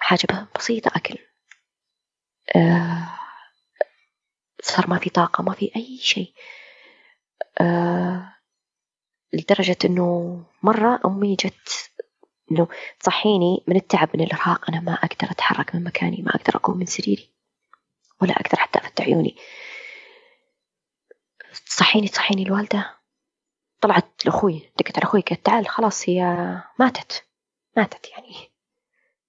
حاجة 0.00 0.48
بسيطة 0.56 0.90
أكل 0.96 1.18
آه 2.56 3.08
صار 4.62 4.90
ما 4.90 4.98
في 4.98 5.10
طاقة 5.10 5.42
ما 5.42 5.52
في 5.52 5.70
أي 5.76 5.98
شيء. 5.98 6.34
آه 7.60 8.36
لدرجة 9.32 9.76
إنه 9.84 10.42
مرة 10.62 11.00
أمي 11.06 11.34
جت 11.34 11.90
إنه 12.50 12.68
تصحيني 13.00 13.64
من 13.66 13.76
التعب 13.76 14.08
من 14.14 14.24
الإرهاق. 14.24 14.70
أنا 14.70 14.80
ما 14.80 14.92
أقدر 14.92 15.30
أتحرك 15.30 15.74
من 15.74 15.84
مكاني 15.84 16.22
ما 16.22 16.30
أقدر 16.34 16.56
أقوم 16.56 16.78
من 16.78 16.86
سريري 16.86 17.30
ولا 18.22 18.32
أقدر 18.32 18.58
حتى 18.58 18.78
أفتح 18.78 19.04
عيوني. 19.04 19.36
تصحيني 21.66 22.08
تصحيني 22.08 22.42
الوالدة. 22.42 23.01
طلعت 23.82 24.26
لأخوي 24.26 24.70
دقت 24.78 24.96
على 24.98 25.04
أخوي 25.04 25.20
قالت 25.20 25.46
تعال 25.46 25.68
خلاص 25.68 26.08
هي 26.08 26.22
ماتت. 26.78 27.24
ماتت 27.76 28.10
يعني. 28.10 28.50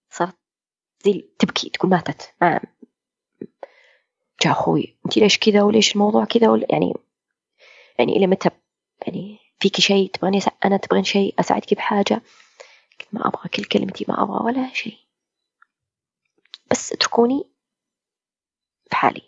صارت 0.10 0.36
زي 1.06 1.30
تبكي 1.39 1.70
تقول 1.70 1.91
ماتت. 1.91 2.34
ما 2.41 2.60
جاء 4.43 4.54
أخوي 4.54 4.97
أنت 5.06 5.18
ليش 5.18 5.38
كذا 5.38 5.64
وليش 5.64 5.93
الموضوع 5.93 6.26
كذا 6.26 6.66
يعني 6.70 6.93
يعني 7.99 8.16
إلى 8.16 8.28
متى؟ 8.28 8.49
يعني 9.08 9.39
فيكي 9.60 9.82
شيء 9.82 10.10
تبغاني 10.10 10.39
أنا 10.66 10.78
تبغين 10.78 11.04
شيء؟ 11.04 11.36
أساعدك 11.39 11.74
بحاجة؟ 11.74 12.22
قلت 12.99 13.08
ما 13.12 13.28
أبغى 13.28 13.49
كل 13.49 13.64
كلمتي 13.64 14.06
ما 14.08 14.24
أبغى 14.24 14.45
ولا 14.45 14.74
شيء. 14.74 14.97
بس 16.72 16.93
اتركوني 16.93 17.43
بحالي 18.91 19.22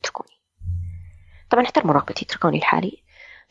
اتركوني. 0.00 0.40
طبعا 1.50 1.64
احترموا 1.64 1.94
رغبتي 1.94 2.24
اتركوني 2.24 2.58
لحالي. 2.58 3.03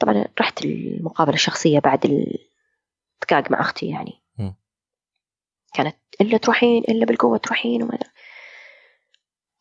طبعا 0.03 0.25
رحت 0.39 0.65
المقابلة 0.65 1.35
الشخصية 1.35 1.79
بعد 1.79 2.05
الدقاق 2.05 3.51
مع 3.51 3.61
أختي 3.61 3.89
يعني 3.89 4.21
م. 4.37 4.51
كانت 5.73 5.97
إلا 6.21 6.37
تروحين 6.37 6.83
إلا 6.83 7.05
بالقوة 7.05 7.37
تروحين 7.37 7.83
وما 7.83 7.99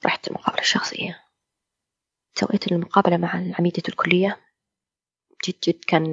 رحت 0.06 0.28
المقابلة 0.28 0.60
الشخصية 0.60 1.24
سويت 2.34 2.72
المقابلة 2.72 3.16
مع 3.16 3.34
عميدة 3.58 3.82
الكلية 3.88 4.40
جد 5.48 5.54
جد 5.68 5.84
كان 5.84 6.04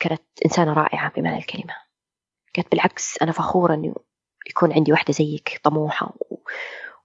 كانت 0.00 0.22
إنسانة 0.44 0.72
رائعة 0.72 1.12
بمعنى 1.12 1.38
الكلمة 1.38 1.74
كانت 2.54 2.70
بالعكس 2.70 3.22
أنا 3.22 3.32
فخورة 3.32 3.74
إنه 3.74 3.94
يكون 4.50 4.72
عندي 4.72 4.92
واحدة 4.92 5.12
زيك 5.12 5.60
طموحة. 5.64 6.14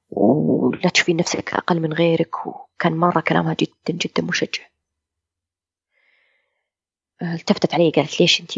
ولا 0.10 0.90
تشوفين 0.90 1.18
نفسك 1.18 1.54
أقل 1.54 1.80
من 1.80 1.94
غيرك 1.94 2.48
وكان 2.48 2.94
مرة 2.94 3.20
كلامها 3.20 3.54
جدا 3.60 3.98
جدا 3.98 4.24
مشجع. 4.24 4.64
التفتت 7.22 7.74
علي 7.74 7.90
قالت 7.90 8.20
ليش 8.22 8.42
أنت 8.42 8.52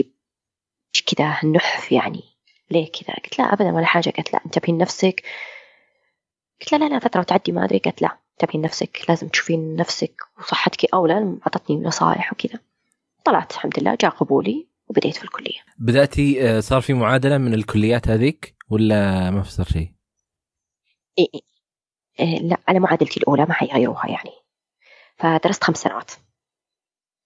كذا 1.06 1.40
النحف 1.44 1.92
يعني؟ 1.92 2.24
ليه 2.72 2.92
كذا؟ 2.92 3.16
قلت 3.16 3.40
لا 3.40 3.54
أبدا 3.54 3.72
ولا 3.72 3.86
حاجة. 3.86 4.10
قالت 4.10 4.34
لا 4.34 4.40
انتبهين 4.46 4.78
نفسك؟ 4.78 5.24
قلت 6.62 6.72
لا 6.72 6.78
لا 6.78 6.90
لا 6.90 7.00
فترة 7.00 7.20
وتعدي 7.20 7.52
ما 7.52 7.66
أدري. 7.66 7.80
قالت 7.80 8.02
لا 8.02 8.18
انتبهين 8.32 8.62
نفسك 8.62 9.06
لازم 9.10 9.28
تشوفين 9.28 9.76
نفسك 9.76 10.22
وصحتك 10.40 10.94
أولى 10.94 11.38
أعطتني 11.42 11.78
نصائح 11.78 12.34
وكذا. 12.34 12.60
طلعت 13.26 13.52
الحمد 13.52 13.80
لله 13.80 13.98
جاء 14.02 14.12
قبولي 14.12 14.68
وبديت 14.88 15.16
في 15.16 15.24
الكلية. 15.24 15.60
بدأتي 15.78 16.50
آه، 16.50 16.60
صار 16.60 16.82
في 16.82 16.94
معادلة 16.94 17.38
من 17.38 17.54
الكليات 17.54 18.08
هذيك 18.08 18.56
ولا 18.70 19.32
ما 19.32 19.44
صار 19.44 19.66
شيء؟ 19.66 19.99
إيه, 21.20 21.28
إيه. 21.34 21.42
إيه 22.20 22.40
لا 22.40 22.58
على 22.68 22.80
معادلتي 22.80 23.20
الأولى 23.20 23.46
ما 23.46 23.54
حيغيروها 23.54 24.10
يعني 24.10 24.32
فدرست 25.18 25.64
خمس 25.64 25.78
سنوات 25.78 26.12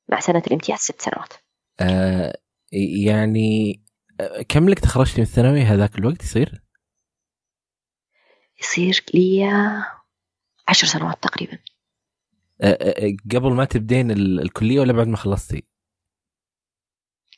مع 0.10 0.20
سنة 0.20 0.44
الامتياز 0.48 0.80
ست 0.80 1.02
سنوات 1.02 1.34
آه 1.80 2.38
يعني 3.08 3.82
آه، 4.20 4.42
كم 4.42 4.70
لك 4.70 4.80
تخرجتي 4.80 5.22
من 5.22 5.28
الثانوي 5.28 5.62
هذاك 5.62 6.00
الوقت 6.00 6.24
يصير؟ 6.24 6.64
يصير 8.62 9.06
لي 9.14 9.44
عشر 10.68 10.88
سنوات 10.88 11.24
تقريبا 11.24 11.60
آه، 12.62 12.78
آه، 12.82 13.16
قبل 13.36 13.54
ما 13.54 13.66
تبدين 13.66 14.12
الكلية 14.12 14.80
ولا 14.80 14.94
بعد 14.94 15.08
ما 15.08 15.18
خلصتي؟ 15.18 15.64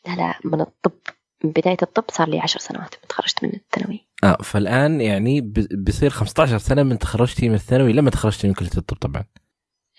لا 0.07 0.15
لا 0.15 0.39
من 0.45 0.61
الطب 0.61 0.99
بداية 1.43 1.77
الطب 1.81 2.03
صار 2.11 2.29
لي 2.29 2.39
عشر 2.39 2.59
سنوات 2.59 2.95
من 3.01 3.07
تخرجت 3.07 3.43
من 3.43 3.49
الثانوي. 3.53 4.07
آه 4.23 4.37
فالآن 4.43 5.01
يعني 5.01 5.41
بيصير 5.71 6.09
15 6.09 6.57
سنة 6.57 6.83
من 6.83 6.99
تخرجتي 6.99 7.49
من 7.49 7.55
الثانوي 7.55 7.93
لما 7.93 8.09
تخرجتي 8.09 8.47
من 8.47 8.53
كلية 8.53 8.69
الطب 8.77 8.97
طبعا. 8.97 9.23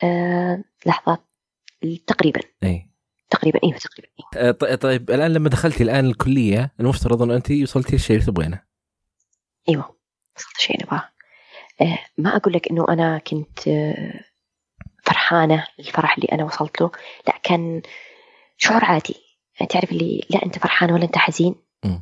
آه 0.03 0.65
لحظة. 0.87 1.19
تقريبا. 2.07 2.41
أي. 2.65 2.91
تقريبا 3.31 3.61
أيوه 3.65 3.79
تقريبا 3.79 4.09
إيه. 4.37 4.49
آه 4.73 4.75
طيب 4.75 5.11
الآن 5.11 5.33
لما 5.33 5.49
دخلتي 5.49 5.83
الآن 5.83 6.07
الكلية 6.07 6.73
المفترض 6.81 7.23
أن 7.23 7.31
أنت 7.31 7.51
وصلتي 7.51 7.93
للشيء 7.93 8.17
اللي 8.17 8.27
تبغينه. 8.27 8.63
أيوه 9.69 9.97
وصلت 10.37 10.57
الشيء 10.57 10.77
اللي 10.77 10.85
ابغاه 10.87 11.09
آه 11.81 11.99
ما 12.19 12.37
أقول 12.37 12.55
لك 12.55 12.71
إنه 12.71 12.87
أنا 12.89 13.19
كنت 13.19 13.69
آه 13.69 14.21
فرحانة 15.03 15.67
الفرح 15.79 16.17
اللي 16.17 16.29
أنا 16.33 16.45
وصلت 16.45 16.81
له 16.81 16.91
لا 17.29 17.35
كان 17.43 17.83
شعور 18.57 18.85
عادي. 18.85 19.15
تعرف 19.65 19.93
اللي 19.93 20.27
لا 20.31 20.43
أنت 20.45 20.59
فرحان 20.59 20.93
ولا 20.93 21.05
أنت 21.05 21.19
حزين؟ 21.19 21.55
م. 21.85 21.99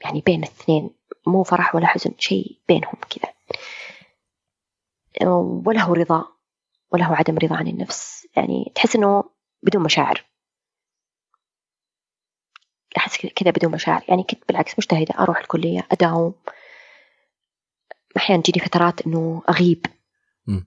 يعني 0.00 0.20
بين 0.20 0.44
الاثنين 0.44 0.90
مو 1.26 1.42
فرح 1.42 1.74
ولا 1.74 1.86
حزن 1.86 2.10
شيء 2.18 2.58
بينهم 2.68 2.94
كذا. 2.94 3.32
ولا 5.66 5.82
هو 5.82 5.94
رضا 5.94 6.24
ولا 6.90 7.04
هو 7.04 7.14
عدم 7.14 7.38
رضا 7.38 7.56
عن 7.56 7.68
النفس. 7.68 8.26
يعني 8.36 8.72
تحس 8.74 8.96
إنه 8.96 9.24
بدون 9.62 9.82
مشاعر. 9.82 10.24
أحس 12.96 13.26
كذا 13.26 13.50
بدون 13.50 13.72
مشاعر. 13.72 14.04
يعني 14.08 14.22
كنت 14.22 14.48
بالعكس 14.48 14.78
مجتهدة 14.78 15.14
أروح 15.18 15.38
الكلية 15.38 15.86
أداوم. 15.92 16.34
أحيانا 18.16 18.42
تجيني 18.42 18.66
فترات 18.66 19.06
إنه 19.06 19.42
أغيب. 19.48 19.86
م. 20.46 20.60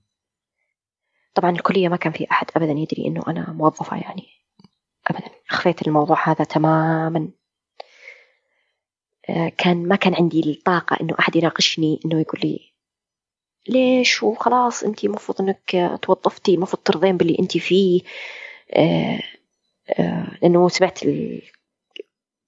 طبعا 1.35 1.51
الكلية 1.51 1.89
ما 1.89 1.95
كان 1.95 2.13
في 2.13 2.31
أحد 2.31 2.47
ابدا 2.55 2.71
يدري 2.71 3.07
إنه 3.07 3.21
أنا 3.27 3.53
موظفة 3.53 3.97
يعني. 3.97 4.27
ابدا. 5.07 5.34
اخفيت 5.51 5.87
الموضوع 5.87 6.29
هذا 6.29 6.45
تماما. 6.45 7.29
آه، 9.29 9.51
كان 9.57 9.87
ما 9.87 9.95
كان 9.95 10.15
عندي 10.15 10.51
الطاقة 10.51 10.97
إنه 11.01 11.15
أحد 11.19 11.35
يناقشني 11.35 11.99
إنه 12.05 12.21
يقول 12.21 12.41
لي 12.43 12.71
ليش؟ 13.69 14.23
وخلاص 14.23 14.83
أنت 14.83 15.03
المفروض 15.03 15.41
إنك 15.41 15.99
توظفتي 16.01 16.55
المفروض 16.55 16.83
ترضين 16.83 17.17
باللي 17.17 17.37
أنت 17.39 17.57
فيه. 17.57 18.01
آه، 18.73 19.19
آه، 19.89 20.37
لأنه 20.41 20.69
سمعت 20.69 20.99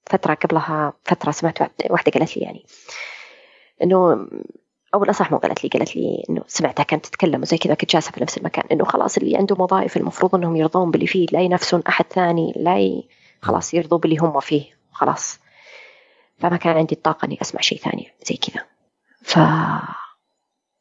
فترة 0.06 0.34
قبلها 0.34 0.92
فترة 1.04 1.30
سمعت 1.30 1.58
واحدة 1.90 2.12
قالت 2.12 2.36
لي 2.36 2.42
يعني 2.42 2.64
إنه 3.82 4.28
أو 4.94 5.04
الأصح 5.04 5.30
مو 5.30 5.38
قالت 5.38 5.64
لي 5.64 5.70
قالت 5.70 5.96
لي 5.96 6.24
إنه 6.30 6.42
سمعتها 6.46 6.82
كانت 6.82 7.06
تتكلم 7.06 7.42
وزي 7.42 7.58
كذا 7.58 7.74
كنت 7.74 7.92
جالسة 7.92 8.12
في 8.12 8.20
نفس 8.20 8.38
المكان 8.38 8.64
إنه 8.72 8.84
خلاص 8.84 9.16
اللي 9.16 9.36
عنده 9.36 9.56
وظائف 9.58 9.96
المفروض 9.96 10.34
إنهم 10.34 10.56
يرضون 10.56 10.90
باللي 10.90 11.06
فيه 11.06 11.26
لا 11.32 11.40
ينافسون 11.40 11.82
أحد 11.88 12.04
ثاني 12.04 12.52
لا 12.56 12.78
ي... 12.78 13.08
خلاص 13.42 13.74
يرضوا 13.74 13.98
باللي 13.98 14.16
هم 14.18 14.40
فيه 14.40 14.64
خلاص. 14.92 15.38
فما 16.38 16.56
كان 16.56 16.76
عندي 16.76 16.94
الطاقة 16.94 17.26
إني 17.26 17.38
أسمع 17.42 17.60
شيء 17.60 17.78
ثاني 17.78 18.12
زي 18.26 18.36
كذا. 18.36 18.64
ف 19.22 19.38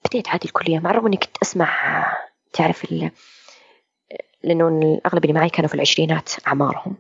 بديت 0.06 0.30
عادي 0.30 0.46
الكلية 0.48 0.80
مع 0.80 0.90
الرغم 0.90 1.06
إني 1.08 1.18
كنت 1.18 1.38
أسمع 1.42 1.70
تعرف 2.54 2.92
ال... 2.92 3.12
لأنه 4.44 4.68
الأغلب 4.68 5.26
اللي 5.26 5.34
معي 5.34 5.50
كانوا 5.50 5.68
في 5.70 5.76
العشرينات 5.76 6.30
أعمارهم. 6.48 6.96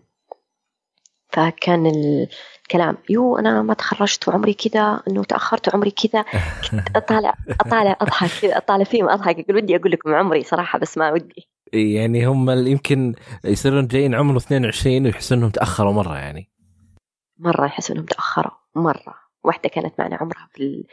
فكان 1.30 1.86
الكلام 1.86 2.98
يو 3.10 3.38
أنا 3.38 3.62
ما 3.62 3.74
تخرجت 3.74 4.28
وعمري 4.28 4.54
كذا 4.54 5.02
إنه 5.08 5.24
تأخرت 5.24 5.68
وعمري 5.68 5.92
كذا. 5.92 6.26
كنت 6.72 6.96
أطالع 6.96 7.34
أطالع 7.50 7.98
أضحك 8.02 8.42
كذا 8.42 8.58
أطالع 8.58 8.84
فيهم 8.84 9.10
أضحك 9.10 9.40
أقول 9.40 9.56
ودي 9.56 9.76
أقول 9.76 9.92
لكم 9.92 10.14
عمري 10.14 10.44
صراحة 10.44 10.80
بس 10.80 10.98
ما 10.98 11.12
ودي. 11.12 11.50
يعني 11.74 12.28
هم 12.28 12.50
يمكن 12.50 13.14
يصيرون 13.44 13.88
جايين 13.88 14.16
عمره 14.16 14.38
22 14.38 15.06
ويحسون 15.06 15.38
إنهم 15.38 15.50
تأخروا 15.50 15.94
مرة 15.94 16.18
يعني. 16.18 16.50
مرة 17.40 17.66
يحسوا 17.66 17.96
إنهم 17.96 18.06
تأخروا 18.06 18.52
مرة. 18.76 19.16
واحدة 19.44 19.70
كانت 19.70 19.94
معنا 20.00 20.16
عمرها 20.16 20.50
في 20.52 20.64
ال 20.64 20.84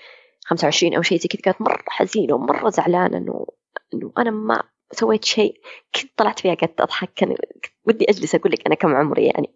25 0.46 0.94
أو 0.94 1.02
شيء 1.02 1.18
زي 1.18 1.28
كذا 1.28 1.40
كانت 1.40 1.60
مرة 1.60 1.82
حزينة 1.88 2.34
ومرة 2.34 2.70
زعلانة 2.70 3.18
إنه 3.18 3.46
إنه 3.94 4.12
أنا 4.18 4.30
ما 4.30 4.62
سويت 4.92 5.24
شيء. 5.24 5.60
كنت 5.94 6.10
طلعت 6.16 6.40
فيها 6.40 6.54
قعدت 6.54 6.80
أضحك 6.80 7.12
كان 7.16 7.36
ودي 7.84 8.04
أجلس 8.10 8.34
أقول 8.34 8.52
لك 8.52 8.66
أنا 8.66 8.74
كم 8.74 8.94
عمري 8.94 9.26
يعني. 9.26 9.54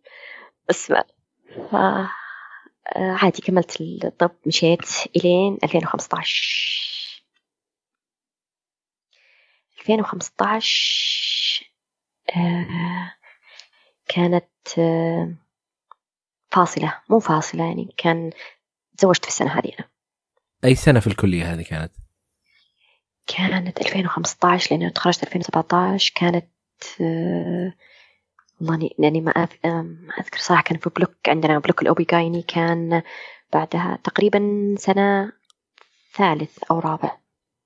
بس 0.69 0.91
ما 0.91 1.05
ف 1.71 1.75
عادي 2.97 3.43
كملت 3.43 3.81
الطب 3.81 4.31
مشيت 4.47 4.87
إلين 5.17 5.59
2015 5.65 7.25
2015 9.81 11.73
آه 12.37 13.15
كانت 14.09 14.79
آه 14.79 15.35
فاصلة. 16.51 17.01
مو 17.11 17.21
فاصلة 17.21 17.65
يعني 17.65 17.95
كان 17.97 18.31
تزوجت 18.99 19.23
في 19.23 19.29
السنة 19.29 19.59
هذه 19.59 19.73
أنا. 19.79 19.89
أي 20.65 20.75
سنة 20.75 21.01
في 21.01 21.07
الكلية 21.07 21.55
هذه 21.55 21.63
كانت؟ 21.63 21.93
كانت 23.27 23.81
2015 23.81 24.77
لأنه 24.77 24.89
تخرجت 24.89 25.23
2017 25.23 26.13
كانت 26.15 26.51
آه 27.01 27.75
والله 28.61 28.91
لاني 28.99 29.21
ما 29.21 29.49
ما 29.65 30.13
أذكر 30.21 30.39
صراحة 30.39 30.63
كان 30.63 30.79
في 30.79 30.91
block 30.97 31.15
عندنا 31.29 31.59
block 31.59 31.83
ال 31.83 31.91
OB-GYN 31.91 32.43
كان 32.43 33.03
بعدها 33.53 33.99
تقريبا 34.05 34.75
سنة 34.79 35.33
ثالث 36.15 36.59
أو 36.71 36.79
رابع. 36.79 37.17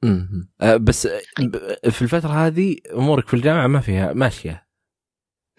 امم 0.05 0.49
بس 0.81 1.07
في 1.91 2.03
الفترة 2.03 2.31
هذه 2.31 2.77
أمورك 2.93 3.29
في 3.29 3.35
الجامعة 3.35 3.67
ما 3.67 3.81
فيها 3.81 4.13
ماشية. 4.13 4.67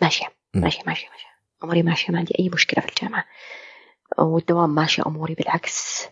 ماشية 0.01 0.25
ماشية 0.53 0.83
ماشية 0.87 1.09
ماشية. 1.09 1.27
أموري 1.63 1.83
ماشية 1.83 2.13
ما 2.13 2.19
عندي 2.19 2.35
أي 2.39 2.49
مشكلة 2.49 2.81
في 2.85 2.89
الجامعة. 2.89 3.25
والدوام 4.17 4.75
ماشي 4.75 5.01
أموري 5.01 5.33
بالعكس. 5.33 6.07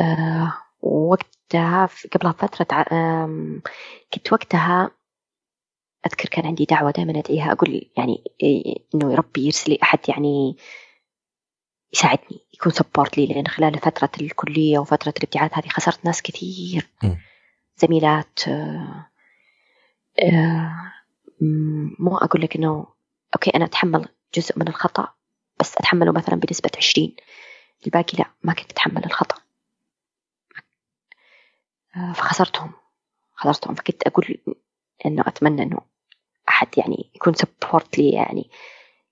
أه 0.00 0.52
وقتها 0.80 1.88
قبلها 2.12 2.32
فتره 2.32 2.66
كنت 4.14 4.32
وقتها 4.32 4.90
أذكر 6.06 6.28
كان 6.28 6.46
عندي 6.46 6.64
دعوة 6.64 6.90
دائما 6.90 7.18
أدعيها 7.18 7.52
أقول 7.52 7.90
يعني 7.96 8.24
إنه 8.94 9.14
ربي 9.14 9.44
يرسل 9.44 9.70
لي 9.72 9.78
أحد 9.82 9.98
يعني 10.08 10.56
يساعدني 11.92 12.46
يكون 12.54 12.72
سبورت 12.72 13.18
لي 13.18 13.26
لأن 13.26 13.46
خلال 13.46 13.78
فترة 13.78 14.10
الكلية 14.20 14.78
وفترة 14.78 15.14
الابتعاث 15.16 15.50
هذه 15.54 15.68
خسرت 15.68 16.04
ناس 16.04 16.22
كثير. 16.22 16.88
زميلات 17.76 18.48
آه، 18.48 19.10
آه، 20.22 20.92
مو 21.98 22.16
أقول 22.16 22.42
لك 22.42 22.56
إنه 22.56 22.86
أوكي 23.34 23.50
أنا 23.50 23.64
أتحمل 23.64 24.08
جزء 24.34 24.58
من 24.58 24.68
الخطأ 24.68 25.14
بس 25.60 25.76
أتحمله 25.76 26.12
مثلا 26.12 26.34
بنسبة 26.34 26.70
عشرين. 26.76 27.16
الباقي 27.86 28.18
لا 28.18 28.24
ما 28.42 28.52
كنت 28.52 28.70
أتحمل 28.70 29.04
الخطأ. 29.04 29.36
آه، 31.96 32.12
فخسرتهم. 32.12 32.72
خسرتهم. 33.34 33.74
فكنت 33.74 34.02
أقول 34.02 34.38
إنه 35.06 35.24
أتمنى 35.26 35.62
إنه 35.62 35.78
أحد 36.48 36.68
يعني 36.78 37.10
يكون 37.16 37.34
support 37.34 37.98
لي 37.98 38.10
يعني. 38.10 38.50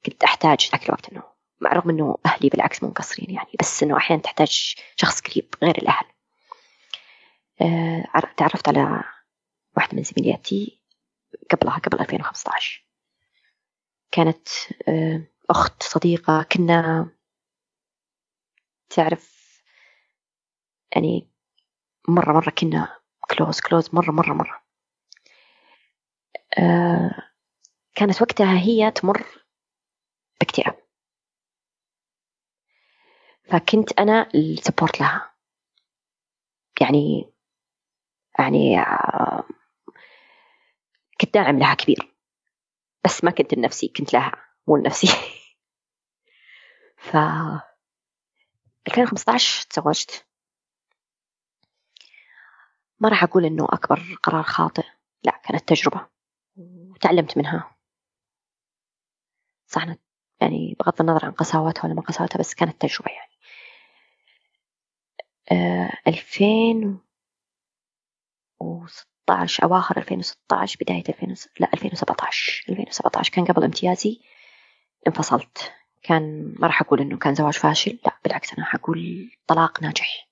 كنت 0.06 0.24
أحتاج 0.24 0.68
ذاك 0.72 0.86
الوقت 0.86 1.08
إنه 1.12 1.22
مع 1.60 1.72
رغم 1.72 1.90
إنه 1.90 2.18
أهلي 2.26 2.48
بالعكس 2.48 2.82
مو 2.82 2.88
مقصرين 2.88 3.30
يعني 3.30 3.48
بس 3.60 3.82
إنه 3.82 3.96
أحيانا 3.96 4.22
تحتاج 4.22 4.74
شخص 4.96 5.20
قريب 5.20 5.54
غير 5.62 5.78
الأهل. 5.78 6.06
أه 7.60 8.06
تعرفت 8.36 8.68
على 8.68 9.04
واحدة 9.76 9.96
من 9.96 10.02
زميلاتي 10.02 10.80
قبلها 11.50 11.78
قبل 11.78 12.00
2015 12.00 12.86
كانت 14.12 14.48
أه 14.88 15.26
أخت 15.50 15.82
صديقة 15.82 16.42
كنا 16.42 17.10
تعرف 18.90 19.36
يعني 20.96 21.30
مرة 22.08 22.32
مرة 22.32 22.50
كنا 22.50 22.98
كلوز 23.30 23.60
كلوز 23.60 23.94
مرة 23.94 24.10
مرة 24.10 24.32
مرة. 24.32 24.54
آه، 24.60 24.65
كانت 27.94 28.22
وقتها 28.22 28.58
هي 28.58 28.90
تمر 28.90 29.26
باكتئاب. 30.40 30.78
فكنت 33.44 34.00
أنا 34.00 34.28
السبورت 34.34 35.00
لها. 35.00 35.30
يعني 36.80 37.32
يعني 38.38 38.80
آه، 38.80 39.44
كنت 41.20 41.34
داعم 41.34 41.58
لها 41.58 41.74
كبير. 41.74 42.14
بس 43.04 43.24
ما 43.24 43.30
كنت 43.30 43.54
لنفسي 43.54 43.88
كنت 43.88 44.12
لها 44.12 44.32
مو 44.66 44.76
لنفسي 44.76 45.06
ف 46.96 47.16
2015 48.88 49.66
تزوجت. 49.70 50.26
ما 53.00 53.08
راح 53.08 53.22
أقول 53.22 53.44
إنه 53.44 53.64
أكبر 53.70 54.18
قرار 54.22 54.42
خاطئ. 54.42 54.84
لا 55.24 55.40
كانت 55.44 55.68
تجربة. 55.68 56.15
وتعلمت 56.96 57.38
منها. 57.38 57.76
صح 59.66 59.86
يعني 60.40 60.76
بغض 60.80 61.00
النظر 61.00 61.24
عن 61.26 61.32
قساوتها 61.32 61.84
ولا 61.84 61.94
ما 61.94 62.02
قساوتها 62.02 62.38
بس 62.38 62.54
كانت 62.54 62.80
تجربة 62.80 63.10
يعني. 63.12 63.32
آه 65.52 65.92
ألفين 66.08 67.00
وستة 68.60 69.64
أواخر 69.64 69.96
ألفين 69.96 70.18
وستة 70.18 70.64
بداية 70.80 71.04
ألفين 71.08 71.34
لا 71.60 71.72
ألفين 71.74 71.90
وسبعة 71.92 72.16
ألفين 72.68 72.86
وسبعة 72.88 73.24
كان 73.32 73.44
قبل 73.44 73.64
امتيازي 73.64 74.20
انفصلت. 75.06 75.72
كان 76.02 76.54
ما 76.58 76.66
راح 76.66 76.82
أقول 76.82 77.00
إنه 77.00 77.18
كان 77.18 77.34
زواج 77.34 77.54
فاشل 77.54 77.98
لا 78.06 78.18
بالعكس 78.24 78.54
أنا 78.54 78.64
حقول 78.64 79.30
طلاق 79.46 79.82
ناجح. 79.82 80.28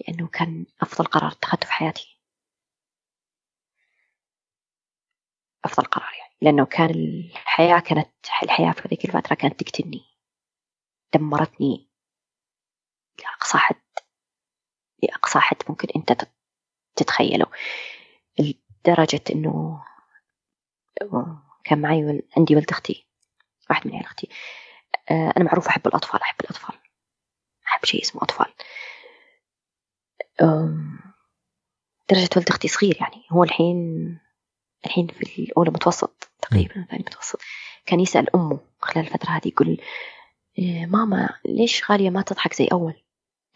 لأنه 0.00 0.28
كان 0.28 0.66
أفضل 0.80 1.04
قرار 1.04 1.32
اتخذته 1.32 1.66
في 1.66 1.72
حياتي. 1.72 2.11
أفضل 5.64 5.84
قرار 5.84 6.12
يعني. 6.18 6.32
لأنه 6.42 6.66
كان 6.66 6.90
الحياة 6.90 7.78
كانت 7.78 8.10
الحياة 8.42 8.72
في 8.72 8.88
ذيك 8.88 9.04
الفترة 9.04 9.34
كانت 9.34 9.64
تقتلني. 9.64 10.04
دمرتني. 11.14 11.88
لأقصى 13.22 13.58
حد. 13.58 13.82
لأقصى 15.02 15.38
حد 15.38 15.56
ممكن 15.68 15.88
أنت 15.96 16.28
تتخيله. 16.96 17.46
لدرجة 18.38 19.20
إنه 19.30 19.84
كان 21.64 21.80
معي 21.80 22.22
عندي 22.36 22.56
ولد 22.56 22.70
أختي. 22.70 23.06
واحد 23.70 23.86
من 23.86 23.92
عيال 23.94 24.04
أختي. 24.04 24.28
آه، 25.10 25.32
أنا 25.36 25.44
معروفة 25.44 25.70
أحب 25.70 25.86
الأطفال 25.86 26.20
أحب 26.20 26.40
الأطفال. 26.40 26.78
أحب 27.66 27.84
شيء 27.84 28.02
اسمه 28.02 28.22
أطفال. 28.22 28.54
درجة 32.10 32.28
ولد 32.36 32.48
أختي 32.48 32.68
صغير 32.68 32.96
يعني. 33.00 33.24
هو 33.32 33.44
الحين 33.44 34.18
الحين 34.86 35.06
في 35.06 35.38
الأولى 35.42 35.70
متوسط 35.70 36.30
تقريبا 36.42 36.86
ثاني 36.90 37.04
متوسط. 37.06 37.40
كان 37.86 38.00
يسأل 38.00 38.36
أمه 38.36 38.60
خلال 38.80 39.06
الفترة 39.06 39.30
هذه 39.30 39.48
يقول 39.48 39.80
إيه، 40.58 40.86
ماما 40.86 41.28
ليش 41.44 41.90
غالية 41.90 42.10
ما 42.10 42.22
تضحك 42.22 42.54
زي 42.54 42.68
أول؟ 42.72 42.94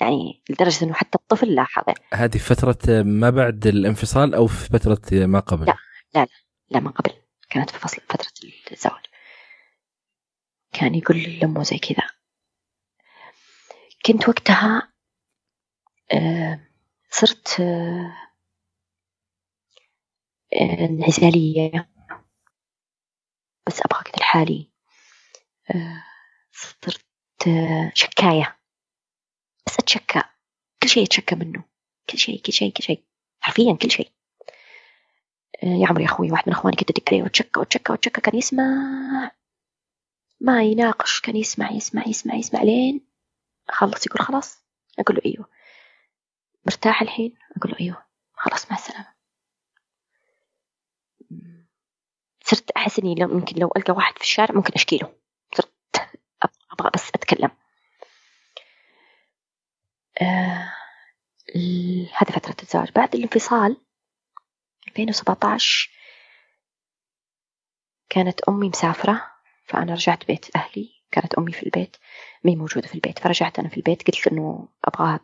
يعني 0.00 0.42
لدرجة 0.50 0.84
أنه 0.84 0.94
حتى 0.94 1.18
الطفل 1.18 1.54
لاحظ 1.54 1.84
هذه 2.14 2.38
فترة 2.38 3.02
ما 3.02 3.30
بعد 3.30 3.66
الانفصال 3.66 4.34
أو 4.34 4.46
في 4.46 4.68
فترة 4.68 5.26
ما 5.26 5.40
قبل؟ 5.40 5.66
لا 5.66 5.76
لا 6.14 6.20
لا, 6.20 6.26
لا 6.70 6.80
ما 6.80 6.90
قبل. 6.90 7.12
كانت 7.50 7.70
في 7.70 7.78
فصل 7.78 8.02
فترة 8.08 8.32
الزواج. 8.72 9.04
كان 10.72 10.94
يقول 10.94 11.22
لأمه 11.22 11.62
زي 11.62 11.78
كذا 11.78 12.10
كنت 14.06 14.28
وقتها 14.28 14.92
آه، 16.12 16.60
صرت 17.10 17.60
آه، 17.60 18.12
انعزالية 20.60 21.88
بس 23.66 23.80
أبغى 23.80 24.02
كذا 24.04 24.16
لحالي 24.20 24.70
آه، 25.70 26.04
صرت 26.52 27.04
شكاية 27.94 28.58
بس 29.66 29.74
أتشكى. 29.78 30.22
كل 30.82 30.88
شيء 30.88 31.04
أتشكى 31.04 31.34
منه. 31.34 31.64
كل 32.10 32.18
شيء 32.18 32.40
كل 32.42 32.52
شيء 32.52 32.72
كل 32.72 32.82
شيء. 32.84 33.04
حرفيا 33.40 33.76
كل 33.82 33.90
شيء. 33.90 34.12
يا 35.62 35.88
عمري 35.88 36.04
يا 36.04 36.08
أخوي 36.08 36.32
واحد 36.32 36.44
من 36.46 36.52
أخواني 36.54 36.76
كنت 36.76 36.90
أدق 36.90 37.02
عليه 37.08 37.22
وأتشكى 37.22 37.60
وأتشكى 37.60 37.92
وأتشكى 37.92 38.20
كان 38.20 38.36
يسمع 38.38 38.64
ما 40.40 40.62
يناقش 40.62 41.20
كان 41.20 41.36
يسمع 41.36 41.70
يسمع 41.70 42.02
يسمع 42.06 42.34
يسمع 42.34 42.62
لين 42.62 43.06
خلص 43.68 44.06
يقول 44.06 44.20
خلاص. 44.26 44.64
أقول 44.98 45.16
له 45.16 45.22
أيوه. 45.26 45.48
مرتاح 46.66 47.02
الحين؟ 47.02 47.34
أقول 47.56 47.72
له 47.72 47.80
أيوه. 47.80 48.06
خلاص 48.32 48.70
مع 48.70 48.76
السلامة. 48.76 49.15
صرت 52.46 52.70
أحس 52.70 52.98
إني 52.98 53.14
لو 53.14 53.28
ممكن 53.28 53.56
لو 53.60 53.72
ألقى 53.76 53.92
واحد 53.92 54.14
في 54.18 54.20
الشارع 54.20 54.54
ممكن 54.54 54.72
أشكي 54.74 54.96
له. 54.96 55.14
صرت 55.54 55.72
أبغى 56.72 56.90
بس 56.94 57.08
أتكلم. 57.14 57.50
آه 60.22 60.72
هذه 62.12 62.30
فترة 62.32 62.56
الزواج 62.62 62.90
بعد 62.92 63.14
الانفصال 63.14 63.76
2017 64.88 65.90
كانت 68.08 68.40
أمي 68.40 68.68
مسافرة 68.68 69.32
فأنا 69.64 69.94
رجعت 69.94 70.26
بيت 70.26 70.56
أهلي. 70.56 70.96
كانت 71.10 71.34
أمي 71.34 71.52
في 71.52 71.62
البيت 71.62 71.96
مي 72.44 72.56
موجودة 72.56 72.88
في 72.88 72.94
البيت. 72.94 73.18
فرجعت 73.18 73.58
أنا 73.58 73.68
في 73.68 73.76
البيت 73.76 74.06
قلت 74.06 74.26
إنه 74.26 74.68
أبغاها 74.84 75.20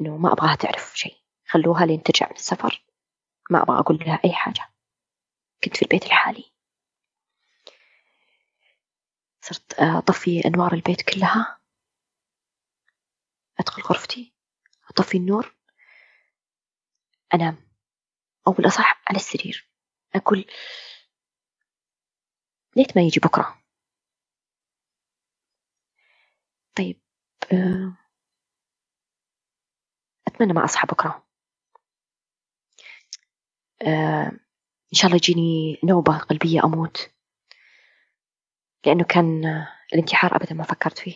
إنه 0.00 0.16
ما 0.16 0.32
أبغاها 0.32 0.54
تعرف 0.54 0.92
شيء. 0.94 1.16
خلوها 1.46 1.86
لين 1.86 2.02
ترجع 2.02 2.26
من 2.26 2.36
السفر. 2.36 2.84
ما 3.50 3.62
أبغى 3.62 3.78
أقول 3.78 3.98
لها 4.06 4.20
أي 4.24 4.32
حاجة. 4.32 4.77
كنت 5.64 5.76
في 5.76 5.82
البيت 5.82 6.04
الحالي. 6.06 6.52
صرت 9.40 9.72
أطفي 9.78 10.42
أنوار 10.46 10.72
البيت 10.72 11.02
كلها. 11.02 11.60
أدخل 13.60 13.82
غرفتي 13.82 14.34
أطفي 14.90 15.16
النور. 15.16 15.56
أنام. 17.34 17.68
أو 18.46 18.52
بالأصح 18.52 19.02
على 19.08 19.16
السرير. 19.16 19.70
أقول 20.14 20.44
ليت 22.76 22.96
ما 22.96 23.02
يجي 23.02 23.20
بكرة. 23.20 23.62
طيب 26.76 27.02
أتمنى 30.28 30.52
ما 30.52 30.64
أصحى 30.64 30.86
بكرة. 30.86 31.28
إن 34.92 34.98
شاء 34.98 35.06
الله 35.06 35.16
يجيني 35.16 35.78
نوبة 35.84 36.18
قلبية 36.18 36.64
أموت. 36.64 37.10
لأنه 38.86 39.04
كان 39.04 39.44
الانتحار 39.92 40.36
أبدا 40.36 40.54
ما 40.54 40.64
فكرت 40.64 40.98
فيه. 40.98 41.14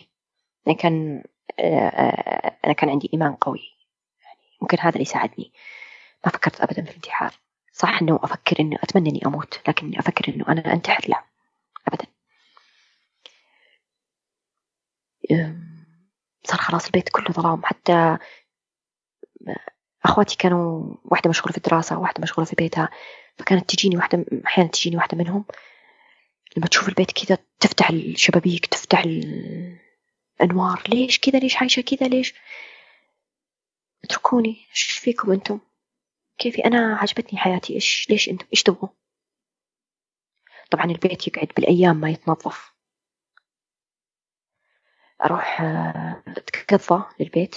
يعني 0.65 0.77
كان 0.77 1.23
آه، 1.59 2.57
أنا 2.65 2.73
كان 2.73 2.89
عندي 2.89 3.09
إيمان 3.13 3.33
قوي. 3.35 3.59
يعني 4.25 4.57
ممكن 4.61 4.77
هذا 4.79 4.89
اللي 4.89 5.01
يساعدني. 5.01 5.53
ما 6.25 6.31
فكرت 6.31 6.61
أبدا 6.61 6.83
في 6.83 6.89
الانتحار. 6.89 7.33
صح 7.71 8.01
إنه 8.01 8.19
أفكر 8.23 8.59
إنه 8.59 8.77
أتمنى 8.83 9.09
إني 9.09 9.21
أموت 9.25 9.61
لكن 9.67 9.97
أفكر 9.97 10.33
إنه 10.33 10.45
أنا 10.47 10.73
أنتحر. 10.73 11.09
لا 11.09 11.23
أبدا. 11.87 12.05
صار 16.43 16.59
خلاص 16.59 16.85
البيت 16.85 17.09
كله 17.09 17.31
ظلام. 17.31 17.65
حتى 17.65 18.17
أخواتي 20.05 20.37
كانوا 20.37 20.95
واحدة 21.05 21.29
مشغولة 21.29 21.51
في 21.51 21.57
الدراسة 21.57 21.97
وواحدة 21.97 22.21
مشغولة 22.21 22.45
في 22.49 22.55
بيتها. 22.55 22.89
فكانت 23.37 23.69
تجيني 23.69 23.97
واحدة 23.97 24.25
أحيانا 24.45 24.69
تجيني 24.69 24.97
واحدة 24.97 25.17
منهم. 25.17 25.45
لما 26.57 26.67
تشوف 26.67 26.89
البيت 26.89 27.11
كذا 27.11 27.37
تفتح 27.59 27.89
الشبابيك 27.89 28.65
تفتح 28.65 29.03
الأنوار. 30.39 30.83
ليش 30.89 31.19
كذا 31.19 31.39
ليش 31.39 31.57
عايشة 31.57 31.81
كذا 31.81 32.07
ليش؟ 32.07 32.33
اتركوني. 34.03 34.65
إيش 34.69 34.83
فيكم 34.83 35.31
أنتم؟ 35.31 35.59
كيفي؟ 36.37 36.65
أنا 36.65 36.95
عجبتني 36.95 37.39
حياتي. 37.39 37.73
إيش 37.73 38.09
ليش 38.09 38.29
أنتم؟ 38.29 38.45
إيش 38.53 38.63
تبغوا؟ 38.63 38.89
طبعا 40.71 40.85
البيت 40.85 41.27
يقعد 41.27 41.47
بالأيام 41.55 41.95
ما 41.95 42.09
يتنظف. 42.09 42.73
أروح 45.25 45.61
آه، 45.61 46.23
اتقضى 46.27 47.05
للبيت. 47.19 47.55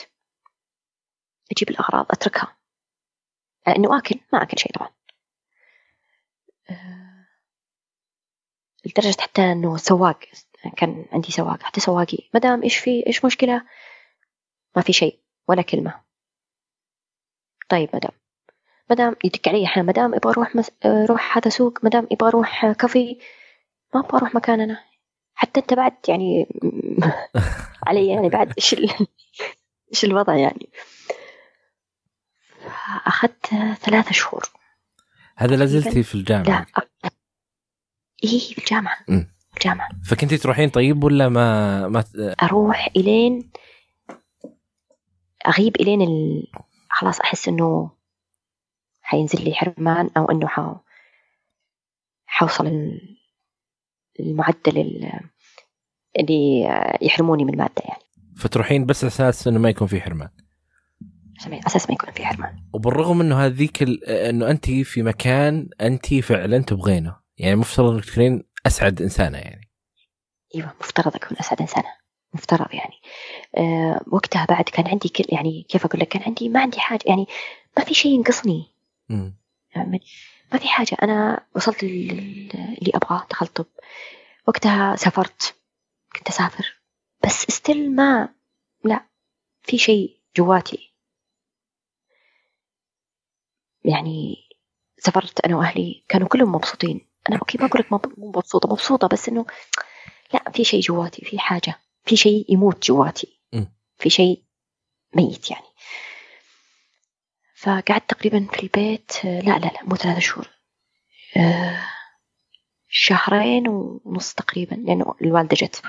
أجيب 1.53 1.71
الأغراض 1.71 2.07
أتركها. 2.11 2.57
انه 3.69 3.99
آكل 3.99 4.21
ما 4.33 4.43
آكل 4.43 4.59
شيء 4.59 4.73
طبعا. 4.73 4.91
لدرجة 8.87 9.21
حتى 9.21 9.53
إنه 9.53 9.77
سواق 9.77 10.19
كان 10.77 11.07
عندي 11.13 11.33
سواق 11.33 11.63
حتى 11.63 11.81
سواقي 11.81 12.19
مدام 12.35 12.63
إيش 12.63 12.77
في 12.77 13.07
إيش 13.07 13.25
مشكلة؟ 13.25 13.63
ما 14.77 14.83
في 14.83 14.93
شيء 14.93 15.19
ولا 15.49 15.63
كلمة. 15.63 16.01
طيب 17.69 17.89
مدام. 17.95 18.13
مدام 18.91 19.17
يدق 19.25 19.49
علي 19.49 19.65
أحيانا 19.65 19.89
مدام 19.89 20.15
إبغى 20.15 20.33
أروح 20.33 20.57
مس... 20.57 20.71
أروح 20.85 21.37
هذا 21.37 21.49
سوق 21.49 21.79
مدام 21.85 22.07
إبغى 22.13 22.29
أروح 22.29 22.73
كافي. 22.73 23.19
ما 23.95 24.01
أبغى 24.01 24.19
أروح 24.19 24.35
مكاننا. 24.35 24.85
حتى 25.35 25.61
أنت 25.61 25.75
بعد 25.75 25.93
يعني 26.09 26.47
علي 27.87 28.09
يعني 28.09 28.29
بعد 28.29 28.53
إيش 28.59 28.73
ال... 28.73 28.91
إيش 29.93 30.05
الوضع 30.05 30.37
يعني. 30.37 30.71
اخذت 33.07 33.47
ثلاثة 33.81 34.13
شهور. 34.13 34.43
هذا 35.37 35.57
لازلتي 35.57 36.03
في 36.03 36.15
الجامعة. 36.15 36.67
لا 36.75 37.11
إيه 38.25 38.39
في 38.39 38.59
الجامعة. 38.59 38.99
م. 39.09 39.23
الجامعة. 39.55 39.89
فكنتي 40.05 40.37
تروحين 40.37 40.69
طيب 40.69 41.05
ولا 41.05 41.29
ما 41.29 41.89
ما 41.89 42.05
أروح 42.43 42.89
الين 42.97 43.51
أغيب 45.47 45.77
إلين 45.77 46.03
ال... 46.03 46.47
خلاص 46.91 47.21
أحس 47.21 47.49
إنه 47.49 47.91
حينزل 49.03 49.45
لي 49.45 49.55
حرمان 49.55 50.11
أو 50.17 50.31
إنه 50.31 50.47
ح... 50.47 50.75
حوصل 52.27 52.91
المعدل 54.21 54.79
اللي 56.19 56.69
يحرموني 57.03 57.45
من 57.45 57.53
الماده 57.53 57.83
يعني. 57.89 58.03
فتروحين 58.37 58.87
بس 58.87 59.05
أساس 59.05 59.49
إنه 59.49 59.59
ما 59.59 59.69
يكون 59.69 59.87
في 59.87 60.01
حرمان. 60.01 60.29
أساس 61.67 61.89
ما 61.89 61.95
يكون 61.95 62.11
في 62.11 62.27
حرمان 62.27 62.63
وبالرغم 62.73 63.21
إنه 63.21 63.45
هذيك. 63.45 63.83
إنه 64.09 64.51
انت 64.51 64.71
في 64.71 65.03
مكان 65.03 65.69
انت 65.81 66.15
فعلا 66.15 66.59
تبغينه. 66.59 67.17
يعني 67.39 67.57
مفترض 67.57 67.95
إنك 67.95 68.05
تكونين 68.05 68.43
أسعد 68.67 69.03
إنسانة 69.03 69.39
يعني. 69.39 69.71
أيوه 70.55 70.75
مفترض 70.81 71.17
أكون 71.17 71.37
أسعد 71.41 71.61
إنسانة. 71.61 71.89
مفترض 72.35 72.75
يعني. 72.75 72.95
أه 73.57 74.01
وقتها 74.07 74.45
بعد 74.45 74.65
كان 74.65 74.89
عندي 74.89 75.09
كل 75.09 75.25
يعني 75.29 75.67
كيف 75.69 75.85
أقول 75.85 76.01
لك 76.01 76.09
كان 76.09 76.23
عندي 76.23 76.49
ما 76.49 76.61
عندي 76.61 76.81
حاجة 76.81 77.01
يعني 77.07 77.27
ما 77.79 77.85
في 77.85 77.95
شيء 77.95 78.13
ينقصني. 78.13 78.67
يعني 79.09 80.01
ما 80.53 80.59
في 80.59 80.69
حاجة. 80.69 80.97
أنا 81.03 81.47
وصلت 81.57 81.83
اللي 81.83 82.93
أبغاه 82.95 83.27
دخلت 83.31 83.57
طب. 83.57 83.67
وقتها 84.49 84.97
سافرت. 84.97 85.55
كنت 86.17 86.29
أسافر. 86.29 86.81
بس 87.25 87.33
still 87.33 87.95
ما 87.95 88.29
لا 88.85 89.07
في 89.63 89.79
شيء 89.79 90.17
جواتي. 90.37 90.86
يعني 93.87 94.37
سافرت 94.99 95.41
أنا 95.41 95.57
وأهلي 95.57 96.05
كانوا 96.09 96.29
كلهم 96.29 96.53
مبسوطين. 96.53 97.09
أنا 97.29 97.39
أوكي 97.39 97.59
ما 97.59 97.67
أقول 97.67 97.81
لك 97.81 97.93
مو 97.93 98.01
مبسوطة 98.29 98.69
مبسوطة 98.69 99.09
بس 99.09 99.29
إنه 99.29 99.47
لا 100.35 100.51
في 100.51 100.65
شيء 100.65 100.81
جواتي 100.81 101.25
في 101.25 101.39
حاجة 101.39 101.75
في 102.05 102.17
شيء 102.17 102.47
يموت 102.49 102.87
جواتي. 102.87 103.41
في 103.99 104.11
شيء 104.11 104.43
ميت 105.15 105.51
يعني. 105.51 105.67
فقعدت 107.57 108.11
تقريبا 108.11 108.49
في 108.53 108.63
البيت 108.63 109.25
لا 109.25 109.59
لا 109.59 109.67
لا 109.67 109.83
مو 109.83 109.97
ثلاثة 109.97 110.21
شهور. 110.21 110.49
آه، 111.37 111.89
شهرين 112.89 113.69
ونص 113.69 114.35
تقريبا 114.35 114.75
لأنه 114.75 115.15
الوالدة 115.23 115.57
جت. 115.61 115.83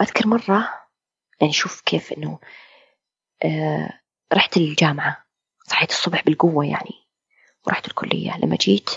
أذكر 0.00 0.26
مرة 0.26 0.68
يعني 1.40 1.52
شوف 1.52 1.80
كيف 1.80 2.12
إنه 2.12 2.38
آه، 3.44 4.00
رحت 4.32 4.56
الجامعة 4.56 5.24
صحيت 5.66 5.90
الصبح 5.90 6.24
بالقوة 6.24 6.64
يعني. 6.66 7.03
ورحت 7.66 7.88
الكلية. 7.88 8.38
لما 8.38 8.56
جيت 8.56 8.90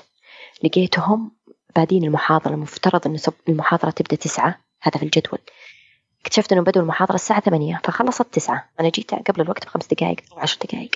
لقيتهم 0.63 1.31
بادين 1.75 2.03
المحاضرة 2.03 2.53
المفترض 2.53 3.07
إنه 3.07 3.19
المحاضرة 3.49 3.89
تبدأ 3.89 4.15
تسعة 4.15 4.61
هذا 4.81 4.97
في 4.97 5.05
الجدول. 5.05 5.39
اكتشفت 6.21 6.51
انه 6.51 6.61
بدوا 6.61 6.81
المحاضرة 6.81 7.15
الساعة 7.15 7.39
ثمانية 7.41 7.81
فخلصت 7.83 8.33
تسعة. 8.33 8.69
أنا 8.79 8.89
جيت 8.89 9.13
قبل 9.13 9.41
الوقت 9.41 9.65
بخمس 9.65 9.87
دقائق 9.87 10.17
أو 10.31 10.39
عشر 10.39 10.57
دقائق. 10.63 10.91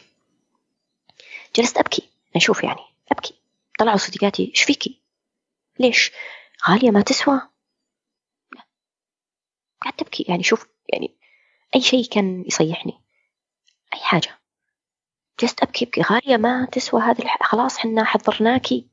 جلست 1.55 1.77
أبكي 1.77 2.09
أشوف 2.35 2.63
يعني 2.63 2.81
أبكي. 3.11 3.33
طلعوا 3.79 3.97
صديقاتي 3.97 4.51
إيش 4.55 4.63
فيكي 4.63 5.01
ليش؟ 5.79 6.11
غالية 6.69 6.91
ما 6.91 7.01
تسوى؟ 7.01 7.41
قعدت 9.81 10.01
أبكي 10.01 10.25
يعني 10.27 10.43
شوف 10.43 10.67
يعني 10.93 11.15
أي 11.75 11.81
شيء 11.81 12.05
كان 12.05 12.43
يصيحني. 12.47 13.01
أي 13.93 13.99
حاجة. 13.99 14.40
جلست 15.41 15.63
أبكي 15.63 15.85
أبكي 15.85 16.01
غالية 16.01 16.37
ما 16.37 16.65
تسوى 16.65 17.01
هذا 17.01 17.23
خلاص 17.41 17.77
حنا 17.77 18.03
حضرناكي. 18.03 18.87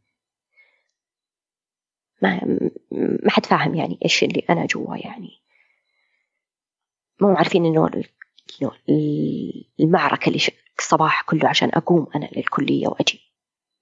ما 2.22 2.58
ما 2.92 3.30
حد 3.30 3.46
فاهم 3.46 3.74
يعني 3.74 3.98
إيش 4.04 4.24
اللي 4.24 4.42
أنا 4.50 4.66
جوا 4.66 4.96
يعني. 4.96 5.40
مو 7.20 7.28
عارفين 7.28 7.64
إنه 7.64 7.90
المعركة 9.80 10.28
اللي 10.28 10.40
الصباح 10.78 11.22
كله 11.22 11.48
عشان 11.48 11.70
أقوم 11.74 12.06
أنا 12.14 12.28
للكلية 12.36 12.88
وأجي. 12.88 13.20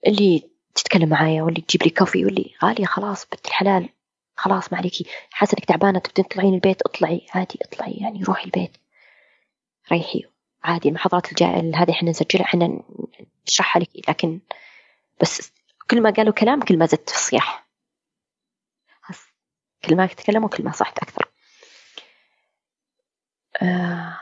اللي 0.07 0.51
تتكلم 0.75 1.09
معايا 1.09 1.43
واللي 1.43 1.61
تجيب 1.61 1.83
لي 1.83 1.91
كوفي 1.91 2.25
واللي 2.25 2.55
غالية 2.65 2.87
خلاص 2.87 3.27
بنت 3.27 3.47
الحلال. 3.47 3.89
خلاص 4.37 4.73
ما 4.73 4.79
عليكي. 4.79 5.07
حاسة 5.31 5.55
إنك 5.59 5.65
تعبانة 5.65 5.99
تبدين 5.99 6.29
تطلعين 6.29 6.55
البيت. 6.55 6.83
اطلعي 6.83 7.27
عادي 7.35 7.59
اطلعي 7.63 7.93
يعني 7.93 8.23
روحي 8.23 8.45
البيت. 8.45 8.77
ريحي 9.93 10.36
عادي 10.67 10.89
المحاضرات 10.89 11.29
الجاية 11.31 11.77
هذه 11.77 11.91
إحنا 11.91 12.11
نسجلها 12.11 12.45
إحنا 12.45 12.83
نشرحها 13.49 13.83
لك 13.83 14.09
لكن 14.09 14.41
بس 15.21 15.53
كل 15.91 16.03
ما 16.03 16.11
قالوا 16.11 16.33
كلام 16.33 16.61
كل 16.63 16.79
ما 16.79 16.87
زدت 16.87 17.11
في 17.11 17.17
الصياح. 17.17 17.67
كل 19.85 19.97
ما 19.97 20.07
تكلموا 20.07 20.49
كل 20.49 20.65
ما 20.65 20.73
صحت 20.73 20.99
أكثر. 20.99 21.31
آه 23.63 24.21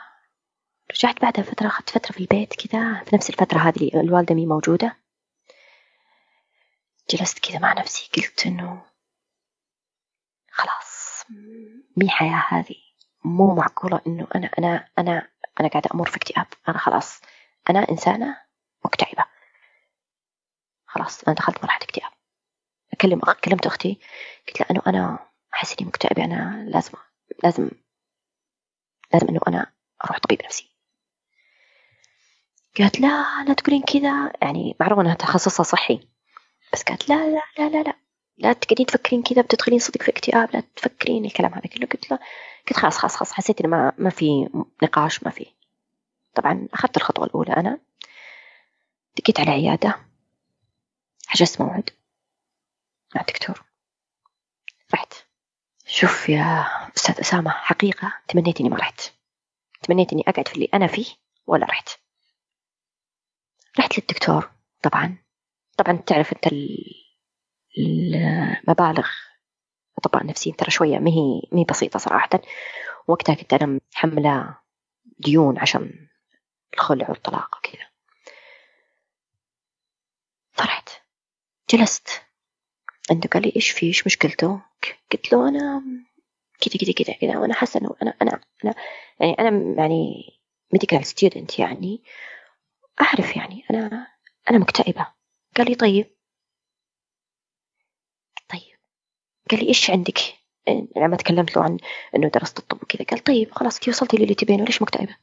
رجعت 0.90 1.22
بعدها 1.22 1.44
فترة 1.44 1.66
أخذت 1.66 1.90
فترة 1.90 2.12
في 2.12 2.20
البيت 2.20 2.54
كذا 2.54 3.04
في 3.04 3.16
نفس 3.16 3.30
الفترة 3.30 3.58
هذه 3.58 3.90
الوالدة 3.94 4.34
مي 4.34 4.46
موجودة. 4.46 4.96
جلست 7.10 7.38
كذا 7.38 7.58
مع 7.58 7.72
نفسي 7.72 8.10
قلت 8.16 8.46
إنه 8.46 8.82
خلاص 10.50 11.24
مي 11.96 12.10
حياة 12.10 12.44
هذه 12.48 12.76
مو 13.24 13.54
معقولة 13.54 14.00
إنه 14.06 14.26
أنا 14.34 14.50
أنا 14.58 14.88
أنا 14.98 15.33
أنا 15.60 15.68
قاعدة 15.68 15.90
أمر 15.94 16.08
في 16.10 16.16
اكتئاب. 16.16 16.46
أنا 16.68 16.78
خلاص. 16.78 17.20
أنا 17.70 17.86
إنسانة 17.90 18.40
مكتئبة. 18.84 19.24
خلاص 20.86 21.24
أنا 21.24 21.36
دخلت 21.36 21.64
مرحلة 21.64 21.84
اكتئاب. 21.84 22.10
أكلم 22.92 23.20
كلمت 23.20 23.66
أختي. 23.66 23.98
قلت 24.48 24.60
لها 24.60 24.70
إنه 24.70 24.82
أنا 24.86 25.18
أحس 25.54 25.76
إني 25.80 25.88
مكتئبة. 25.88 26.24
أنا 26.24 26.64
لازم 26.68 26.92
لازم 27.44 27.70
لازم 29.12 29.28
إنه 29.28 29.40
أنا 29.48 29.72
أروح 30.04 30.18
طبيب 30.18 30.42
نفسي. 30.44 30.70
قالت 32.78 33.00
لا 33.00 33.44
لا 33.48 33.54
تقولين 33.54 33.82
كذا. 33.82 34.32
يعني 34.42 34.76
معروف 34.80 34.98
إنها 34.98 35.14
تخصصها 35.14 35.64
صحي. 35.64 36.08
بس 36.72 36.82
قالت 36.82 37.08
لا 37.08 37.14
لا 37.14 37.42
لا 37.58 37.68
لا 37.68 37.82
لا. 37.82 38.03
لا 38.36 38.52
تقعدين 38.52 38.86
تفكرين 38.86 39.22
كذا 39.22 39.42
بتدخلين 39.42 39.78
صدق 39.78 40.02
في 40.02 40.10
اكتئاب 40.10 40.50
لا 40.54 40.62
تفكرين 40.76 41.24
الكلام 41.24 41.54
هذا. 41.54 41.66
كله 41.66 41.86
قلت 41.86 42.10
له 42.10 42.18
قلت 42.68 42.78
خلاص 42.78 42.98
خلاص 42.98 43.16
خلاص 43.16 43.32
حسيت 43.32 43.60
إنه 43.60 43.68
ما 43.68 43.92
ما 43.98 44.10
في 44.10 44.48
نقاش 44.82 45.22
ما 45.22 45.30
في. 45.30 45.46
طبعا 46.34 46.68
أخذت 46.72 46.96
الخطوة 46.96 47.24
الأولى 47.26 47.52
أنا. 47.52 47.78
دقيت 49.16 49.40
على 49.40 49.50
عيادة. 49.50 49.98
حجزت 51.26 51.60
موعد 51.60 51.90
مع 53.14 53.20
الدكتور. 53.20 53.62
رحت. 54.94 55.14
شوف 55.86 56.28
يا 56.28 56.66
أستاذ 56.96 57.20
أسامة 57.20 57.50
حقيقة 57.50 58.12
تمنيت 58.28 58.60
إني 58.60 58.68
ما 58.68 58.76
رحت. 58.76 59.00
تمنيت 59.82 60.12
إني 60.12 60.24
أقعد 60.28 60.48
في 60.48 60.54
اللي 60.54 60.68
أنا 60.74 60.86
فيه 60.86 61.06
ولا 61.46 61.66
رحت. 61.66 61.88
رحت 63.78 63.98
للدكتور 63.98 64.50
طبعا. 64.82 65.16
طبعا 65.78 65.96
تعرف 65.96 66.32
أنت 66.32 66.48
المبالغ. 67.78 69.08
الاطباء 69.92 70.22
النفسيين 70.22 70.56
ترى 70.56 70.70
شوية 70.70 70.98
ما 70.98 71.10
هي 71.10 71.42
ما 71.52 71.60
هي 71.60 71.64
بسيطة 71.64 71.98
صراحة. 71.98 72.30
وقتها 73.08 73.34
كنت 73.34 73.52
أنا 73.52 73.66
متحمله 73.66 74.56
ديون 75.18 75.58
عشان 75.58 76.08
الخلع 76.74 77.10
والطلاق 77.10 77.58
وكذا. 77.58 77.86
فرحت 80.52 80.88
جلست. 81.70 82.22
عنده 83.10 83.28
قال 83.28 83.42
لي 83.42 83.52
إيش 83.56 83.70
في؟ 83.70 83.86
إيش 83.86 84.06
مشكلته؟ 84.06 84.60
قلت 85.12 85.32
له 85.32 85.48
أنا 85.48 85.82
كذا 86.60 86.78
كذا 86.80 86.92
كذا 86.92 87.14
كذا. 87.14 87.38
وأنا 87.38 87.54
حاسة 87.54 87.80
إنه 87.80 87.94
أنا 88.02 88.14
أنا 88.22 88.40
أنا 88.64 88.74
يعني 89.20 89.38
أنا 89.38 89.74
يعني 89.82 90.32
medical 90.72 91.06
student 91.06 91.58
يعني. 91.58 92.02
أعرف 93.00 93.36
يعني 93.36 93.64
أنا 93.70 94.06
أنا 94.50 94.58
مكتئبة. 94.58 95.06
قال 95.56 95.68
لي 95.68 95.74
طيب. 95.74 96.14
قال 99.54 99.64
لي 99.64 99.68
إيش 99.68 99.90
عندك؟ 99.90 100.18
لما 100.96 101.16
تكلمت 101.16 101.56
له 101.56 101.64
عن 101.64 101.78
إنه 102.16 102.28
درست 102.28 102.58
الطب 102.58 102.82
وكذا. 102.82 103.04
قال 103.04 103.24
طيب 103.24 103.50
خلاص 103.50 103.74
أنت 103.76 103.88
وصلتي 103.88 104.16
للي 104.16 104.34
تبينه 104.34 104.64
ليش 104.64 104.82
مكتئبة 104.82 105.16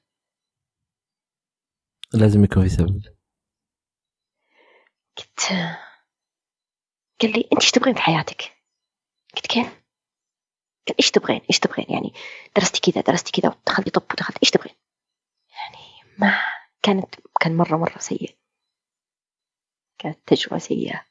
لازم 2.14 2.44
يكون 2.44 2.64
في 2.64 2.70
سبب. 2.70 3.02
قلت 5.18 5.40
قال 7.22 7.32
لي 7.32 7.48
أنت 7.54 7.62
إيش 7.62 7.72
تبغين 7.72 7.96
في 7.96 8.02
حياتك؟ 8.02 8.42
قلت 9.36 9.48
كيف 9.48 9.68
قال 10.88 10.96
إيش 11.00 11.12
تبغين؟ 11.12 11.42
إيش 11.50 11.60
تبغين؟ 11.60 11.86
يعني 11.90 12.14
درستي 12.56 12.92
كذا 12.92 13.02
درستي 13.02 13.42
كذا 13.42 13.50
ودخلتي 13.50 13.90
طب 13.90 14.04
ودخلتي 14.12 14.40
إيش 14.44 14.52
تبغين؟ 14.52 14.76
يعني 15.50 16.16
ما 16.18 16.42
كانت 16.84 17.16
كان 17.42 17.58
مرة 17.58 17.78
مرة 17.78 17.98
سيء. 17.98 18.38
كانت 19.98 20.20
تجربة 20.28 20.58
سيئة. 20.58 20.96
آه 20.96 21.11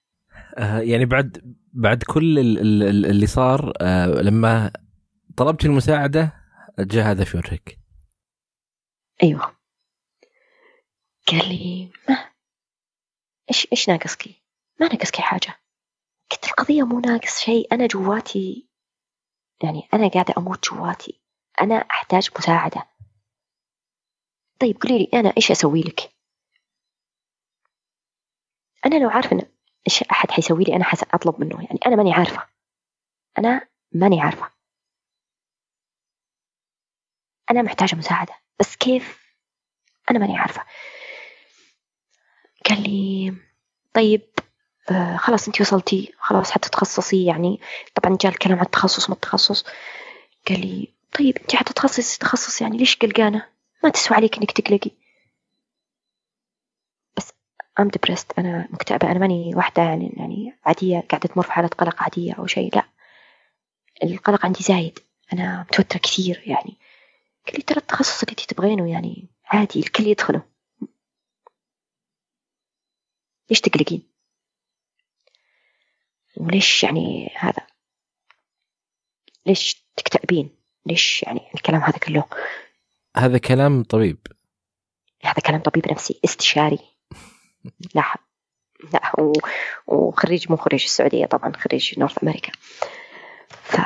يعني 0.59 1.05
بعد 1.05 1.57
بعد 1.73 2.03
كل 2.03 2.39
اللي 2.39 3.27
صار 3.27 3.73
آه 3.81 4.07
لما 4.07 4.73
طلبت 5.37 5.65
المساعدة 5.65 6.33
جاء 6.79 7.11
هذا 7.11 7.25
في 7.25 7.37
وجهك 7.37 7.79
أيوه. 9.23 9.57
قال 11.29 11.49
لي 11.49 11.93
ما 12.09 12.31
إيش 13.51 13.69
إيش 13.73 13.89
ناقصك؟ 13.89 14.29
ما 14.81 14.89
ناقصك 14.89 15.17
حاجة. 15.17 15.61
قلت 16.31 16.45
القضية 16.45 16.83
مو 16.83 17.01
ناقص 17.01 17.39
شيء 17.39 17.75
أنا 17.75 17.87
جواتي 17.87 18.69
يعني 19.63 19.89
أنا 19.95 20.09
قاعدة 20.09 20.35
أموت 20.39 20.69
جواتي. 20.69 21.21
أنا 21.61 21.75
أحتاج 21.75 22.29
مساعدة. 22.39 22.87
طيب 24.61 24.83
قولي 24.83 24.99
لي 24.99 25.09
أنا 25.15 25.33
إيش 25.37 25.51
أسوي 25.51 25.81
لك؟ 25.81 26.01
أنا 28.87 28.95
لو 28.95 29.09
عارفة 29.09 29.37
إن 29.81 29.93
إيش 29.93 30.03
أحد 30.03 30.31
حيسوي 30.31 30.65
لي؟ 30.65 30.77
أنا 30.77 30.85
أطلب 31.15 31.41
منه. 31.41 31.63
يعني 31.63 31.81
أنا 31.87 31.97
ماني 31.97 32.13
عارفة. 32.15 32.47
أنا 33.39 33.69
ماني 33.93 34.21
عارفة. 34.21 34.51
أنا 37.51 37.63
محتاجة 37.63 37.97
مساعدة. 37.97 38.35
بس 38.61 38.77
كيف؟ 38.77 39.19
أنا 40.11 40.19
ماني 40.19 40.39
عارفة. 40.39 40.65
قال 42.69 42.83
لي 42.83 43.35
طيب 43.95 44.23
آه 44.91 45.17
خلاص 45.17 45.47
انت 45.47 45.61
وصلتي. 45.61 46.13
خلاص 46.19 46.51
حتتخصصي 46.51 47.25
يعني. 47.27 47.61
طبعا 47.95 48.17
جاء 48.21 48.33
الكلام 48.33 48.59
عن 48.59 48.65
التخصص 48.65 49.09
ما 49.11 49.15
التخصص. 49.15 49.65
قال 50.49 50.61
لي 50.61 50.89
طيب 51.19 51.39
انت 51.39 51.57
حتتخصصي 51.57 52.19
تخصص 52.19 52.61
يعني 52.63 52.79
ليش 52.79 52.97
قلقانة؟ 52.97 53.47
ما 53.85 53.91
تسوى 53.91 54.17
عليك 54.17 54.37
إنك 54.37 54.51
تقلقي. 54.51 54.91
ام 57.81 57.89
depressed. 57.89 58.39
أنا 58.39 58.69
مكتئبة. 58.71 59.11
أنا 59.11 59.19
ماني 59.19 59.55
واحدة 59.55 59.83
يعني 59.83 60.13
يعني 60.17 60.55
عادية 60.65 61.01
قاعدة 61.01 61.29
تمر 61.29 61.43
في 61.43 61.53
حالة 61.53 61.69
قلق 61.69 62.03
عادية 62.03 62.33
أو 62.33 62.47
شيء. 62.47 62.77
لا. 62.77 62.85
القلق 64.03 64.47
عندي 64.47 64.63
زايد. 64.63 64.99
أنا 65.33 65.61
متوترة 65.71 65.99
كثير 65.99 66.43
يعني. 66.47 66.77
قال 67.47 67.57
لي 67.57 67.63
ترى 67.63 67.79
التخصص 67.79 68.23
اللي 68.23 68.35
تبغينه 68.35 68.91
يعني 68.91 69.29
عادي 69.45 69.81
الكل 69.81 70.07
يدخله. 70.07 70.43
ليش 73.51 73.61
تقلقين؟ 73.61 74.03
وليش 76.37 76.85
يعني 76.85 77.31
هذا؟ 77.37 77.67
ليش 79.47 79.85
تكتئبين؟ 79.97 80.51
ليش 80.87 81.23
يعني 81.23 81.41
الكلام 81.55 81.81
هذا 81.81 81.99
كله؟ 81.99 82.25
هذا 83.17 83.39
كلام 83.39 83.83
طبيب. 83.83 84.19
هذا 85.23 85.43
كلام 85.47 85.61
طبيب 85.61 85.93
نفسي 85.93 86.21
استشاري. 86.25 86.79
لا. 87.95 88.15
لا 88.93 89.13
وخريج 89.87 90.51
مو 90.51 90.57
خريج 90.57 90.83
السعودية 90.85 91.27
طبعا 91.27 91.53
خريج 91.57 91.99
نورث 91.99 92.23
أمريكا 92.23 92.53
ف 93.51 93.77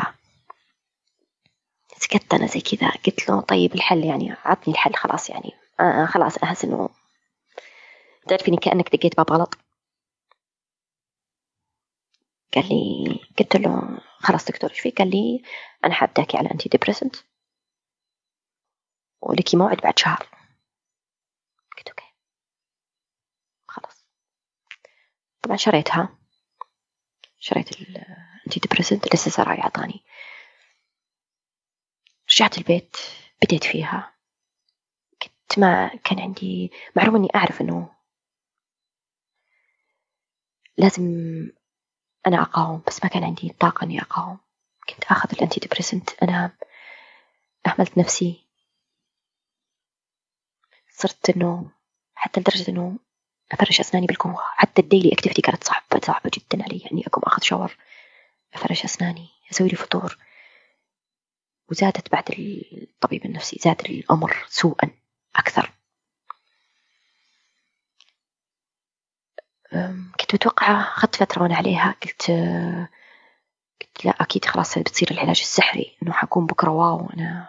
سكت 1.97 2.35
أنا 2.35 2.47
زي 2.47 2.61
كذا. 2.61 2.91
قلت 2.91 3.29
له 3.29 3.41
طيب 3.41 3.75
الحل 3.75 4.05
يعني 4.05 4.33
عطني 4.45 4.75
الحل 4.75 4.95
خلاص 4.95 5.31
يعني 5.31 5.53
آه 5.81 6.07
خلاص 6.07 6.39
أحس 6.39 6.65
إنه 6.65 6.89
تعرفيني 8.29 8.57
كأنك 8.57 8.97
دقيت 8.97 9.17
باب 9.17 9.33
غلط؟ 9.33 9.55
قال 12.55 12.65
لي 12.69 13.21
قلت 13.39 13.57
له 13.57 13.99
خلاص 14.19 14.45
دكتور 14.45 14.71
إيش 14.71 14.81
فيك؟ 14.81 14.99
قال 14.99 15.11
لي 15.11 15.43
أنا 15.85 15.95
حأبدأكي 15.95 16.37
على 16.37 16.51
antidepressant 16.51 17.17
ولك 19.21 19.55
موعد 19.55 19.77
بعد 19.77 19.99
شهر. 19.99 20.29
قلت 21.79 21.89
أوكي 21.89 22.05
خلاص 23.69 24.07
طبعا 25.45 25.57
شريتها. 25.57 26.19
شريت 27.39 27.73
ال 27.73 28.61
antidepressant 28.61 29.15
ال 29.15 29.31
SSRI 29.31 29.61
عطاني 29.61 30.05
رجعت 32.31 32.59
البيت 32.59 32.97
بديت 33.43 33.65
فيها. 33.65 34.15
كنت 35.23 35.59
ما 35.59 35.89
كان 36.05 36.21
عندي 36.21 36.73
معلومة 36.97 37.19
إني 37.19 37.29
أعرف 37.35 37.61
إنه 37.61 37.95
لازم 40.79 41.03
أنا 42.27 42.43
أقاوم 42.43 42.83
بس 42.87 43.05
ما 43.05 43.11
كان 43.11 43.25
عندي 43.25 43.49
طاقة 43.61 43.85
إني 43.85 44.03
أقاوم. 44.03 44.39
كنت 44.89 45.05
آخذ 45.05 45.31
ال 45.33 45.61
antidepressant 45.61 46.23
أنا 46.23 46.57
أهملت 47.67 47.99
نفسي. 47.99 48.45
صرت 50.91 51.31
إنه 51.31 51.71
حتى 52.15 52.41
لدرجة 52.41 52.71
إنه 52.71 52.99
أفرش 53.55 53.81
أسناني 53.81 54.07
بالكود 54.07 54.43
حتى 54.43 54.83
ال 54.83 54.88
daily 54.88 55.13
activity 55.13 55.43
كانت 55.43 55.65
صعبة 55.65 56.01
صعبة 56.05 56.31
جدا 56.35 56.65
علي 56.65 56.79
يعني 56.79 57.07
أقوم 57.07 57.23
آخذ 57.27 57.43
shower 57.43 57.77
أفرش 58.55 58.85
أسناني 58.85 59.29
أسوي 59.53 59.69
لي 59.69 59.77
فطور. 59.77 60.19
وزادت 61.71 62.13
بعد 62.13 62.25
الطبيب 62.31 63.25
النفسي 63.27 63.59
زاد 63.63 63.81
الأمر 63.81 64.45
سوءا 64.49 64.91
أكثر. 65.37 65.71
كنت 70.21 70.35
متوقعة 70.35 70.81
أخذت 70.81 71.17
فترة 71.17 71.43
وأنا 71.43 71.57
عليها 71.57 71.95
قلت 72.03 72.31
قلت 73.81 74.05
لا 74.05 74.11
أكيد 74.21 74.45
خلاص 74.45 74.79
بتصير 74.79 75.11
العلاج 75.11 75.41
السحري 75.41 75.97
إنه 76.03 76.13
حكون 76.13 76.47
بكرة 76.47 76.71
واو 76.71 77.11
أنا 77.11 77.49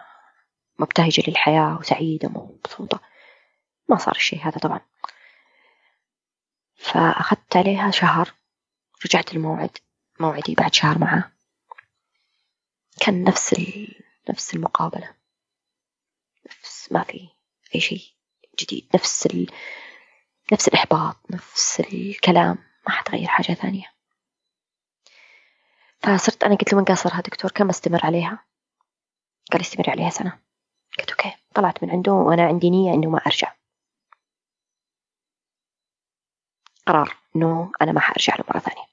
مبتهجة 0.78 1.22
للحياة 1.28 1.78
وسعيدة 1.80 2.28
ومبسوطة 2.34 3.00
ما 3.88 3.96
صار 3.96 4.16
الشيء 4.16 4.40
هذا 4.42 4.58
طبعا. 4.58 4.80
فأخذت 6.76 7.56
عليها 7.56 7.90
شهر 7.90 8.34
رجعت 9.04 9.32
الموعد 9.32 9.78
موعدي 10.20 10.54
بعد 10.54 10.74
شهر 10.74 10.98
معه 10.98 11.32
كان 13.00 13.24
نفس 13.24 13.54
نفس 14.30 14.54
المقابلة. 14.54 15.14
نفس 16.46 16.92
ما 16.92 17.02
في 17.02 17.28
أي 17.74 17.80
شيء 17.80 18.02
جديد. 18.60 18.88
نفس 18.94 19.26
ال... 19.26 19.50
نفس 20.52 20.68
الإحباط 20.68 21.16
نفس 21.30 21.80
الكلام. 21.80 22.58
ما 22.86 22.92
حتغير 22.92 23.28
حاجة 23.28 23.54
ثانية. 23.54 23.92
فصرت 26.00 26.44
أنا 26.44 26.54
قلت 26.54 26.72
له 26.72 26.78
من 26.78 26.84
قصرها 26.84 27.20
دكتور؟ 27.20 27.50
كم 27.50 27.68
أستمر 27.68 28.06
عليها؟ 28.06 28.44
قال 29.52 29.60
استمر 29.60 29.90
عليها 29.90 30.10
سنة. 30.10 30.38
قلت 30.98 31.10
أوكي 31.10 31.32
طلعت 31.54 31.84
من 31.84 31.90
عنده 31.90 32.12
وأنا 32.12 32.42
عندي 32.42 32.70
نية 32.70 32.94
إنه 32.94 33.10
ما 33.10 33.18
أرجع. 33.18 33.54
قرار 36.86 37.16
إنه 37.36 37.72
أنا 37.82 37.92
ما 37.92 38.00
حأرجع 38.00 38.36
له 38.36 38.44
مرة 38.48 38.58
ثانية. 38.58 38.86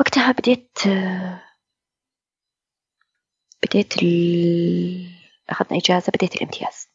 وقتها 0.00 0.32
بديت 0.32 0.78
بديت 3.62 4.02
ال... 4.02 5.10
أخذنا 5.48 5.78
إجازة 5.78 6.12
بديت 6.14 6.34
الامتياز. 6.36 6.88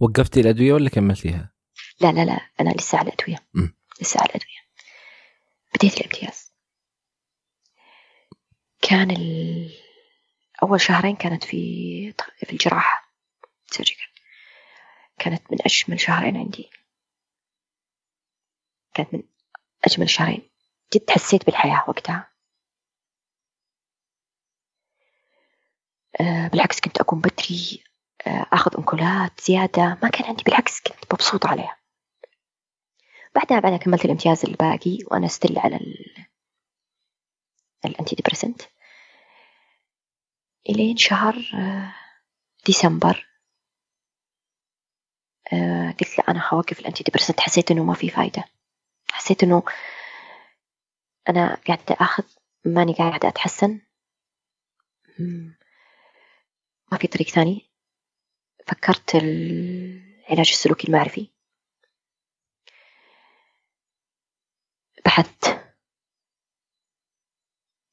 وقفتي 0.00 0.40
الأدوية 0.40 0.72
ولا 0.72 0.90
كملتيها؟ 0.90 1.52
لا 2.00 2.12
لا 2.12 2.24
لا 2.24 2.50
أنا 2.60 2.70
لسه 2.70 2.98
على 2.98 3.08
الأدوية 3.08 3.48
م. 3.54 3.68
لسه 4.00 4.20
على 4.20 4.30
الأدوية 4.30 4.60
بديت 5.74 5.96
الامتياز. 5.96 6.52
كان 8.82 9.10
ال... 9.10 9.70
أول 10.62 10.80
شهرين 10.80 11.16
كانت 11.16 11.44
في 11.44 12.12
في 12.46 12.52
الجراحة 12.52 13.12
سيرجيكال 13.66 14.17
كانت 15.18 15.52
من 15.52 15.58
أجمل 15.66 16.00
شهرين 16.00 16.36
عندي. 16.36 16.70
كانت 18.94 19.14
من 19.14 19.22
أجمل 19.84 20.04
الشهرين 20.04 20.50
جد 20.94 21.10
حسيت 21.10 21.46
بالحياة 21.46 21.84
وقتها. 21.88 22.32
آه 26.20 26.48
بالعكس 26.48 26.80
كنت 26.80 27.00
أقوم 27.00 27.20
بدري 27.20 27.84
آه 28.26 28.46
أخذ 28.52 28.76
on-call 28.78 29.32
ات 29.32 29.40
زيادة. 29.40 29.98
ما 30.02 30.08
كان 30.08 30.24
عندي 30.24 30.42
بالعكس 30.42 30.80
كنت 30.80 31.14
مبسوطة 31.14 31.48
عليها. 31.48 31.78
بعدها 33.34 33.60
بعدها 33.60 33.78
كملت 33.78 34.04
الامتياز 34.04 34.44
الباقي 34.44 34.98
وأنا 35.06 35.28
still 35.28 35.58
على 35.58 35.76
ال 35.76 36.26
ال 37.84 38.16
antidepressant 38.16 38.62
إلين 40.68 40.96
شهر 40.96 41.34
آه 41.54 41.94
ديسمبر 42.66 43.27
قلت 46.00 46.18
لا 46.18 46.24
أنا 46.28 46.40
حوقف 46.40 46.80
الأنتي 46.80 47.04
ديبريسنت 47.04 47.40
حسيت 47.40 47.70
إنه 47.70 47.84
ما 47.84 47.94
في 47.94 48.08
فايدة. 48.08 48.44
حسيت 49.10 49.42
إنه 49.42 49.62
أنا 51.28 51.54
قاعدة 51.66 51.96
أخذ 52.00 52.24
ماني 52.64 52.92
قاعدة 52.92 53.28
أتحسن. 53.28 53.80
ما 56.92 56.98
في 56.98 57.06
طريق 57.06 57.28
ثاني. 57.28 57.70
فكرت 58.66 59.14
العلاج 59.14 60.48
السلوكي 60.50 60.88
المعرفي. 60.88 61.30
بحثت. 65.04 65.74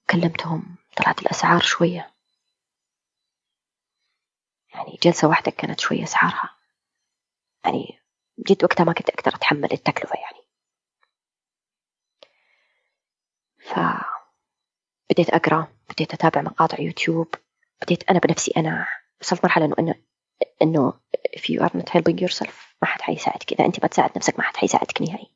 كلمتهم. 0.10 0.76
طلعت 0.98 1.22
الأسعار 1.22 1.62
شوية. 1.62 2.12
يعني 4.74 5.00
جلسة 5.04 5.28
واحدة 5.28 5.52
كانت 5.52 5.80
شوية 5.80 6.04
أسعارها. 6.04 6.55
يعني 7.66 8.00
جيت 8.48 8.64
وقتها 8.64 8.84
ما 8.84 8.94
كنت 8.94 9.10
أقدر 9.10 9.36
أتحمل 9.36 9.72
التكلفة 9.74 10.16
يعني. 10.20 10.46
فبديت 13.60 15.30
أقرأ 15.30 15.68
بديت 15.90 16.14
أتابع 16.14 16.42
مقاطع 16.42 16.80
يوتيوب 16.80 17.36
بديت 17.82 18.10
أنا 18.10 18.20
بنفسي 18.20 18.52
أنا 18.58 18.88
وصلت 19.22 19.44
مرحلة 19.44 19.66
إنه 19.66 19.76
إنه 19.80 19.96
إنه 20.62 20.94
if 21.38 21.42
you 21.42 21.62
are 21.62 21.78
not 21.78 21.90
helping 21.90 22.18
yourself 22.28 22.54
ما 22.82 22.88
حد 22.88 23.02
حيساعدك 23.02 23.54
إذا 23.54 23.66
أنت 23.66 23.82
ما 23.84 23.88
تساعد 23.88 24.12
نفسك 24.18 24.40
ما 24.40 24.44
حد 24.46 24.58
حيساعدك 24.58 25.02
نهائي. 25.02 25.32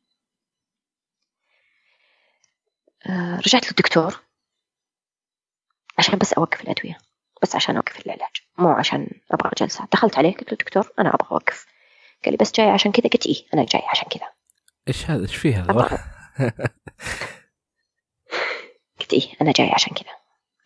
آه 3.05 3.39
رجعت 3.39 3.67
للدكتور 3.67 4.19
عشان 5.97 6.19
بس 6.19 6.33
أوقف 6.33 6.61
الأدوية 6.61 6.97
بس 7.41 7.55
عشان 7.55 7.75
أوقف 7.75 8.05
العلاج 8.05 8.41
مو 8.57 8.69
عشان 8.69 9.07
أبغى 9.31 9.51
جلسة. 9.57 9.87
دخلت 9.93 10.17
عليه 10.17 10.33
قلت 10.33 10.51
له 10.51 10.57
دكتور 10.57 10.91
أنا 10.99 11.09
أبغى 11.09 11.31
أوقف. 11.31 11.65
قال 12.25 12.33
لي 12.33 12.37
بس 12.37 12.51
جاي 12.51 12.69
عشان 12.69 12.91
كذا. 12.91 13.09
قلت 13.09 13.25
إيه 13.27 13.45
أنا 13.53 13.65
جاي 13.65 13.81
عشان 13.87 14.07
كذا. 14.09 14.27
إيش 14.87 15.05
هذا؟ 15.05 15.21
إيش 15.21 15.35
في 15.35 15.53
هذا؟ 15.55 15.71
قلت 18.99 19.13
إيه 19.13 19.33
أنا 19.41 19.51
جاي 19.51 19.71
عشان 19.71 19.93
كذا. 19.93 20.11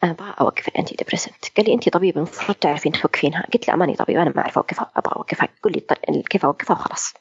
أنا 0.04 0.12
أبغى 0.12 0.34
أوقف 0.42 0.68
ال 0.68 0.96
antidepressant 0.96 1.58
قال 1.58 1.66
لي 1.66 1.74
أنت 1.74 1.90
طبيب 1.90 2.18
المفروض 2.18 2.58
تعرفين 2.58 2.92
توقفينها. 2.92 3.48
قلت 3.54 3.68
له 3.68 3.76
ماني 3.76 3.96
طبيب 3.96 4.18
أنا 4.18 4.34
ما 4.36 4.42
أعرف 4.42 4.58
أوقفها 4.58 4.92
أبغى 4.96 5.16
أوقفها. 5.16 5.50
قل 5.64 5.72
لي 5.72 6.24
كيف 6.24 6.46
أوقفها؟ 6.46 6.76
وخلاص. 6.76 7.14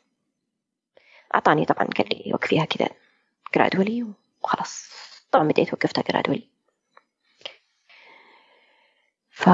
أعطاني 1.35 1.64
طبعا 1.64 1.87
قال 1.87 2.09
لي 2.09 2.33
وقفيها 2.35 2.64
كذا 2.64 2.89
جرادولي 3.55 4.07
وخلاص. 4.43 4.91
طبعا 5.30 5.49
بديت 5.49 5.74
وقفتها 5.74 6.03
جرادولي 6.11 6.49
ف 9.30 9.49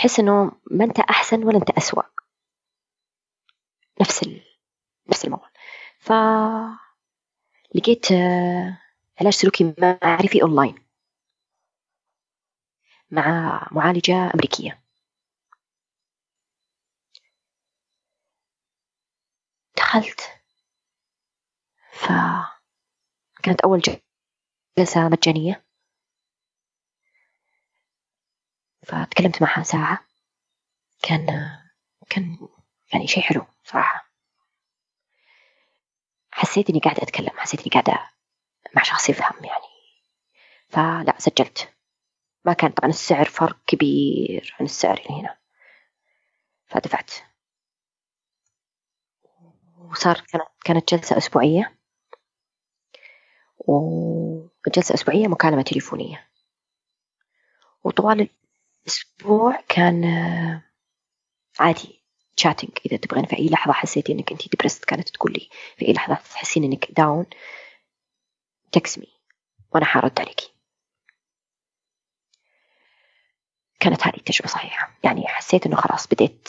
تحس 0.00 0.20
إنه 0.20 0.52
ما 0.70 0.84
أنت 0.84 1.00
أحسن 1.00 1.44
ولا 1.44 1.58
أنت 1.58 1.70
أسوأ. 1.70 2.02
نفس 4.00 4.22
ال... 4.22 4.42
نفس 5.08 5.24
الموضوع. 5.24 5.50
ف 5.98 6.12
لقيت 7.74 8.06
علاج 9.20 9.32
سلوكي 9.32 9.74
معرفي 9.78 10.42
أونلاين 10.42 10.74
مع 13.10 13.68
معالجة 13.72 14.30
أمريكية. 14.34 14.82
دخلت. 19.76 20.20
فكانت 21.92 23.60
أول 23.64 23.80
جلسة 24.78 25.08
مجانية. 25.08 25.69
فتكلمت 28.82 29.42
معها 29.42 29.62
ساعة. 29.62 30.04
كان 31.02 31.26
كان 32.10 32.48
يعني 32.92 33.06
شيء 33.06 33.22
حلو 33.22 33.46
صراحة. 33.64 34.10
حسيت 36.32 36.70
إني 36.70 36.80
قاعدة 36.80 37.02
أتكلم 37.02 37.30
حسيت 37.36 37.60
إني 37.60 37.70
قاعدة 37.70 38.10
مع 38.76 38.82
شخص 38.82 39.08
يفهم 39.10 39.44
يعني. 39.44 39.70
فلا 40.68 41.14
سجلت. 41.18 41.74
ما 42.44 42.52
كان 42.52 42.70
طبعا 42.70 42.90
السعر 42.90 43.24
فرق 43.24 43.58
كبير 43.66 44.56
عن 44.60 44.66
السعر 44.66 44.98
اللي 44.98 45.20
هنا. 45.20 45.36
فدفعت. 46.66 47.10
وصار 49.78 50.20
كانت 50.20 50.44
كانت 50.64 50.94
جلسة 50.94 51.16
أسبوعية. 51.16 51.78
وجلسة 53.58 54.94
أسبوعية 54.94 55.26
مكالمة 55.28 55.62
تليفونية. 55.62 56.28
وطوال 57.84 58.28
الأسبوع 58.86 59.60
كان 59.68 60.04
عادي 61.58 62.00
chatting 62.36 62.70
إذا 62.86 62.96
تبغين 62.96 63.26
في 63.26 63.38
أي 63.38 63.48
لحظة 63.48 63.72
حسيتي 63.72 64.12
إنك 64.12 64.32
أنت 64.32 64.48
depressed 64.48 64.84
كانت 64.84 65.08
تقول 65.08 65.32
لي 65.32 65.48
في 65.76 65.88
أي 65.88 65.92
لحظة 65.92 66.14
تحسين 66.14 66.64
إنك 66.64 66.92
down 66.92 67.26
text 68.72 68.99
me 68.99 69.12
وأنا 69.74 69.84
حأرد 69.84 70.20
عليكي. 70.20 70.54
كانت 73.80 74.06
هذه 74.06 74.16
التجربة 74.16 74.48
صحيحة. 74.48 74.98
يعني 75.04 75.26
حسيت 75.26 75.66
إنه 75.66 75.76
خلاص 75.76 76.06
بديت. 76.06 76.48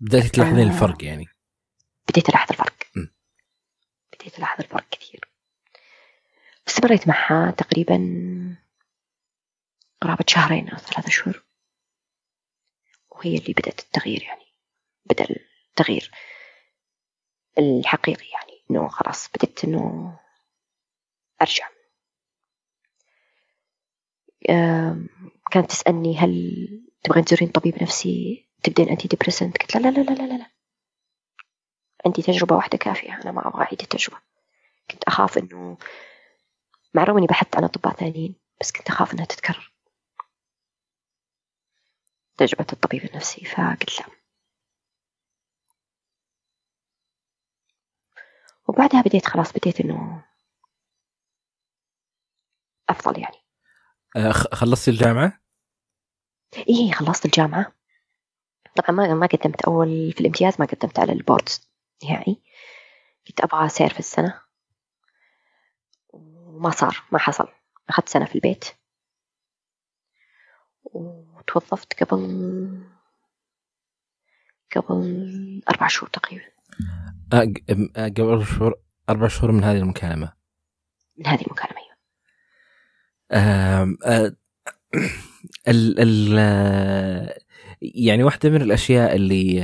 بدأت 0.00 0.26
تلاحظين 0.26 0.68
آه. 0.68 0.72
الفرق 0.72 1.04
يعني. 1.04 1.26
بديت 2.08 2.28
ألاحظ 2.28 2.50
الفرق. 2.50 2.74
م. 2.96 3.06
بديت 4.12 4.38
ألاحظ 4.38 4.60
الفرق 4.60 4.88
كثير. 4.90 5.20
استمريت 6.68 7.08
معها 7.08 7.50
تقريبا 7.50 7.96
قرابة 10.02 10.24
شهرين 10.28 10.68
أو 10.68 10.76
ثلاثة 10.76 11.10
شهور. 11.10 11.44
وهي 13.10 13.36
اللي 13.36 13.52
بدأت 13.52 13.80
التغيير 13.80 14.22
يعني. 14.22 14.46
بدأ 15.04 15.26
التغيير 15.70 16.10
الحقيقي 17.58 18.26
يعني. 18.26 18.64
إنه 18.70 18.88
خلاص 18.88 19.28
بدأت 19.28 19.64
إنه 19.64 20.18
أرجع. 21.42 21.68
كانت 25.50 25.70
تسألني 25.70 26.18
هل 26.18 26.66
تبغين 27.02 27.24
تزورين 27.24 27.48
طبيب 27.48 27.82
نفسي؟ 27.82 28.48
تبدين 28.62 28.88
أنتي 28.88 29.08
ديبريسنت 29.08 29.58
قلت 29.58 29.76
لا 29.76 29.90
لا 29.90 30.00
لا 30.00 30.10
لا 30.10 30.22
لا 30.22 30.38
لا. 30.38 30.50
عندي 32.06 32.22
تجربة 32.22 32.56
واحدة 32.56 32.78
كافية. 32.78 33.20
أنا 33.22 33.32
ما 33.32 33.48
أبغى 33.48 33.62
أعيد 33.62 33.80
التجربة. 33.82 34.20
كنت 34.90 35.04
أخاف 35.04 35.38
إنه 35.38 35.78
مع 36.94 37.02
الرغم 37.02 37.18
إني 37.18 37.26
بحثت 37.26 37.56
عن 37.56 37.64
أطباء 37.64 37.94
ثانيين 37.94 38.34
بس 38.60 38.72
كنت 38.72 38.88
أخاف 38.88 39.14
إنها 39.14 39.24
تتكرر. 39.24 39.71
تجربة 42.36 42.66
الطبيب 42.72 43.04
النفسي. 43.04 43.44
فقلت 43.44 44.00
لا. 44.00 44.06
وبعدها 48.68 49.02
بديت 49.02 49.26
خلاص 49.26 49.52
بديت 49.52 49.80
إنه 49.80 50.24
أفضل 52.88 53.20
يعني. 53.20 53.36
آه، 54.16 54.32
خلصتي 54.32 54.90
الجامعة؟ 54.90 55.42
إيه 56.56 56.92
خلصت 56.92 57.24
الجامعة. 57.24 57.72
طبعا 58.76 58.90
ما 58.90 59.14
ما 59.14 59.26
قدمت 59.26 59.62
أول 59.62 60.12
في 60.12 60.20
الامتياز 60.20 60.60
ما 60.60 60.66
قدمت 60.66 60.98
على 60.98 61.12
البورد 61.12 61.48
نهائي. 62.04 62.42
كنت 63.28 63.40
أبغى 63.40 63.68
سير 63.68 63.92
في 63.92 63.98
السنة. 63.98 64.42
وما 66.08 66.70
صار 66.70 67.02
ما 67.12 67.18
حصل. 67.18 67.48
أخذت 67.88 68.08
سنة 68.08 68.24
في 68.24 68.34
البيت. 68.34 68.64
وتوظفت 71.42 72.02
قبل 72.02 72.82
قبل 74.76 75.62
أربع 75.70 75.86
شهور 75.86 76.10
تقريبا. 76.10 76.44
قبل 77.96 78.46
شهور 78.46 78.74
أربع 79.08 79.28
شهور 79.28 79.52
من 79.52 79.64
هذه 79.64 79.78
المكالمة. 79.78 80.32
من 81.18 81.26
هذه 81.26 81.44
المكالمة 81.46 81.76
أيوة. 81.82 81.92
ال 85.68 85.94
ال 85.98 86.38
يعني 87.82 88.22
واحدة 88.22 88.50
من 88.50 88.62
الأشياء 88.62 89.16
اللي 89.16 89.60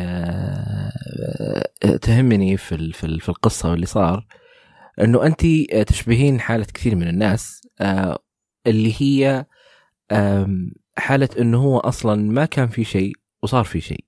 تهمني 2.03 2.57
في 2.57 2.93
في 2.93 3.29
القصة 3.29 3.71
واللي 3.71 3.87
صار 3.87 4.27
إنه 5.01 5.27
انت 5.27 5.47
تشبهين 5.89 6.41
حالة 6.41 6.65
كثير 6.65 6.97
من 6.97 7.09
الناس 7.09 7.69
اللي 8.67 8.95
هي 8.99 9.47
حالة 10.99 11.29
إنه 11.41 11.59
هو 11.59 11.79
أصلا 11.79 12.33
ما 12.33 12.45
كان 12.45 12.69
في 12.69 12.85
شيء 12.85 13.13
وصار 13.43 13.65
في 13.65 13.81
شيء. 13.81 14.05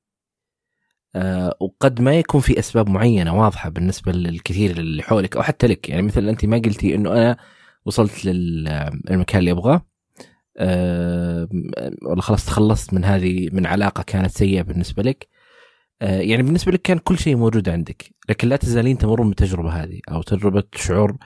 آه 1.17 1.57
وقد 1.61 2.01
ما 2.01 2.19
يكون 2.19 2.41
في 2.41 2.59
أسباب 2.59 2.89
معينة 2.89 3.41
واضحة 3.41 3.71
بالنسبة 3.71 4.13
للكثير 4.13 4.71
اللي 4.71 5.03
حولك 5.03 5.37
أو 5.37 5.43
حتى 5.43 5.67
لك. 5.67 5.89
يعني 5.89 6.03
مثل 6.03 6.29
أنت 6.29 6.45
ما 6.45 6.59
قلتي 6.59 6.95
إنه 6.95 7.13
أنا 7.13 7.37
وصلت 7.85 8.25
للمكان 8.25 9.39
اللي 9.39 9.51
أبغاه. 9.51 9.87
والله 12.03 12.21
خلاص 12.21 12.47
تخلصت 12.47 12.95
من 12.95 13.05
هذه 13.05 13.49
من 13.53 13.67
علاقة 13.67 14.03
كانت 14.03 14.31
سيئة 14.31 14.63
بالنسبة 14.63 15.03
لك. 15.03 15.29
آه 16.03 16.21
يعني 16.21 16.43
بالنسبة 16.43 16.73
لك 16.73 16.83
كان 16.83 16.99
كل 16.99 17.19
شيء 17.19 17.37
موجود 17.37 17.69
عندك 17.69 18.15
لكن 18.29 18.49
لا 18.49 18.57
تزالين 18.57 18.99
تمرون 18.99 19.29
بالتجربة 19.29 19.71
هذه 19.71 20.01
أو 20.11 20.23
تجربة 20.23 20.63
شعور. 20.75 21.17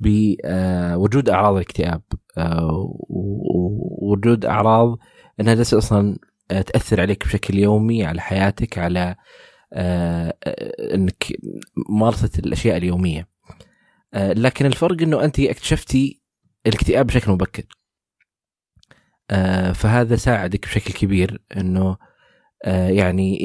بوجود 0.00 1.28
أعراض 1.28 1.54
الاكتئاب 1.54 2.02
آه، 2.38 2.94
ووجود 3.08 4.44
أعراض 4.44 4.98
إنها 5.40 5.54
جالسه 5.54 5.78
أصلا 5.78 6.18
آه، 6.50 6.62
تأثر 6.62 7.00
عليك 7.00 7.24
بشكل 7.24 7.58
يومي 7.58 8.04
على 8.04 8.20
حياتك 8.20 8.78
على 8.78 9.16
آه، 9.72 10.34
إنك 10.94 11.24
ممارسه 11.90 12.30
الأشياء 12.38 12.76
اليومية. 12.76 13.28
لكن 14.14 14.66
الفرق 14.66 15.02
إنه 15.02 15.24
أنت 15.24 15.40
اكتشفتي 15.40 16.22
الاكتئاب 16.66 17.06
بشكل 17.06 17.30
مبكر. 17.30 17.62
فهذا 19.74 20.16
ساعدك 20.16 20.66
بشكل 20.66 20.92
كبير 20.92 21.42
إنه 21.56 21.96
يعني 22.66 23.38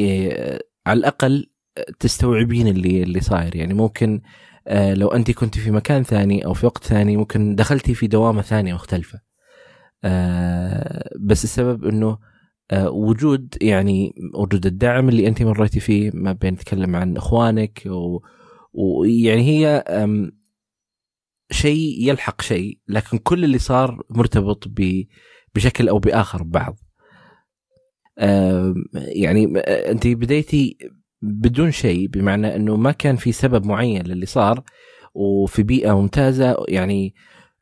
على 0.86 1.00
الأقل 1.00 1.52
تستوعبين 2.00 2.68
اللي 2.68 3.04
اللي 3.04 3.22
صاير. 3.22 3.56
يعني 3.56 3.74
ممكن 3.74 4.22
لو 4.94 5.08
انت 5.08 5.32
كنت 5.32 5.58
في 5.58 5.72
مكان 5.72 6.04
ثاني 6.04 6.46
أو 6.46 6.54
في 6.54 6.66
وقت 6.66 6.84
ثاني 6.84 7.18
ممكن 7.18 7.56
دخلتي 7.56 7.94
في 7.94 8.08
دوامة 8.08 8.42
ثانية 8.42 8.74
مختلفة. 8.74 9.20
آه، 10.06 11.10
بس 11.20 11.44
السبب 11.44 11.86
إنه 11.86 12.18
آه، 12.72 12.90
وجود 12.90 13.58
يعني 13.62 14.14
وجود 14.36 14.66
الدعم 14.66 15.10
اللي 15.10 15.28
انت 15.28 15.42
مريتي 15.44 15.80
فيه 15.80 16.12
ما 16.14 16.32
بين 16.32 16.54
نتكلم 16.54 16.96
عن 16.96 17.18
إخوانك 17.18 17.84
ويعني 18.74 19.42
هي 19.42 19.84
شيء 21.52 22.10
يلحق 22.10 22.42
شيء 22.42 22.80
لكن 22.88 23.18
كل 23.18 23.44
اللي 23.44 23.60
صار 23.60 24.04
مرتبط 24.10 24.68
بشكل 25.56 25.90
أو 25.90 26.00
بآخر 26.00 26.44
ببعض 26.44 26.80
يعني 28.94 29.60
انت 29.68 30.08
بديتي 30.08 30.78
بدون 31.26 31.72
شيء 31.72 32.08
بمعنى 32.08 32.56
إنه 32.56 32.76
ما 32.76 32.92
كان 32.92 33.16
في 33.16 33.32
سبب 33.32 33.66
معين 33.66 34.04
للي 34.04 34.26
صار 34.26 34.64
وفي 35.14 35.64
بيئة 35.64 36.02
ممتازة 36.02 36.66
يعني 36.68 37.16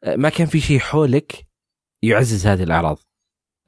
آه، 0.04 0.16
ما 0.16 0.30
كان 0.30 0.48
في 0.48 0.60
شيء 0.60 0.80
حولك 0.80 1.46
يعزز 2.02 2.48
هذه 2.48 2.64
الأعراض. 2.64 3.00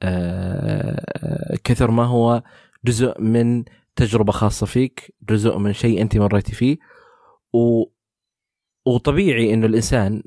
آه، 0.02 1.56
كثر 1.64 1.90
ما 1.90 2.04
هو 2.04 2.42
جزء 2.84 3.20
من 3.20 3.64
تجربة 3.96 4.32
خاصة 4.32 4.66
فيك 4.66 5.14
جزء 5.28 5.58
من 5.58 5.72
شيء 5.72 6.02
أنت 6.02 6.16
مريتي 6.16 6.52
فيه 6.52 6.76
و 7.52 7.84
وطبيعي 8.86 9.54
إنه 9.54 9.66
الإنسان 9.66 10.22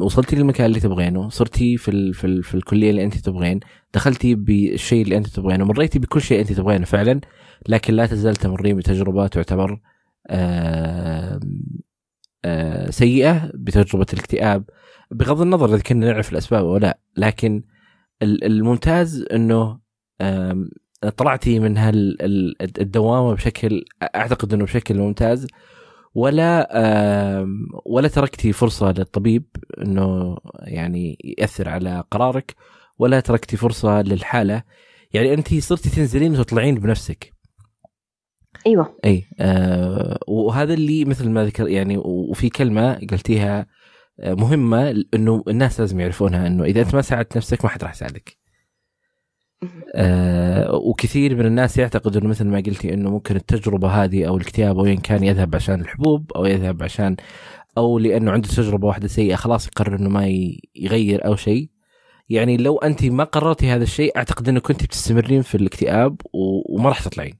وصلتي 0.00 0.36
للمكان 0.36 0.66
اللي 0.66 0.80
تبغينه 0.80 1.28
صرتي 1.28 1.76
في 1.76 1.90
ال 1.90 2.14
في, 2.14 2.26
ال 2.26 2.42
في 2.42 2.54
الكلية 2.54 2.90
اللي 2.90 3.04
أنت 3.04 3.16
تبغين 3.16 3.60
دخلتي 3.94 4.34
بالشيء 4.34 5.02
اللي 5.04 5.16
أنت 5.16 5.26
تبغينه 5.26 5.64
مريتي 5.64 5.98
بكل 5.98 6.20
شيء 6.22 6.40
أنت 6.40 6.52
تبغينه 6.52 6.84
فعلا 6.84 7.20
لكن 7.68 7.94
لا 7.94 8.06
تزال 8.06 8.36
تمرين 8.36 8.76
بتجربه 8.76 9.26
تعتبر 9.26 9.80
آه 10.26 11.40
آه 12.44 12.90
سيئة 12.90 13.50
بتجربة 13.54 14.06
الاكتئاب 14.12 14.64
بغض 15.10 15.40
النظر 15.40 15.74
إذا 15.74 15.82
كنا 15.82 16.06
نعرف 16.06 16.32
الأسباب 16.32 16.64
أو 16.64 16.76
لا 16.76 16.98
لكن 17.16 17.62
الممتاز 18.22 19.24
إنه 19.32 19.78
طلعتي 21.16 21.58
من 21.58 21.76
هالدوامه 21.78 23.34
بشكل 23.34 23.84
أعتقد 24.02 24.54
إنه 24.54 24.64
بشكل 24.64 24.98
ممتاز 24.98 25.46
ولا 26.18 26.68
ولا 27.86 28.08
تركتي 28.08 28.52
فرصة 28.52 28.92
للطبيب 28.92 29.44
إنه 29.78 30.36
يعني 30.58 31.18
يأثر 31.38 31.68
على 31.68 32.04
قرارك 32.10 32.54
ولا 32.98 33.20
تركتي 33.20 33.56
فرصة 33.56 34.02
للحالة. 34.02 34.62
يعني 35.14 35.34
أنت 35.34 35.54
صرتي 35.54 35.90
تنزلين 35.90 36.32
وتطلعين 36.32 36.74
بنفسك. 36.74 37.32
أيوه. 38.66 38.98
أي 39.04 39.24
آه 39.40 40.18
وهذا 40.28 40.74
اللي 40.74 41.04
مثل 41.04 41.30
ما 41.30 41.44
ذكر 41.44 41.68
يعني 41.68 41.96
وفي 41.98 42.48
كلمة 42.48 42.94
قلتيها 42.94 43.66
آه، 44.20 44.34
مهمة 44.34 45.04
إنه 45.14 45.44
الناس 45.48 45.80
لازم 45.80 46.00
يعرفونها 46.00 46.46
إنه 46.46 46.64
إذا 46.64 46.80
أنت 46.80 46.94
ما 46.94 47.02
ساعدت 47.02 47.36
نفسك 47.36 47.64
ما 47.64 47.70
حد 47.70 47.82
راح 47.82 47.90
يساعدك. 47.90 48.36
آه 49.94 50.74
وكثير 50.74 51.36
من 51.36 51.46
الناس 51.46 51.78
يعتقد 51.78 52.16
إنه 52.16 52.28
مثل 52.28 52.46
ما 52.46 52.56
قلتي 52.56 52.94
إنه 52.94 53.10
ممكن 53.10 53.36
التجربة 53.36 53.88
هذه 53.88 54.28
أو 54.28 54.36
الاكتئاب 54.36 54.78
أو 54.78 54.86
ان 54.86 54.96
كان 54.96 55.24
يذهب 55.24 55.54
عشان 55.54 55.80
الحبوب 55.80 56.32
أو 56.32 56.44
يذهب 56.44 56.82
عشان 56.82 57.16
أو 57.78 57.98
لأنه 57.98 58.30
عنده 58.30 58.48
تجربة 58.48 58.86
واحدة 58.86 59.08
سيئة 59.08 59.36
خلاص 59.36 59.66
يقرر 59.66 59.96
إنه 59.96 60.08
ما 60.08 60.26
يغير 60.74 61.26
أو 61.26 61.36
شيء. 61.36 61.70
يعني 62.28 62.56
لو 62.56 62.78
أنت 62.78 63.04
ما 63.04 63.24
قررتي 63.24 63.66
هذا 63.66 63.82
الشيء 63.82 64.16
أعتقد 64.16 64.48
إنه 64.48 64.60
كنت 64.60 64.84
بتستمرين 64.84 65.42
في 65.42 65.54
الاكتئاب 65.54 66.20
وما 66.68 66.88
راح 66.88 67.02
تطلعين. 67.02 67.38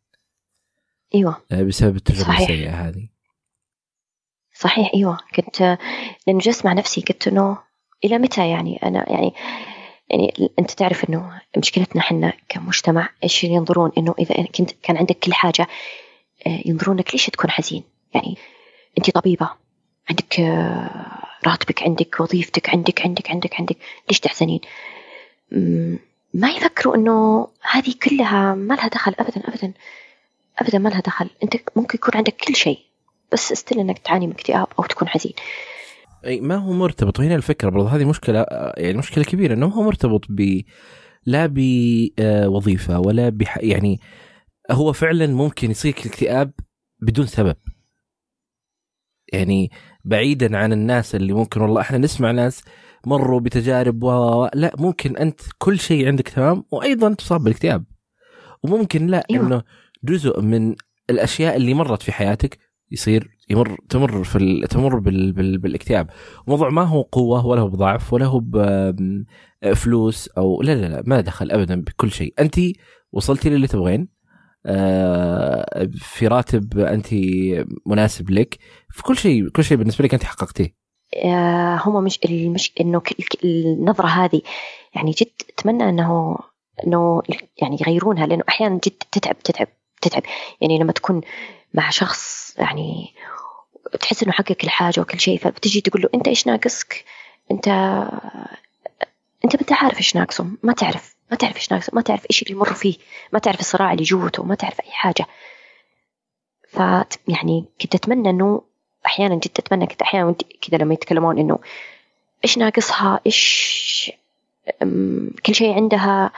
أيوه. 1.14 1.36
آه، 1.52 1.62
بسبب 1.62 1.96
التجربة 1.96 2.38
السيئة 2.38 2.88
هذه. 2.88 3.08
صحيح 4.54 4.90
أيوه. 4.94 5.18
كنت 5.34 5.78
لأنه 6.26 6.38
جلست 6.38 6.66
مع 6.66 6.72
نفسي 6.72 7.00
قلت 7.00 7.28
إنه 7.28 7.58
إلى 8.04 8.18
متى 8.18 8.50
يعني؟ 8.50 8.76
أنا 8.82 9.12
يعني 9.12 9.32
يعني 10.10 10.50
أنت 10.58 10.70
تعرف 10.70 11.08
إنه 11.08 11.40
مشكلتنا 11.56 12.02
إحنا 12.02 12.32
كمجتمع 12.48 13.08
إيش 13.24 13.44
ينظرون؟ 13.44 13.92
إنه 13.98 14.14
إذا 14.18 14.34
كنت 14.44 14.70
كان 14.82 14.96
عندك 14.96 15.18
كل 15.18 15.34
حاجة 15.34 15.68
آه، 16.46 16.62
ينظرونك 16.66 17.12
ليش 17.12 17.26
تكون 17.26 17.50
حزين؟ 17.50 17.82
يعني 18.14 18.36
أنت 18.98 19.10
طبيبة 19.10 19.50
عندك 20.10 20.40
آه، 20.40 21.18
راتبك 21.46 21.82
عندك 21.82 22.20
وظيفتك 22.20 22.70
عندك 22.70 23.02
عندك 23.06 23.30
عندك 23.30 23.54
عندك 23.60 23.76
ليش 24.08 24.20
تحزنين؟ 24.20 24.60
ما 26.34 26.50
يفكروا 26.50 26.96
إنه 26.96 27.48
هذه 27.70 27.94
كلها 28.02 28.54
ما 28.54 28.74
لها 28.74 28.88
دخل 28.88 29.14
ابدا 29.18 29.48
ابدا 29.48 29.72
ابدا 30.58 30.78
ما 30.78 30.88
لها 30.88 31.00
دخل. 31.00 31.30
أنت 31.42 31.56
ممكن 31.76 31.98
يكون 31.98 32.16
عندك 32.16 32.36
كل 32.36 32.56
شيء 32.56 32.78
بس 33.32 33.52
استل 33.52 33.78
إنك 33.78 33.98
تعاني 33.98 34.26
من 34.26 34.32
اكتئاب 34.32 34.66
أو 34.78 34.84
تكون 34.84 35.08
حزين. 35.08 35.32
أي 36.24 36.40
ما 36.40 36.56
هو 36.56 36.72
مرتبط 36.72 37.18
وهنا 37.18 37.34
الفكرة 37.34 37.70
برضه 37.70 37.88
هذه 37.88 38.04
مشكلة 38.04 38.46
يعني 38.76 38.98
مشكلة 38.98 39.24
كبيرة 39.24 39.54
إنه 39.54 39.66
هو 39.66 39.82
مرتبط 39.82 40.24
ب 40.28 40.60
لا 41.26 41.46
بوظيفه 41.52 43.00
ولا 43.00 43.28
بح 43.28 43.58
يعني 43.58 44.00
هو 44.70 44.92
فعلا 44.92 45.26
ممكن 45.26 45.70
يصير 45.70 45.94
الاكتئاب 45.98 46.52
بدون 47.00 47.26
سبب 47.26 47.56
يعني 49.32 49.70
بعيدا 50.04 50.56
عن 50.58 50.72
الناس 50.72 51.14
اللي 51.14 51.32
ممكن 51.32 51.60
والله 51.60 51.80
إحنا 51.80 51.98
نسمع 51.98 52.30
ناس 52.30 52.64
مروا 53.06 53.40
بتجارب 53.40 54.02
و 54.02 54.48
لا 54.54 54.72
ممكن 54.78 55.16
أنت 55.16 55.40
كل 55.58 55.78
شيء 55.78 56.06
عندك 56.06 56.28
تمام 56.28 56.64
وأيضا 56.70 57.14
تصاب 57.14 57.40
بالاكتئاب 57.40 57.84
وممكن 58.62 59.06
لا 59.06 59.26
أيوة. 59.30 59.46
إنه 59.46 59.62
جزء 60.04 60.40
من 60.40 60.76
الأشياء 61.10 61.56
اللي 61.56 61.74
مرت 61.74 62.02
في 62.02 62.12
حياتك 62.12 62.58
يصير 62.90 63.37
يمر 63.50 63.76
تمر 63.88 64.24
في 64.24 64.36
ال... 64.36 64.68
تمر 64.68 64.98
بال... 64.98 65.32
بال... 65.32 65.58
بالاكتئاب. 65.58 66.10
موضوع 66.46 66.68
ما 66.68 66.82
هو 66.82 67.02
قوة 67.02 67.46
ولا 67.46 67.60
هو 67.60 67.68
بضعف 67.68 68.12
ولا 68.12 68.26
هو 68.26 68.40
بفلوس 69.62 70.28
أو 70.28 70.62
لا 70.62 70.74
لا 70.74 70.86
لا 70.86 71.02
ما 71.06 71.20
دخل 71.20 71.50
ابدا 71.50 71.80
بكل 71.80 72.10
شيء. 72.10 72.34
أنت 72.38 72.56
وصلتي 73.12 73.50
للي 73.50 73.66
تبغين 73.66 74.08
آه، 74.66 75.88
في 75.94 76.26
راتب 76.26 76.78
أنت 76.78 77.06
مناسب 77.86 78.30
لك 78.30 78.58
في 78.90 79.02
كل 79.02 79.16
شيء 79.16 79.48
كل 79.48 79.64
شيء 79.64 79.76
بالنسبة 79.76 80.04
لك 80.04 80.14
أنت 80.14 80.24
حققتيه. 80.24 80.74
آه، 81.24 81.80
هم 81.84 82.04
مش 82.04 82.18
المش 82.24 82.72
إنه 82.80 83.02
النظرة 83.44 84.06
هذه. 84.06 84.42
يعني 84.94 85.10
جد 85.10 85.32
أتمنى 85.48 85.88
أنه 85.88 86.38
أنه 86.86 87.22
يعني 87.62 87.76
يغيرونها 87.80 88.26
لأنه 88.26 88.44
أحيانا 88.48 88.74
جد 88.74 89.02
تتعب 89.12 89.38
تتعب 89.38 89.68
تتعب. 90.02 90.22
يعني 90.60 90.78
لما 90.78 90.92
تكون 90.92 91.20
مع 91.74 91.90
شخص 91.90 92.54
يعني 92.58 93.14
تحس 94.00 94.22
إنه 94.22 94.32
حقق 94.32 94.52
كل 94.52 94.70
حاجة 94.70 95.00
وكل 95.00 95.20
شيء 95.20 95.38
فبتجي 95.38 95.80
تقول 95.80 96.02
له 96.02 96.08
أنت 96.14 96.28
إيش 96.28 96.46
ناقصك؟ 96.46 97.04
أنت 97.50 97.68
أنت 99.44 99.54
أنت 99.54 99.72
عارف 99.72 99.98
إيش 99.98 100.16
ناقصه 100.16 100.46
ما 100.62 100.72
تعرف 100.72 101.16
ما 101.30 101.36
تعرف 101.36 101.56
إيش 101.56 101.72
ناقصه 101.72 101.90
ما 101.94 102.00
تعرف 102.02 102.26
إيش 102.30 102.42
اللي 102.42 102.54
يمر 102.54 102.74
فيه 102.74 102.96
ما 103.32 103.38
تعرف 103.38 103.60
الصراع 103.60 103.92
اللي 103.92 104.02
جوته 104.02 104.44
ما 104.44 104.54
تعرف 104.54 104.80
أي 104.80 104.90
حاجة. 104.90 105.26
ف 106.68 106.78
يعني 107.28 107.64
كنت 107.80 107.94
أتمنى 107.94 108.30
إنه 108.30 108.62
أحيانا 109.06 109.34
جد 109.34 109.50
أتمنى 109.58 109.86
كنت 109.86 110.02
أحيانا 110.02 110.34
كذا 110.60 110.78
لما 110.78 110.94
يتكلمون 110.94 111.38
إنه 111.38 111.58
إيش 112.44 112.58
ناقصها؟ 112.58 113.20
إيش 113.26 114.12
كل 115.46 115.54
شيء 115.54 115.74
عندها 115.74 116.32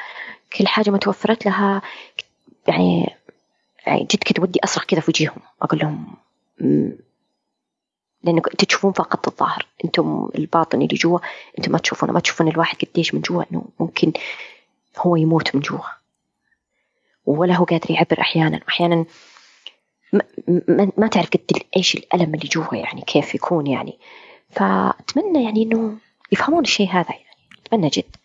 كل 0.59 0.67
حاجة 0.67 0.91
ما 0.91 0.99
توفرت 0.99 1.47
لها. 1.47 1.83
يعني 2.69 3.17
يعني 3.87 4.05
جد 4.05 4.25
كنت 4.25 4.41
ودي 4.41 4.61
أصرخ 4.65 4.85
كذا 4.85 5.01
في 5.01 5.11
وجيههم 5.11 5.41
أقول 5.63 5.81
لهم 5.81 6.17
لأنه 8.25 8.39
أنتم 8.39 8.67
تشوفون 8.67 8.93
فقط 8.93 9.29
الظاهر. 9.29 9.67
أنتم 9.85 10.29
الباطن 10.35 10.83
اللي 10.83 10.97
جوا 10.97 11.19
أنتم 11.59 11.73
ما 11.73 11.79
تشوفونه 11.79 12.13
ما 12.13 12.21
تشوفون 12.21 12.49
الواحد 12.49 12.77
قديش 12.77 13.15
من 13.15 13.21
جوا 13.21 13.45
إنه 13.53 13.65
ممكن 13.81 14.13
هو 14.99 15.17
يموت 15.17 15.55
من 15.55 15.61
جوا. 15.61 15.81
ولا 17.27 17.55
هو 17.55 17.65
قادر 17.65 17.91
يعبر 17.91 18.21
أحيانا. 18.21 18.61
واحيانا 18.67 19.05
ما, 20.13 20.23
ما, 20.49 20.93
ما 20.97 21.07
تعرف 21.07 21.31
قد 21.31 21.59
إيش 21.77 21.95
الألم 21.95 22.35
اللي 22.35 22.49
جوا 22.49 22.75
يعني 22.75 23.01
كيف 23.01 23.35
يكون 23.35 23.67
يعني. 23.67 23.99
فأتمنى 24.51 25.45
يعني 25.45 25.63
إنه 25.63 25.99
يفهمون 26.33 26.63
الشيء 26.63 26.89
هذا 26.89 27.11
يعني. 27.11 27.37
أتمنى 27.67 27.89
جد. 27.89 28.17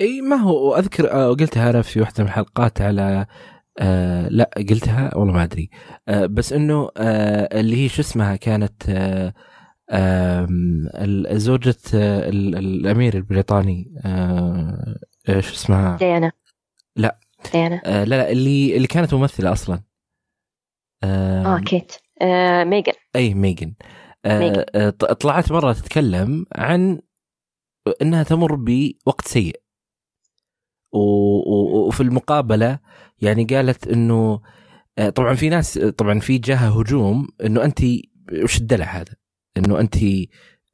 إي 0.00 0.20
ما 0.20 0.36
هو 0.36 0.76
أذكر 0.76 1.10
آه، 1.10 1.28
قلتها 1.28 1.70
أنا 1.70 1.82
في 1.82 2.00
واحدة 2.00 2.24
من 2.24 2.28
الحلقات 2.28 2.80
على 2.80 3.26
آه 3.78 4.28
لا 4.28 4.50
قلتها؟ 4.56 5.16
والله 5.16 5.32
ما 5.34 5.42
أدري. 5.42 5.70
آه 6.08 6.26
بس 6.26 6.52
إنه 6.52 6.90
آه 6.96 7.60
اللي 7.60 7.84
هي 7.84 7.88
شو 7.88 8.02
اسمها؟ 8.02 8.36
كانت 8.36 8.82
آه 8.88 9.34
آه 9.90 10.48
زوجة 11.32 11.76
آه 11.94 12.28
الأمير 12.28 13.16
البريطاني 13.16 13.94
آه 14.04 14.96
شو 15.26 15.38
اسمها؟ 15.38 15.96
ديانا. 15.96 16.32
لا. 16.96 17.18
ديانا. 17.52 17.82
آه 17.84 18.04
لا 18.04 18.16
لا 18.16 18.30
اللي 18.30 18.76
اللي 18.76 18.86
كانت 18.86 19.14
ممثلة 19.14 19.52
أصلا. 19.52 19.82
آه, 21.04 21.56
آه 21.56 21.60
كيت. 21.60 21.92
آه 22.22 22.64
ميجن 22.64 22.92
أي 23.16 23.34
ميجن 23.34 23.74
آه 24.24 24.66
آه 24.74 24.90
طلعت 24.90 25.52
مرة 25.52 25.72
تتكلم 25.72 26.46
عن 26.56 27.00
إنها 28.02 28.22
تمر 28.22 28.54
بوقت 28.54 29.28
سيء. 29.28 29.62
وفي 30.94 32.00
المقابلة 32.00 32.78
يعني 33.22 33.44
قالت 33.44 33.88
إنه 33.88 34.40
آه، 34.98 35.10
طبعا 35.10 35.34
في 35.34 35.48
ناس 35.48 35.78
طبعا 35.78 36.20
في 36.20 36.38
جاها 36.38 36.70
هجوم 36.70 37.28
إنه 37.44 37.64
أنت 37.64 37.80
وش 38.42 38.58
الدلع 38.58 38.86
هذا؟ 38.86 39.14
إنه 39.56 39.80
أنت 39.80 39.96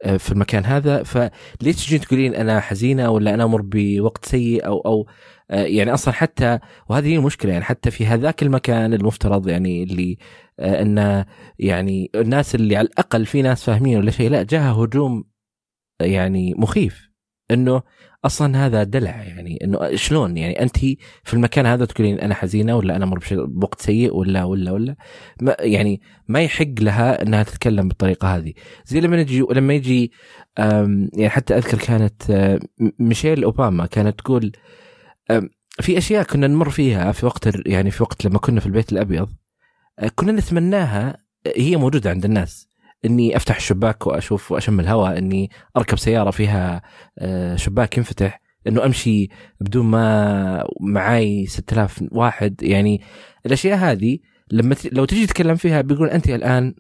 آه، 0.05 0.17
في 0.17 0.33
المكان 0.33 0.65
هذا 0.65 1.03
فليش 1.03 1.87
تجين 1.87 2.01
تقولين 2.01 2.35
أنا 2.35 2.61
حزينة 2.61 3.11
ولا 3.11 3.35
أنا 3.35 3.45
أمر 3.45 3.63
بوقت 3.63 4.25
سيء 4.25 4.67
أو 4.67 4.81
أو 4.81 5.07
آه، 5.51 5.65
يعني 5.65 5.95
أصلا 5.95 6.15
حتى 6.15 6.59
وهذه 6.91 7.07
هي 7.07 7.17
المشكلة 7.17 7.53
يعني 7.53 7.65
حتى 7.65 7.91
في 7.91 8.07
هذاك 8.07 8.43
المكان 8.43 8.95
المفترض 8.95 9.49
يعني 9.49 9.83
اللي 9.83 10.19
إن 10.61 11.25
يعني 11.59 12.11
الناس 12.15 12.55
اللي 12.55 12.77
على 12.77 12.89
الأقل 12.89 13.27
في 13.27 13.43
ناس 13.43 13.65
فاهمين 13.65 13.99
ولا 13.99 14.11
شيء 14.11 14.31
لا 14.31 14.43
جاها 14.43 14.73
هجوم 14.73 15.25
يعني 16.01 16.55
مخيف 16.59 17.11
إنه 17.51 17.83
أصلا 18.25 18.67
هذا 18.67 18.83
دلع 18.83 19.23
يعني 19.23 19.59
إنه 19.65 19.97
شلون 19.97 20.37
يعني 20.37 20.63
أنت 20.63 20.77
في 21.25 21.35
المكان 21.35 21.67
هذا 21.67 21.85
تقولين 21.85 22.21
أنا 22.21 22.35
حزينة 22.35 22.77
ولا 22.77 22.97
أنا 22.97 23.07
مر 23.07 23.25
بوقت 23.33 23.81
سيء 23.81 24.17
ولا 24.17 24.45
ولا 24.45 24.73
ولا. 24.73 24.97
ما 25.43 25.57
يعني 25.61 26.01
ما 26.29 26.43
يحق 26.43 26.81
لها 26.81 27.23
إنها 27.23 27.43
تتكلم 27.43 27.89
بالطريقة 27.89 28.37
هذه. 28.37 28.53
زي 28.87 29.01
لما 29.01 29.17
نجي 29.17 29.41
لما 29.51 29.75
يجي 29.75 30.13
يعني 30.59 31.29
حتى 31.29 31.57
أذكر 31.57 31.79
كانت 31.79 32.31
آه، 32.31 32.61
ميشيل 32.99 33.45
أوباما 33.45 33.87
كانت 33.87 34.19
تقول 34.19 34.53
في 35.81 35.99
أشياء 35.99 36.23
كنا 36.25 36.47
نمر 36.47 36.71
فيها 36.71 37.13
في 37.13 37.27
وقت 37.27 37.67
يعني 37.67 37.91
في 37.91 38.03
وقت 38.03 38.25
لما 38.25 38.39
كنا 38.39 38.61
في 38.61 38.67
البيت 38.67 38.93
الأبيض 38.93 39.29
آه، 39.99 40.11
كنا 40.15 40.33
نتمناها 40.33 41.19
هي 41.57 41.77
موجودة 41.77 42.11
عند 42.11 42.25
الناس. 42.25 42.68
إني 43.05 43.37
أفتح 43.37 43.57
الشباك 43.57 44.07
وأشوف 44.07 44.53
وأشم 44.53 44.81
الهواء 44.81 45.19
إني 45.19 45.51
أركب 45.77 45.99
سيارة 45.99 46.31
فيها 46.31 46.83
آه، 47.19 47.57
شباك 47.57 47.99
ينفتح 47.99 48.41
إنه 48.67 48.85
أمشي 48.85 49.29
بدون 49.61 49.87
ما 49.87 50.65
معاي 50.81 51.47
6000 51.47 52.05
واحد. 52.13 52.63
يعني 52.63 53.03
الأشياء 53.47 53.79
هذه 53.79 54.19
لما 54.53 54.77
لو 54.93 55.05
تجي 55.05 55.27
تتكلم 55.27 55.57
فيها 55.57 55.81
بيقول 55.81 56.09
أنت 56.09 56.29
الآن 56.29 56.75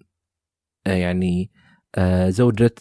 آه، 0.87 0.95
يعني 0.95 1.51
آه، 1.95 2.29
زوجة 2.29 2.75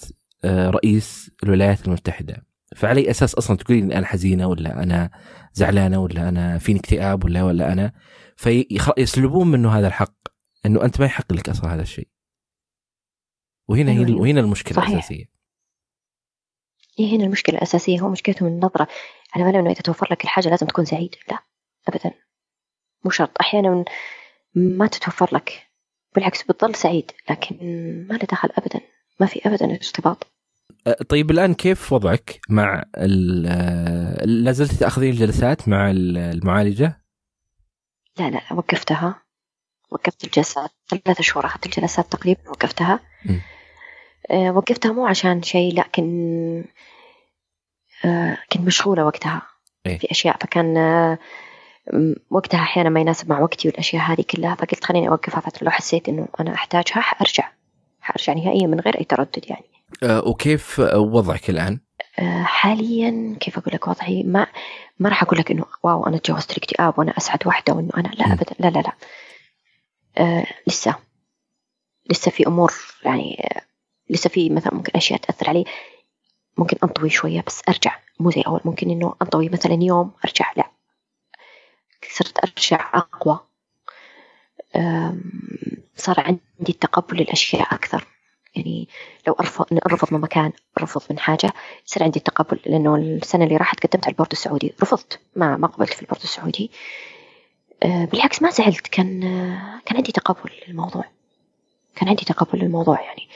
رئيس 0.46 1.32
الولايات 1.44 1.88
المتحدة. 1.88 2.46
فعلى 2.76 3.10
أساس 3.10 3.36
أصلا 3.36 3.58
تقولين 3.58 3.92
أنا 3.92 4.06
حزينة 4.06 4.48
ولا 4.48 4.84
أنا 4.84 5.10
زعلانة 5.54 6.00
ولا 6.00 6.30
أنا 6.30 6.58
فيني 6.58 6.80
اكتئاب 6.80 7.24
ولا 7.26 7.44
ولا 7.44 7.74
أنا. 7.74 7.92
فيسلبون 8.36 9.48
منه 9.48 9.80
هذا 9.80 9.88
الحق 9.88 10.16
إنه 10.66 10.84
أنت 10.84 11.00
ما 11.00 11.06
يحق 11.06 11.34
لك 11.34 11.50
أصلا 11.50 11.74
هذا 11.74 11.82
الشيء. 11.82 12.08
وهنا 13.68 13.92
هي. 13.92 14.14
وهنا 14.14 14.40
المشكلة 14.40 14.76
صحيح. 14.78 14.90
الأساسية. 14.90 15.26
هي 17.00 17.16
هنا 17.16 17.24
المشكلة 17.24 17.58
الأساسية 17.58 18.00
هو 18.00 18.10
مشكلتهم 18.10 18.48
النظرة. 18.48 18.88
على 19.36 19.44
بالهم 19.44 19.60
انه 19.60 19.72
اذا 19.72 19.82
توفر 19.82 20.08
لك 20.12 20.24
الحاجة 20.24 20.50
لازم 20.50 20.68
تكون 20.68 20.86
سعيد. 20.86 21.16
لا 21.32 21.40
ابدا. 21.88 22.12
مو 23.06 23.12
شرط. 23.12 23.32
أحيانا 23.42 23.86
ما 24.56 24.88
تتوفر 24.88 25.36
لك. 25.36 25.68
بالعكس 26.16 26.44
بتضل 26.44 26.76
سعيد 26.76 27.12
لكن 27.30 27.58
ما 28.10 28.14
له 28.14 28.28
دخل 28.32 28.50
ابدا. 28.58 28.82
ما 29.20 29.26
في 29.26 29.42
ابدا 29.46 29.66
ارتباط. 29.72 30.28
طيب 31.10 31.32
الآن 31.32 31.54
كيف 31.54 31.94
وضعك 31.94 32.40
مع 32.50 32.84
لا 34.26 34.52
زلت 34.52 34.72
تأخذين 34.72 35.10
الجلسات 35.10 35.68
مع 35.70 35.92
المعالجة؟ 35.92 37.02
لا 38.20 38.30
لا 38.30 38.54
وقفتها. 38.54 39.22
وقفت 39.92 40.24
الجلسات. 40.24 40.72
ثلاثة 40.90 41.24
شهور 41.24 41.46
أخذت 41.46 41.66
الجلسات 41.66 42.12
تقريبا 42.12 42.50
وقفتها. 42.50 43.00
م. 43.26 43.40
آه، 44.32 44.52
وقفتها 44.52 44.92
مو 44.92 45.08
عشان 45.08 45.44
شيء 45.44 45.80
لكن 45.80 46.64
آه، 48.06 48.38
كنت 48.52 48.62
مشغولة 48.62 49.06
وقتها 49.06 49.42
إيه؟ 49.86 49.98
في 49.98 50.12
أشياء. 50.12 50.38
فكان 50.38 50.78
آه، 50.78 51.18
وقتها 52.30 52.60
أحيانا 52.60 52.90
ما 52.90 53.00
يناسب 53.00 53.30
مع 53.30 53.40
وقتي 53.40 53.68
والأشياء 53.68 54.04
هذه 54.04 54.26
كلها. 54.30 54.56
فقلت 54.56 54.84
خليني 54.84 55.10
أوقفها 55.10 55.40
فترة 55.40 55.64
لو 55.64 55.72
حسيت 55.72 56.10
إنه 56.10 56.28
أنا 56.40 56.54
أحتاجها 56.54 57.02
حأرجع. 57.02 57.52
حأرجع 58.02 58.34
نهائيا 58.34 58.68
من 58.68 58.80
غير 58.80 59.00
أي 59.00 59.04
تردد 59.04 59.46
يعني. 59.50 59.66
وكيف 60.04 60.80
وضعك 60.96 61.50
الآن؟ 61.50 61.80
حاليا 62.44 63.38
كيف 63.40 63.58
أقول 63.58 63.74
لك؟ 63.74 63.88
وضعي 63.88 64.24
ما 64.24 64.48
ما 65.00 65.10
راح 65.10 65.24
أقول 65.24 65.40
لك 65.40 65.52
إنه 65.52 65.66
واو 65.84 66.08
أنا 66.08 66.18
تجاوزت 66.18 66.52
الاكتئاب 66.52 67.00
وأنا 67.00 67.18
أسعد 67.18 67.48
واحدة 67.48 67.74
وإنه 67.74 67.90
أنا 67.98 68.08
لا 68.08 68.34
ابدا 68.34 68.56
لا 68.60 68.68
لا 68.68 68.80
لا. 68.80 68.92
آه 70.18 70.46
لسه. 70.68 70.96
لسه 72.10 72.32
في 72.32 72.48
أمور 72.48 72.74
يعني 73.06 73.50
لسه 74.10 74.30
في 74.30 74.50
مثلا 74.50 74.74
ممكن 74.74 74.92
أشياء 74.96 75.20
تأثر 75.20 75.50
علي 75.50 75.66
ممكن 76.58 76.78
أنطوي 76.84 77.10
شوية 77.10 77.44
بس 77.48 77.62
أرجع 77.70 78.00
مو 78.20 78.32
زي 78.32 78.42
أول 78.42 78.62
ممكن 78.66 78.90
إنه 78.90 79.16
أنطوي 79.22 79.50
مثلا 79.50 79.78
يوم 79.82 80.12
أرجع 80.26 80.52
لا. 80.58 80.72
صرت 82.12 82.38
أرجع 82.40 82.92
أقوى. 82.94 83.40
صار 85.98 86.20
عندي 86.20 86.74
تقبل 86.74 87.18
للأشياء 87.18 87.74
أكثر. 87.74 88.08
يعني 88.56 88.88
لو 89.28 89.34
أرفض 89.34 89.66
أرفض 89.86 90.14
من 90.14 90.22
مكان 90.22 90.52
أرفض 90.80 91.02
من 91.10 91.20
حاجة 91.20 91.54
يصير 91.88 92.04
عندي 92.04 92.20
تقبل 92.20 92.60
لأنه 92.66 92.96
السنة 92.96 93.44
اللي 93.44 93.58
راحت 93.58 93.86
قدمت 93.88 94.06
على 94.06 94.12
البورد 94.12 94.32
السعودي. 94.32 94.74
رفضت 94.82 95.20
ما 95.36 95.58
ما 95.58 95.68
قبلت 95.68 95.94
في 95.94 96.02
البورد 96.02 96.22
السعودي. 96.22 96.72
أه، 97.84 98.06
بالعكس 98.06 98.42
ما 98.42 98.50
زعلت 98.50 98.88
كان 98.88 99.20
كان 99.86 99.98
عندي 99.98 100.12
تقبل 100.12 100.52
للموضوع. 100.68 101.04
كان 101.96 102.10
عندي 102.10 102.26
تقبل 102.26 102.60
للموضوع 102.60 103.02
يعني. 103.02 103.28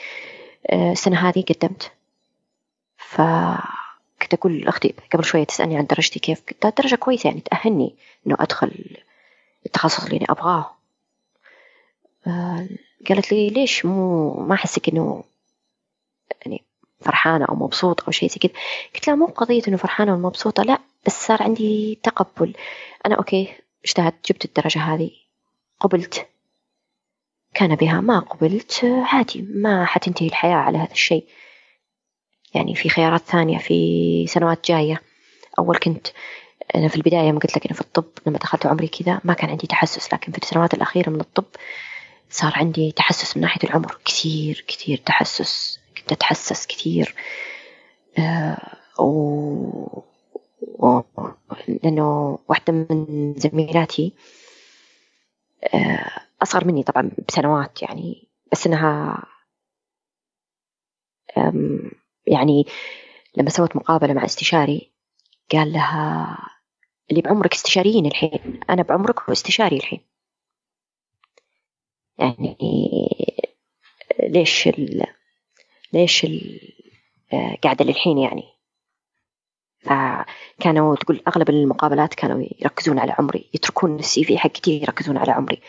السنة 0.69 1.29
هذه 1.29 1.43
قدمت. 1.49 1.91
فكنت 2.97 4.33
أقول 4.33 4.61
لأختي 4.61 4.93
قبل 5.13 5.23
شوية 5.23 5.43
تسألني 5.43 5.77
عن 5.77 5.85
درجتي 5.85 6.19
كيف 6.19 6.41
قلت 6.63 6.77
درجة 6.81 6.95
كويسة 6.95 7.27
يعني 7.27 7.41
تأهلني 7.41 7.95
إنه 8.27 8.37
أدخل 8.39 8.97
التخصص 9.65 10.03
اللي 10.05 10.17
أنا 10.17 10.25
أبغاه. 10.29 10.71
آه، 12.27 12.67
قالت 13.09 13.31
لي 13.31 13.49
ليش 13.49 13.85
مو 13.85 14.33
ما 14.33 14.55
أحسك 14.55 14.89
إنه 14.89 15.23
يعني 16.45 16.63
فرحانة 17.01 17.45
أو 17.45 17.55
مبسوطة 17.55 18.03
أو 18.07 18.11
شيء 18.11 18.29
زي 18.29 18.35
كذا 18.35 18.51
قلت 18.95 19.07
لها 19.07 19.15
مو 19.15 19.25
قضية 19.25 19.61
إنه 19.67 19.77
فرحانة 19.77 20.13
ومبسوطة 20.13 20.63
لا 20.63 20.79
بس 21.05 21.27
صار 21.27 21.43
عندي 21.43 21.99
تقبل. 22.03 22.53
أنا 23.05 23.15
أوكي 23.15 23.53
اجتهدت 23.85 24.31
جبت 24.31 24.45
الدرجة 24.45 24.79
هذه 24.79 25.11
قبلت. 25.79 26.27
كان 27.53 27.75
بها 27.75 28.01
ما 28.01 28.19
قبلت 28.19 28.81
عادي 28.83 29.41
ما 29.41 29.85
حتنتهي 29.85 30.27
الحياة 30.27 30.55
على 30.55 30.77
هذا 30.77 30.91
الشيء. 30.91 31.25
يعني 32.53 32.75
في 32.75 32.89
خيارات 32.89 33.21
ثانية 33.21 33.57
في 33.57 34.25
سنوات 34.27 34.67
جاية. 34.67 35.01
أول 35.59 35.77
كنت 35.77 36.07
أنا 36.75 36.87
في 36.87 36.95
البداية 36.95 37.31
ما 37.31 37.39
قلت 37.39 37.57
لك 37.57 37.65
أنا 37.65 37.73
في 37.73 37.81
الطب 37.81 38.09
لما 38.27 38.37
دخلت 38.37 38.65
عمري 38.65 38.87
كذا 38.87 39.21
ما 39.23 39.33
كان 39.33 39.49
عندي 39.49 39.67
تحسس. 39.67 40.13
لكن 40.13 40.31
في 40.31 40.37
السنوات 40.37 40.73
الأخيرة 40.73 41.09
من 41.09 41.19
الطب 41.19 41.45
صار 42.29 42.53
عندي 42.55 42.91
تحسس 42.91 43.37
من 43.37 43.41
ناحية 43.43 43.69
العمر. 43.69 43.97
كثير 44.05 44.65
كثير 44.67 44.97
تحسس. 44.97 45.79
كنت 45.97 46.11
أتحسس 46.11 46.67
كثير. 46.67 47.15
آه 48.19 48.77
و... 48.99 49.03
و... 50.61 51.01
لأنه 51.67 52.39
واحدة 52.47 52.73
من 52.73 53.33
زميلاتي 53.37 54.13
آه 55.73 56.11
أصغر 56.41 56.67
مني 56.67 56.83
طبعا 56.83 57.11
بسنوات 57.29 57.81
يعني 57.81 58.29
بس 58.51 58.67
إنها 58.67 59.23
يعني 62.27 62.65
لما 63.37 63.49
سوت 63.49 63.75
مقابلة 63.75 64.13
مع 64.13 64.25
استشاري 64.25 64.91
قال 65.51 65.73
لها 65.73 66.37
اللي 67.11 67.21
بعمرك 67.21 67.53
استشاريين 67.53 68.05
الحين 68.05 68.59
أنا 68.69 68.83
بعمرك 68.83 69.29
واستشاري 69.29 69.77
الحين. 69.77 69.99
يعني 72.17 72.57
ليش 74.19 74.67
ال 74.67 75.05
ليش 75.93 76.25
ال 76.25 76.59
قاعدة 77.63 77.85
للحين 77.85 78.17
يعني؟ 78.17 78.43
فكانوا 79.79 80.95
تقول 80.95 81.21
أغلب 81.27 81.49
المقابلات 81.49 82.13
كانوا 82.13 82.45
يركزون 82.61 82.99
على 82.99 83.15
عمري 83.19 83.49
يتركون 83.53 83.99
السي 83.99 84.23
في 84.23 84.37
حقتي 84.37 84.71
يركزون 84.71 85.17
على 85.17 85.31
عمري. 85.31 85.61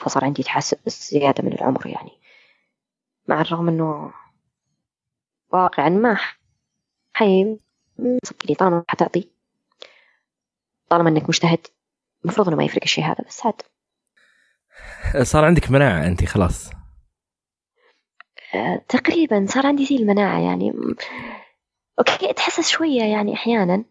فصار 0.00 0.24
عندي 0.24 0.42
تحسس 0.42 1.10
زيادة 1.10 1.44
من 1.44 1.52
العمر 1.52 1.86
يعني. 1.86 2.10
مع 3.28 3.40
الرغم 3.40 3.68
أنه 3.68 4.12
واقعا 5.52 5.88
ما 5.88 6.18
حي 7.14 7.58
صدقني 8.24 8.54
طالما 8.54 8.84
حتعطي 8.88 9.28
طالما 10.88 11.08
إنك 11.08 11.28
مجتهد 11.28 11.66
المفروض 12.24 12.48
إنه 12.48 12.56
ما 12.56 12.64
يفرق 12.64 12.82
الشيء 12.82 13.04
هذا 13.04 13.24
بس 13.26 13.46
عاد. 13.46 13.62
صار 15.22 15.44
عندك 15.44 15.70
مناعة 15.70 16.06
أنت 16.06 16.24
خلاص؟ 16.24 16.70
أه 18.54 18.82
تقريبا 18.88 19.46
صار 19.48 19.66
عندي 19.66 19.84
زي 19.86 19.96
المناعة 19.96 20.40
يعني. 20.40 20.72
أوكي 21.98 22.30
أتحسس 22.30 22.68
شوية 22.68 23.02
يعني 23.02 23.34
أحيانا 23.34 23.84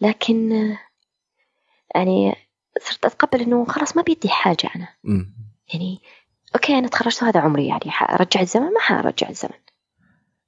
لكن 0.00 0.50
يعني 1.94 2.45
صرت 2.80 3.04
أتقبل 3.04 3.40
إنه 3.40 3.64
خلاص 3.64 3.96
ما 3.96 4.02
بيدي 4.02 4.28
حاجة 4.28 4.70
أنا 4.76 4.88
م. 5.04 5.24
يعني 5.74 5.98
أوكي 6.54 6.78
أنا 6.78 6.88
تخرجت 6.88 7.24
هذا 7.24 7.40
عمري 7.40 7.66
يعني 7.66 7.90
حرجع 7.90 8.40
الزمن 8.40 8.72
ما 8.72 8.80
حرجع 8.80 9.28
الزمن 9.28 9.58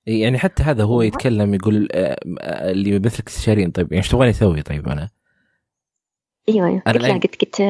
يعني 0.06 0.38
حتى 0.38 0.62
هذا 0.62 0.84
هو 0.84 1.02
يتكلم 1.02 1.54
يقول 1.54 1.88
آه، 1.92 2.16
آه، 2.40 2.70
اللي 2.70 2.98
مثلك 2.98 3.28
استشاريين 3.28 3.70
طيب 3.70 3.92
يعني 3.92 4.02
إيش 4.04 4.08
تبغاني 4.10 4.30
أسوي 4.30 4.62
طيب 4.62 4.88
أنا؟ 4.88 5.10
أيوه 6.48 6.66
أيوه 6.68 6.82
قلت 6.86 6.96
له 6.96 7.14
قلت 7.14 7.44
قلت 7.44 7.60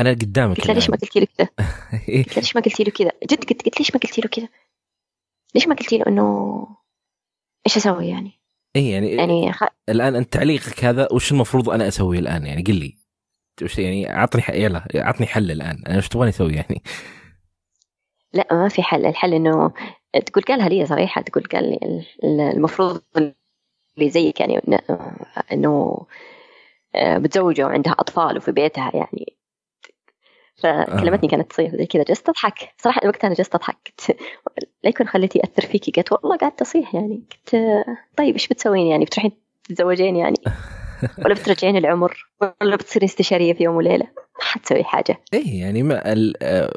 أنا 0.00 0.10
قدامك 0.10 0.56
قلت 0.56 0.70
ليش 0.70 0.90
ما 0.90 0.96
قلتي 0.96 1.20
له 1.20 1.26
كذا؟ 1.38 1.48
قلت 2.24 2.36
ليش 2.36 2.56
ما 2.56 2.62
قلتي 2.62 2.84
له 2.84 2.90
كذا؟ 2.90 3.10
جد 3.24 3.44
قلت 3.44 3.64
قلت 3.64 3.78
ليش 3.80 3.94
ما 3.94 4.00
قلتي 4.00 4.20
له 4.20 4.28
كذا؟ 4.28 4.48
ليش 5.54 5.68
ما 5.68 5.74
قلتي 5.74 5.98
له 5.98 6.04
إنه 6.08 6.66
إيش 7.66 7.76
أسوي 7.76 8.08
يعني؟ 8.08 8.32
إي 8.76 8.90
يعني 8.90 9.12
يعني 9.12 9.52
خ... 9.52 9.64
الآن 9.88 10.14
أنت 10.14 10.32
تعليقك 10.32 10.84
هذا 10.84 11.08
وش 11.12 11.32
المفروض 11.32 11.70
أنا 11.70 11.88
أسوي 11.88 12.18
الآن 12.18 12.46
يعني 12.46 12.62
قل 12.62 12.74
لي 12.74 13.01
وش 13.62 13.78
يعني 13.78 14.14
أعطني 14.14 14.42
يلا 14.48 14.86
أعطني 14.96 15.26
حل 15.26 15.50
الآن. 15.50 15.82
أنا 15.86 15.96
إيش 15.96 16.08
تبغاني 16.08 16.30
أسوي 16.30 16.52
يعني؟ 16.52 16.82
لا 18.32 18.46
ما 18.52 18.68
في 18.68 18.82
حل. 18.82 19.06
الحل 19.06 19.34
إنه 19.34 19.72
تقول 20.26 20.44
قالها 20.44 20.68
لي 20.68 20.86
صريحة 20.86 21.22
تقول 21.22 21.44
قال 21.44 21.70
لي 21.70 22.04
المفروض 22.50 23.02
اللي 23.98 24.10
زيك 24.10 24.40
يعني 24.40 24.60
إنه 25.52 26.06
آه، 26.94 27.18
متزوجة 27.18 27.66
وعندها 27.66 27.92
أطفال 27.92 28.36
وفي 28.36 28.52
بيتها 28.52 28.90
يعني. 28.94 29.36
فكلمتني 30.56 31.28
كانت 31.28 31.50
تصيح 31.50 31.70
زي 31.70 31.86
كذا 31.86 32.02
جلست 32.02 32.28
أضحك. 32.28 32.74
صراحة 32.78 33.00
الوقت 33.02 33.24
أنا 33.24 33.34
جلست 33.34 33.54
أضحك. 33.54 33.92
لا 34.84 34.90
يكون 34.90 35.08
خليتي 35.08 35.38
يأثر 35.38 35.62
فيكي. 35.62 35.90
قلت 35.90 36.12
والله 36.12 36.36
قاعدة 36.36 36.56
تصيح 36.56 36.94
يعني. 36.94 37.22
قلت 37.30 37.56
طيب 38.16 38.32
إيش 38.32 38.48
بتسوين 38.48 38.86
يعني؟ 38.86 39.04
بتروحين 39.04 39.32
تتزوجين 39.64 40.16
يعني؟ 40.16 40.36
ولا 41.24 41.34
بترجعين 41.34 41.76
العمر 41.76 42.26
ولا 42.60 42.76
بتصيرين 42.76 43.08
استشارية 43.08 43.52
في 43.52 43.64
يوم 43.64 43.76
وليلة 43.76 44.04
ما 44.38 44.44
حتسوي 44.44 44.84
حاجة. 44.84 45.20
إيه 45.34 45.60
يعني 45.60 45.82
ما 45.82 46.12
ال 46.12 46.34
آه، 46.42 46.72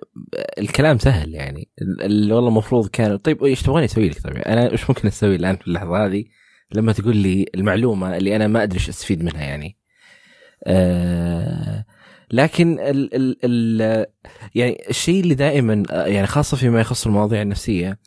الكلام 0.58 0.98
سهل 0.98 1.34
يعني. 1.34 1.70
والله 2.02 2.48
المفروض 2.48 2.88
كان 2.88 3.18
طيب 3.18 3.44
إيش 3.44 3.62
تبغاني 3.62 3.86
أسوي 3.86 4.10
لك 4.10 4.24
طيب؟ 4.24 4.38
أنا 4.38 4.72
إيش 4.72 4.90
ممكن 4.90 5.08
أسوي 5.08 5.36
الآن 5.36 5.56
في 5.56 5.68
اللحظة 5.68 6.06
هذه؟ 6.06 6.26
لما 6.72 6.94
تقول 6.94 7.18
لي 7.18 7.46
المعلومة 7.56 8.18
اللي 8.18 8.36
أنا 8.36 8.48
ما 8.48 8.64
أدري 8.64 8.78
إيش 8.78 8.90
أستفيد 8.90 9.24
منها 9.24 9.44
يعني. 9.44 9.78
آه 10.68 11.86
لكن 12.32 12.80
ال 12.80 13.16
ال 13.16 13.38
ال 13.44 14.06
يعني 14.56 14.84
الشيء 14.90 15.24
اللي 15.24 15.36
دائما 15.36 15.84
آه، 15.92 16.06
يعني 16.06 16.28
خاصة 16.28 16.58
فيما 16.58 16.82
يخص 16.82 17.06
المواضيع 17.08 17.42
النفسية 17.42 18.00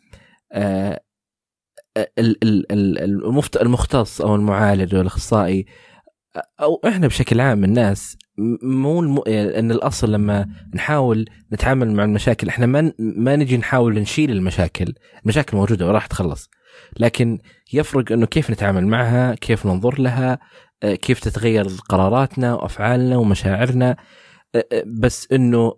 المختص 3.61 4.21
أو 4.21 4.35
المعالج 4.35 4.95
أو 4.95 5.01
الأخصائي 5.01 5.65
أو 6.61 6.81
إحنا 6.87 7.07
بشكل 7.07 7.41
عام 7.41 7.63
الناس 7.63 8.17
مو 8.63 9.01
الم... 9.01 9.19
إن 9.27 9.71
الأصل 9.71 10.11
لما 10.11 10.47
نحاول 10.73 11.25
نتعامل 11.53 11.91
مع 11.91 12.03
المشاكل 12.03 12.49
إحنا 12.49 12.65
ما 12.65 12.93
ما 12.99 13.35
نجي 13.35 13.57
نحاول 13.57 13.99
نشيل 13.99 14.31
المشاكل، 14.31 14.93
المشاكل 15.23 15.57
موجودة 15.57 15.87
وراح 15.87 16.05
تخلص. 16.05 16.49
لكن 16.99 17.39
يفرق 17.73 18.11
إنه 18.11 18.25
كيف 18.25 18.51
نتعامل 18.51 18.87
معها، 18.87 19.35
كيف 19.35 19.65
ننظر 19.65 20.01
لها، 20.01 20.39
آه، 20.83 20.95
كيف 20.95 21.19
تتغير 21.19 21.67
قراراتنا 21.89 22.53
وأفعالنا 22.53 23.17
ومشاعرنا 23.17 23.97
آه، 24.55 24.65
آه، 24.73 24.83
بس 24.87 25.27
إنه 25.31 25.73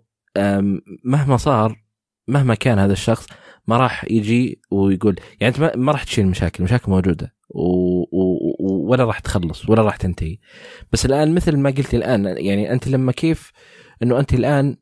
مهما 1.04 1.36
صار 1.36 1.82
مهما 2.28 2.54
كان 2.54 2.78
هذا 2.78 2.92
الشخص 2.92 3.26
ما 3.66 3.76
راح 3.76 4.04
يجي 4.10 4.60
ويقول 4.70 5.16
يعني 5.40 5.54
أنت 5.56 5.76
ما 5.76 5.92
راح 5.92 6.04
تشيل 6.04 6.24
المشاكل، 6.24 6.58
المشاكل 6.58 6.90
موجودة 6.90 7.34
و... 7.50 7.62
و... 8.02 8.31
ولا 8.92 9.04
راح 9.04 9.18
تخلص 9.18 9.68
ولا 9.68 9.82
راح 9.82 9.96
تنتهي. 9.96 10.38
بس 10.92 11.06
الآن 11.06 11.34
مثل 11.34 11.56
ما 11.56 11.70
قلتي 11.70 11.96
الآن 11.96 12.24
يعني 12.24 12.72
أنت 12.72 12.88
لما 12.88 13.12
كيف 13.12 13.52
إنه 14.02 14.18
أنت 14.20 14.34
الآن 14.34 14.76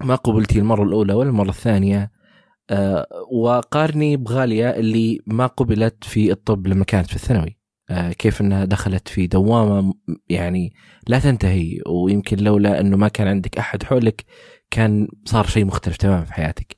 ما 0.00 0.14
قبلتي 0.14 0.58
المرة 0.58 0.82
الأولى 0.82 1.14
ولا 1.14 1.28
المرة 1.28 1.48
الثانية 1.50 2.12
آه 2.70 3.06
وقارني 3.32 4.16
بغالية 4.16 4.70
اللي 4.70 5.20
ما 5.26 5.46
قبلت 5.46 6.04
في 6.04 6.32
الطب 6.32 6.66
لما 6.66 6.84
كانت 6.84 7.06
في 7.06 7.16
الثانوي. 7.16 7.58
آه 7.90 8.12
كيف 8.12 8.40
إنها 8.40 8.64
دخلت 8.64 9.08
في 9.08 9.26
دوامة 9.26 9.94
يعني 10.28 10.72
لا 11.08 11.18
تنتهي. 11.18 11.80
ويمكن 11.86 12.36
لولا 12.38 12.80
إنه 12.80 12.96
ما 12.96 13.08
كان 13.08 13.28
عندك 13.28 13.58
أحد 13.58 13.82
حولك 13.82 14.24
كان 14.70 15.08
صار 15.24 15.46
شيء 15.46 15.64
مختلف 15.64 15.96
تماما 15.96 16.24
في 16.24 16.32
حياتك. 16.34 16.76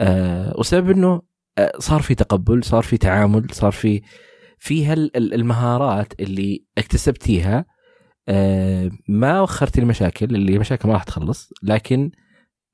آه 0.00 0.54
وسبب 0.58 0.90
إنه 0.90 1.22
آه، 1.58 1.72
صار 1.78 2.02
في 2.02 2.14
تقبل 2.14 2.64
صار 2.64 2.82
في 2.82 2.96
تعامل 2.96 3.46
صار 3.52 3.72
في 3.72 4.02
فيها 4.60 4.94
المهارات 5.16 6.20
اللي 6.20 6.64
اكتسبتيها 6.78 7.64
آه، 8.28 8.90
ما 9.08 9.40
وخرتي 9.40 9.80
المشاكل 9.80 10.26
اللي 10.26 10.54
المشاكل 10.54 10.88
ما 10.88 10.94
راح 10.94 11.04
تخلص 11.04 11.52
لكن 11.62 12.10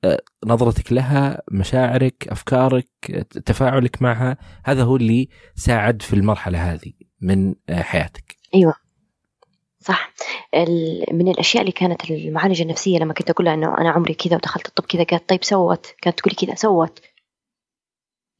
آه، 0.03 0.21
نظرتك 0.45 0.93
لها 0.93 1.41
مشاعرك 1.51 2.27
أفكارك 2.27 2.87
تفاعلك 3.45 4.01
معها 4.01 4.37
هذا 4.65 4.83
هو 4.83 4.95
اللي 4.95 5.29
ساعد 5.55 6.01
في 6.01 6.13
المرحلة 6.13 6.73
هذه 6.73 6.93
من 7.21 7.55
آه، 7.69 7.81
حياتك. 7.81 8.35
أيوه. 8.55 8.73
صح. 9.79 10.13
من 11.11 11.27
الأشياء 11.27 11.61
اللي 11.61 11.71
كانت 11.71 12.11
المعالجة 12.11 12.63
النفسية 12.63 12.99
لما 12.99 13.13
كنت 13.13 13.29
أقول 13.29 13.45
لها 13.45 13.53
إنه 13.53 13.77
أنا 13.77 13.89
عمري 13.89 14.13
كذا 14.13 14.35
ودخلت 14.35 14.67
الطب 14.67 14.85
كذا 14.85 15.03
قالت 15.03 15.29
طيب 15.29 15.43
سوت؟ 15.43 15.95
كانت 16.01 16.19
تقولي 16.19 16.35
كذا 16.35 16.55
سوت. 16.55 16.99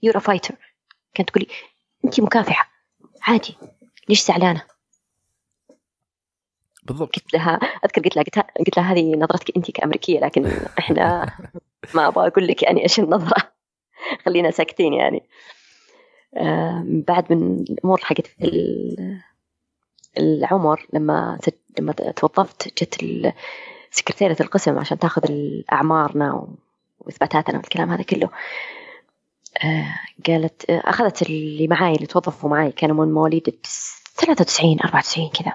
يورا 0.04 0.20
فايتر 0.20 0.56
كانت 1.14 1.30
تقولي 1.30 1.48
انت 2.06 2.22
مكافحة. 2.22 2.77
عادي. 3.28 3.58
ليش 4.10 4.26
زعلانة؟ 4.26 4.62
بالضبط. 6.84 7.16
قلت 7.16 7.34
لها 7.34 7.56
أذكر 7.56 8.02
قلت 8.02 8.16
لها 8.16 8.46
قلت 8.60 8.78
لها 8.78 8.94
هذه 8.94 9.16
نظرتك 9.16 9.58
انت 9.58 9.72
كأمريكية 9.72 10.20
لكن 10.20 10.46
إحنا 10.80 11.26
ما 11.96 12.08
أبغى 12.08 12.28
أقول 12.28 12.48
لك 12.48 12.64
يعني 12.64 12.84
إيش 12.84 13.00
النظرة. 13.00 13.52
خلينا 14.26 14.52
ساكتين 14.52 14.94
يعني. 14.94 15.24
بعد 16.84 17.34
من 17.34 17.60
الأمور 17.70 18.02
حقت 18.04 18.28
العمر 20.18 20.88
لما 20.94 21.40
لما 21.80 21.94
توظفت 21.94 22.84
جت 22.84 23.34
سكرتيرة 23.92 24.38
القسم 24.40 24.80
عشان 24.80 25.00
تاخذ 25.00 25.32
اعمارنا 25.72 26.48
وإثباتاتنا 27.00 27.58
والكلام 27.58 27.90
هذا 27.90 28.04
كله. 28.04 28.30
قالت 30.28 30.70
آه، 30.70 30.82
أخذت 30.86 31.22
اللي 31.22 31.68
معاي 31.68 31.96
اللي 31.96 32.08
توظفوا 32.08 32.50
معاي 32.50 32.72
كانوا 32.72 33.06
من 33.06 33.14
مواليد 33.14 33.60
93 34.18 34.80
94 34.80 35.30
كذا. 35.30 35.54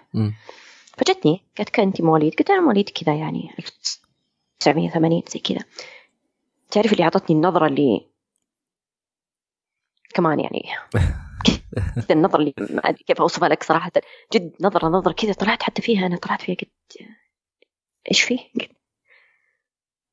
فجتني 0.97 1.43
قالت 1.59 1.69
كان 1.69 1.87
انت 1.87 2.01
مواليد؟ 2.01 2.35
قلت 2.35 2.51
أنا 2.51 2.61
مواليد 2.61 2.89
كذا 2.89 3.15
يعني 3.15 3.51
1980 3.59 5.23
زي 5.29 5.39
كذا. 5.39 5.65
تعرف 6.71 6.93
اللي 6.93 7.05
أعطتني 7.05 7.37
النظرة 7.37 7.67
اللي 7.67 8.07
كمان 10.15 10.41
يعني. 10.41 10.63
كذا 12.09 12.17
النظرة 12.17 12.41
اللي 12.41 12.55
ما 12.59 12.89
أدري 12.89 13.05
كيف 13.05 13.21
أوصفها 13.21 13.49
لك 13.49 13.63
صراحة. 13.63 13.93
جد 14.33 14.53
نظرة 14.61 14.89
نظرة 14.89 15.13
كذا 15.13 15.33
طلعت 15.33 15.63
حتى 15.63 15.83
فيها 15.83 16.07
أنا 16.07 16.17
طلعت 16.17 16.43
فيها 16.43 16.57
قلت 16.57 17.09
إيش 18.11 18.23
فيه؟ 18.23 18.39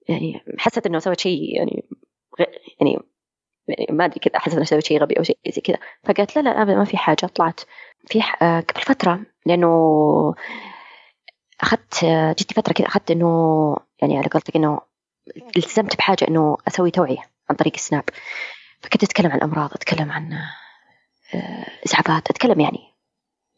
يعني 0.10 0.41
حسيت 0.57 0.86
إنه 0.86 0.99
سويت 0.99 1.20
شيء 1.20 1.56
يعني 1.56 1.84
يعني 2.80 2.99
ما 3.89 4.05
أدري 4.05 4.19
كذا 4.19 4.39
حسيت 4.39 4.55
اني 4.55 4.65
سويت 4.65 4.85
شيء 4.85 5.01
غبي 5.01 5.17
أو 5.17 5.23
شيء 5.23 5.37
زي 5.49 5.61
كذا. 5.61 5.77
فقالت 6.03 6.35
لا 6.35 6.41
لا 6.41 6.61
ابدا 6.61 6.75
ما 6.75 6.85
في 6.85 6.97
حاجة. 6.97 7.25
طلعت 7.25 7.59
في 8.07 8.21
آه، 8.41 8.59
قبل 8.59 8.81
فترة 8.81 9.19
لأنه 9.45 10.33
أخذت 11.61 12.05
جتني 12.05 12.55
فترة 12.55 12.73
كذا 12.73 12.87
أخذت 12.87 13.11
إنه 13.11 13.75
يعني 14.01 14.17
على 14.17 14.27
قولتك 14.27 14.55
إنه 14.55 14.79
التزمت 15.57 15.97
بحاجة 15.97 16.27
إنه 16.27 16.57
أسوي 16.67 16.91
توعية 16.91 17.29
عن 17.49 17.55
طريق 17.55 17.73
السناب. 17.75 18.03
فكنت 18.81 19.03
أتكلم 19.03 19.31
عن 19.31 19.37
الأمراض 19.37 19.73
أتكلم 19.73 20.11
عن 20.11 20.33
آه، 21.33 21.65
اسعافات 21.85 22.29
أتكلم 22.29 22.59
يعني 22.59 22.93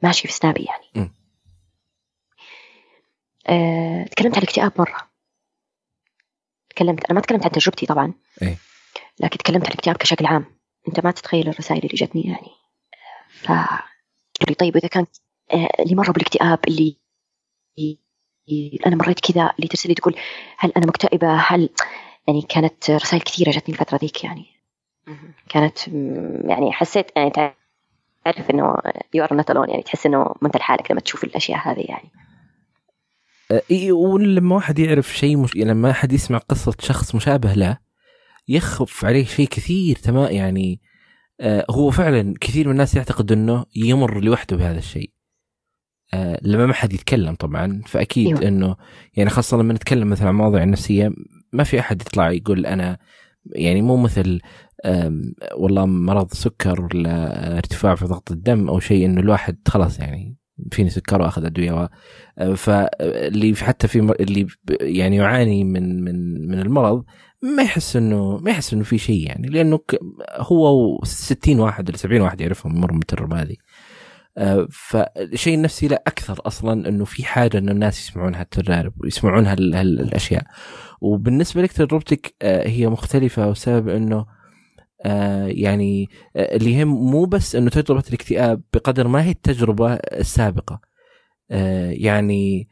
ماشي 0.03 0.27
في 0.27 0.33
سنابي 0.33 0.63
يعني. 0.63 1.11
تكلمت 4.05 4.35
عن 4.35 4.43
الاكتئاب 4.43 4.71
مرة. 4.77 4.97
تكلمت 6.69 7.05
أنا 7.05 7.13
ما 7.13 7.21
تكلمت 7.21 7.43
عن 7.43 7.51
تجربتي 7.51 7.85
طبعا. 7.85 8.13
إيه؟ 8.41 8.57
لكن 9.19 9.37
تكلمت 9.37 9.65
عن 9.65 9.71
الاكتئاب 9.71 9.97
بشكل 9.97 10.25
عام. 10.25 10.45
أنت 10.87 10.99
ما 10.99 11.11
تتخيل 11.11 11.49
الرسائل 11.49 11.83
اللي 11.83 11.95
جتني 11.95 12.21
يعني. 12.21 12.51
ف 13.29 13.51
لي 14.49 14.55
طيب 14.55 14.77
إذا 14.77 14.87
كان 14.87 15.05
آه، 15.53 15.69
اللي 15.79 15.95
مروا 15.95 16.13
بالاكتئاب 16.13 16.59
اللي 16.67 16.97
أنا 18.87 18.95
مريت 18.95 19.19
كذا 19.19 19.51
اللي 19.55 19.67
ترسل 19.67 19.89
لي 19.89 19.95
تقول 19.95 20.15
هل 20.57 20.71
أنا 20.77 20.85
مكتئبة؟ 20.85 21.35
هل 21.35 21.69
يعني 22.27 22.41
كانت 22.41 22.91
رسائل 22.91 23.21
كثيرة 23.21 23.51
جتني 23.51 23.75
الفترة 23.75 23.97
ذيك 23.97 24.23
يعني. 24.23 24.45
كانت 25.49 25.87
يعني 26.47 26.71
حسيت 26.71 27.11
يعني 27.15 27.29
تعرف 28.25 28.49
إنه 28.49 28.75
you 29.13 29.23
are 29.23 29.33
not 29.33 29.69
يعني 29.69 29.83
تحس 29.83 30.05
إنه 30.05 30.17
ما 30.17 30.47
أنت 30.47 30.57
لحالك 30.57 30.91
لما 30.91 31.01
تشوف 31.01 31.23
الأشياء 31.23 31.59
هذه 31.59 31.85
يعني. 31.89 32.09
آه، 33.51 33.61
إي 33.71 33.91
ولما 33.91 34.55
واحد 34.55 34.79
يعرف 34.79 35.07
شيء 35.07 35.37
مش... 35.37 35.55
يعني 35.55 35.71
لما 35.71 35.91
احد 35.91 36.13
يسمع 36.13 36.37
قصة 36.37 36.73
شخص 36.79 37.15
مشابه 37.15 37.53
له 37.53 37.77
يخف 38.55 39.05
عليه 39.05 39.25
شيء 39.25 39.47
كثير 39.47 39.95
تمام 39.95 40.31
يعني 40.31 40.81
آه 41.41 41.65
هو 41.69 41.91
فعلا 41.91 42.33
كثير 42.41 42.65
من 42.65 42.71
الناس 42.71 42.95
يعتقد 42.95 43.31
إنه 43.31 43.65
يمر 43.75 44.23
لوحده 44.23 44.57
بهذا 44.57 44.77
الشيء 44.77 45.11
آه 46.13 46.39
لما 46.41 46.65
ما 46.65 46.73
حد 46.73 46.93
يتكلم 46.93 47.35
طبعا 47.35 47.81
فأكيد 47.87 48.27
أيوة. 48.27 48.47
إنه 48.47 48.75
يعني 49.15 49.29
خاصة 49.29 49.57
لما 49.57 49.73
نتكلم 49.73 50.09
مثلا 50.09 50.27
عن 50.27 50.35
مواضيع 50.35 50.63
النفسية 50.63 51.11
ما 51.53 51.63
في 51.63 51.79
أحد 51.79 52.01
يطلع 52.01 52.31
يقول 52.31 52.65
أنا 52.65 52.97
يعني 53.45 53.81
مو 53.81 53.97
مثل 53.97 54.39
والله 55.55 55.85
مرض 55.85 56.33
سكر 56.33 56.81
ولا 56.81 57.57
ارتفاع 57.57 57.95
في 57.95 58.05
ضغط 58.05 58.31
الدم 58.31 58.69
أو 58.69 58.79
شيء 58.79 59.05
إنه 59.05 59.21
الواحد 59.21 59.57
خلاص 59.67 59.99
يعني 59.99 60.37
فيني 60.71 60.89
سكر 60.89 61.21
واخذ 61.21 61.45
أدوية 61.45 61.89
فاللي 62.55 63.55
حتى 63.55 63.87
في 63.87 63.99
اللي 63.99 64.47
يعني 64.81 65.15
يعاني 65.15 65.63
من 65.63 66.03
من 66.03 66.47
من 66.47 66.59
المرض 66.59 67.03
ما 67.41 67.63
يحس 67.63 67.95
انه 67.95 68.37
ما 68.37 68.51
يحس 68.51 68.73
إنه 68.73 68.83
في 68.83 68.97
شيء 68.97 69.27
يعني 69.27 69.47
لأنه 69.47 69.79
هو 70.31 70.99
60 71.03 71.59
واحد 71.59 71.89
ولا 71.89 71.97
70 71.97 72.21
واحد 72.21 72.41
يعرفهم 72.41 72.75
يمروا 72.75 72.97
بالتجربه 72.97 73.41
هذه. 73.41 73.55
آه، 74.37 74.67
فالشيء 74.71 75.55
النفسي 75.55 75.87
لا 75.87 76.03
أكثر 76.07 76.41
أصلا 76.45 76.89
إنه 76.89 77.05
في 77.05 77.25
حاجة 77.25 77.57
إنه 77.57 77.71
الناس 77.71 77.99
يسمعون 77.99 78.35
هالتجارب 78.35 78.93
ويسمعون 78.97 79.47
هالاشياء 79.47 80.43
وبالنسبة 81.01 81.61
لك 81.61 81.71
تجربتك 81.71 82.35
آه، 82.41 82.67
هي 82.67 82.87
مختلفة 82.87 83.49
وسبب 83.49 83.89
إنه 83.89 84.25
آه، 85.05 85.45
يعني 85.47 86.09
اللي 86.35 86.73
يهم 86.73 86.87
مو 86.87 87.25
بس 87.25 87.55
إنه 87.55 87.69
تجربة 87.69 88.03
الاكتئاب 88.07 88.61
بقدر 88.73 89.07
ما 89.07 89.23
هي 89.23 89.31
التجربة 89.31 89.93
السابقة. 89.93 90.81
يعني 91.89 92.69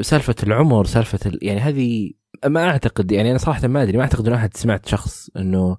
سالفة 0.00 0.34
العمر 0.42 0.84
سالفة 0.84 1.32
يعني 1.42 1.60
هذه 1.60 2.10
ما 2.46 2.64
أعتقد 2.64 3.12
يعني 3.12 3.30
أنا 3.30 3.38
صراحة 3.38 3.68
ما 3.68 3.82
أدري 3.82 3.96
ما 3.96 4.02
أعتقد 4.02 4.26
انه 4.26 4.36
أحد 4.36 4.56
سمعت 4.56 4.88
شخص 4.88 5.30
إنه 5.36 5.76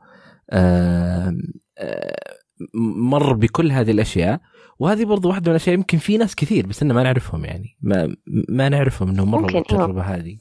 مر 2.95 3.33
بكل 3.33 3.71
هذه 3.71 3.91
الأشياء. 3.91 4.41
وهذه 4.79 5.05
برضو 5.05 5.29
واحدة 5.29 5.43
من 5.51 5.55
الأشياء 5.55 5.75
يمكن 5.75 5.97
في 5.97 6.17
ناس 6.17 6.35
كثير 6.35 6.67
بس 6.67 6.83
إنه 6.83 6.93
ما 6.93 7.03
نعرفهم 7.03 7.45
يعني. 7.45 7.77
ما 7.81 8.15
ما 8.49 8.69
نعرفهم 8.69 9.09
إنهم 9.09 9.31
مروا 9.31 9.51
بالتجربة. 9.51 10.01
هذه. 10.01 10.37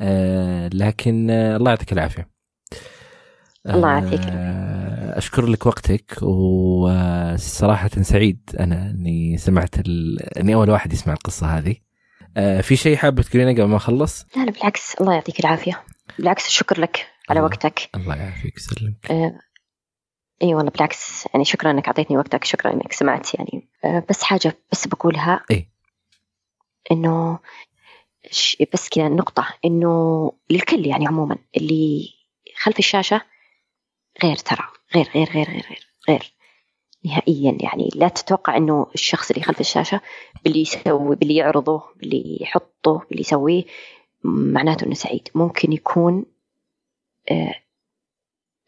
آه 0.00 0.70
لكن 0.74 1.30
آه 1.30 1.56
الله 1.56 1.70
يعطيك 1.70 1.92
العافية. 1.92 2.31
الله 3.66 3.88
يعافيك 3.88 4.20
آه 4.20 5.18
أشكر 5.18 5.46
لك 5.46 5.66
وقتك 5.66 6.22
وصراحة 6.22 7.88
سعيد 7.88 8.50
أنا 8.60 8.90
أني 8.90 9.38
سمعت 9.38 9.74
أني 10.36 10.54
أول 10.54 10.70
واحد 10.70 10.92
يسمع 10.92 11.12
القصة 11.12 11.46
هذه. 11.46 11.76
آه 12.36 12.60
في 12.60 12.76
شيء 12.76 12.96
حابه 12.96 13.22
تقولينه 13.22 13.52
قبل 13.52 13.64
ما 13.64 13.76
أخلص؟ 13.76 14.26
لا 14.36 14.44
لا 14.44 14.50
بالعكس 14.50 14.94
الله 15.00 15.14
يعطيك 15.14 15.40
العافية. 15.40 15.82
بالعكس 16.18 16.46
الشكر 16.46 16.80
لك 16.80 17.06
على 17.30 17.40
الله. 17.40 17.50
وقتك. 17.50 17.90
الله 17.96 18.16
يعافيك 18.16 18.58
سلمك 18.58 19.10
آه 19.10 19.38
إي 20.42 20.54
والله 20.54 20.70
بالعكس 20.70 21.26
يعني 21.34 21.44
شكرا 21.44 21.70
إنك 21.70 21.86
أعطيتني 21.86 22.16
وقتك 22.16 22.44
شكرا 22.44 22.72
إنك 22.72 22.92
سمعت 22.92 23.34
يعني. 23.34 23.68
آه، 23.84 24.04
بس 24.08 24.22
حاجة 24.22 24.58
بس 24.72 24.88
بقولها. 24.88 25.44
إي. 25.50 25.68
إنه 26.92 27.38
بس 28.74 28.88
كذا 28.88 29.08
نقطة 29.08 29.46
إنه 29.64 30.32
للكل 30.50 30.86
يعني 30.86 31.06
عموما 31.06 31.38
اللي 31.56 32.08
خلف 32.56 32.78
الشاشة 32.78 33.31
غير 34.24 34.36
ترى 34.36 34.68
غير 34.94 35.08
غير 35.14 35.28
غير 35.30 35.46
غير 35.50 35.66
غير 35.68 35.86
غير. 36.08 36.32
نهائيا 37.04 37.58
يعني 37.60 37.88
لا 37.94 38.08
تتوقع 38.08 38.56
إنه 38.56 38.86
الشخص 38.94 39.30
اللي 39.30 39.42
خلف 39.42 39.60
الشاشة 39.60 40.00
باللي 40.44 40.60
يسوي 40.60 41.16
باللي 41.16 41.36
يعرضه 41.36 41.82
باللي 41.96 42.38
يحطه 42.40 42.98
باللي 43.08 43.20
يسويه 43.20 43.64
معناته 44.24 44.86
إنه 44.86 44.94
سعيد. 44.94 45.28
ممكن 45.34 45.72
يكون 45.72 46.24
آه، 47.30 47.54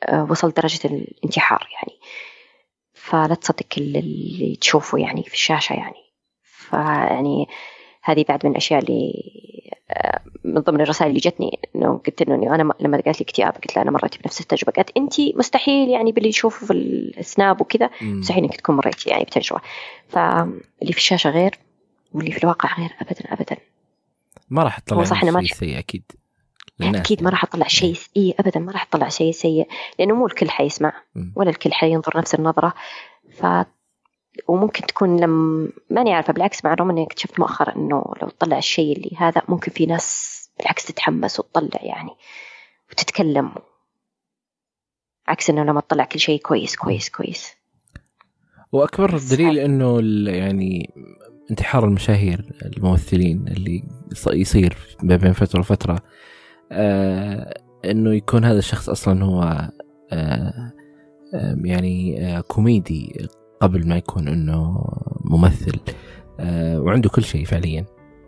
آه، 0.03 0.27
وصل 0.31 0.51
درجة 0.51 0.87
الانتحار 0.87 1.69
يعني. 1.73 2.01
فلا 2.93 3.35
تصدق 3.35 3.67
اللي 3.79 4.57
تشوفه 4.61 4.99
يعني 4.99 5.23
في 5.23 5.35
الشاشة 5.35 5.73
يعني. 5.73 6.05
فيعني 6.43 7.47
هذه 8.05 8.25
بعد 8.29 8.47
من 8.47 8.53
الأشياء 8.53 8.81
اللي 8.81 9.33
آه، 9.91 10.21
من 10.45 10.61
ضمن 10.61 10.81
الرسائل 10.81 11.11
اللي 11.11 11.21
جتني 11.21 11.59
إنه 11.77 12.01
قلت 12.07 12.23
له 12.23 12.35
إنه 12.35 12.55
أنا 12.55 12.73
لما 12.81 13.01
قالت 13.01 13.21
لي 13.21 13.25
اكتئاب 13.25 13.53
قلت 13.53 13.77
لها 13.77 13.83
أنا 13.83 13.91
مريت 13.91 14.23
بنفس 14.23 14.41
التجربة. 14.41 14.73
قالت 14.73 14.97
انت 14.97 15.15
مستحيل 15.21 15.89
يعني 15.89 16.13
باللي 16.13 16.29
يشوفه 16.29 16.67
في 16.67 16.73
السناب 17.19 17.61
وكذا 17.61 17.91
مستحيل 18.03 18.45
إنك 18.45 18.57
تكون 18.57 18.77
مريتي 18.77 19.11
يعني 19.11 19.25
بتجربة. 19.25 19.63
فاللي 20.09 20.93
في 20.93 20.99
الشاشة 20.99 21.31
غير 21.31 21.59
واللي 22.13 22.33
في 22.33 22.39
الواقع 22.45 22.79
غير 22.79 22.91
ابدا 23.01 23.33
ابدا. 23.33 23.57
ما 24.51 24.63
راح 24.63 24.79
تطلع 24.79 25.05
صح 25.05 25.25
شيء 25.25 25.55
سيء 25.55 25.79
أكيد. 25.79 26.03
للناس 26.81 27.01
أكيد 27.01 27.23
ما 27.23 27.31
راح 27.31 27.45
اطلع 27.45 27.67
شيء 27.67 27.97
اي 28.17 28.35
ابدا 28.41 28.61
ما 28.61 28.73
راح 28.73 28.83
اطلع 28.83 29.09
شيء 29.09 29.33
سيء 29.33 29.69
لأنه 29.99 30.15
مو 30.15 30.27
الكل 30.27 30.51
حيسمع 30.51 30.93
ولا 31.37 31.51
الكل 31.51 31.73
حينظر 31.73 32.19
نفس 32.19 32.35
النظرة. 32.35 32.75
ف 33.31 33.47
وممكن 34.49 34.87
تكون 34.87 35.21
لم 35.21 35.69
ماني 35.91 36.15
عارفة 36.15 36.33
بالعكس 36.33 36.65
مع 36.65 36.73
الرغم 36.73 36.91
إني 36.91 37.03
اكتشفت 37.03 37.41
مؤخرا 37.41 37.77
إنه 37.77 38.05
لو 38.23 38.29
طلع 38.29 38.59
الشيء 38.59 38.97
اللي 38.97 39.17
هذا 39.19 39.43
ممكن 39.49 39.73
في 39.73 39.87
ناس 39.87 40.35
بالعكس 40.59 40.85
تتحمس 40.85 41.41
وتطلع 41.41 41.81
يعني 41.83 42.11
وتتكلم. 42.91 43.51
عكس 45.29 45.51
إنه 45.51 45.65
لما 45.65 45.81
تطلع 45.81 46.05
كل 46.05 46.19
شيء 46.19 46.41
كويس 46.41 46.77
كويس 46.77 47.09
كويس. 47.09 47.55
وأكبر 48.73 49.19
دليل 49.31 49.59
إنه 49.59 50.01
يعني 50.31 50.95
انتحار 51.51 51.85
المشاهير 51.85 52.45
الممثلين 52.77 53.45
اللي 53.49 53.85
يصير 54.27 54.77
بين 55.03 55.33
فترة 55.33 55.61
وفترة 55.61 55.99
آه 56.73 57.61
إنه 57.85 58.15
يكون 58.15 58.45
هذا 58.45 58.59
الشخص 58.59 58.89
أصلا 58.89 59.25
هو 59.25 59.71
آه 60.13 60.73
يعني 61.65 62.27
آه 62.27 62.41
كوميدي 62.41 63.29
قبل 63.65 63.89
ما 63.89 63.97
يكون 63.97 64.29
إنه 64.29 64.85
ممثل. 65.21 65.79
آه 66.41 66.81
وعنده 66.81 67.09
كل 67.09 67.25
شيء 67.25 67.45
فعليا. 67.45 67.85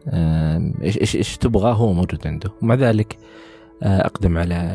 آه 0.09 0.73
إيش 0.83 0.99
إيش 1.01 1.17
إيش 1.17 1.37
تبغاه 1.37 1.73
هو 1.73 1.93
موجود 1.93 2.27
عنده. 2.27 2.51
ومع 2.63 2.75
ذلك 2.75 3.19
آه 3.83 4.01
أقدم 4.01 4.39
على 4.39 4.75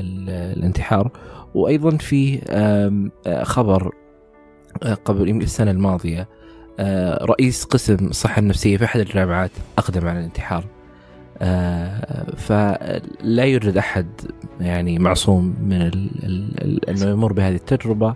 الانتحار. 0.57 1.11
وأيضا 1.55 1.97
في 1.97 2.41
خبر 3.43 3.91
قبل 5.05 5.29
يمكن 5.29 5.45
السنة 5.45 5.71
الماضية 5.71 6.29
رئيس 7.21 7.63
قسم 7.63 7.95
الصحه 8.05 8.39
النفسيه 8.39 8.77
في 8.77 8.85
أحد 8.85 8.99
الجامعات 8.99 9.51
أقدم 9.77 10.07
على 10.07 10.19
الانتحار. 10.19 10.65
فلا 12.37 13.43
يوجد 13.43 13.77
أحد 13.77 14.07
يعني 14.59 14.99
معصوم 14.99 15.55
من 15.61 15.81
إنه 16.89 17.05
يمر 17.05 17.33
بهذه 17.33 17.55
التجربة. 17.55 18.15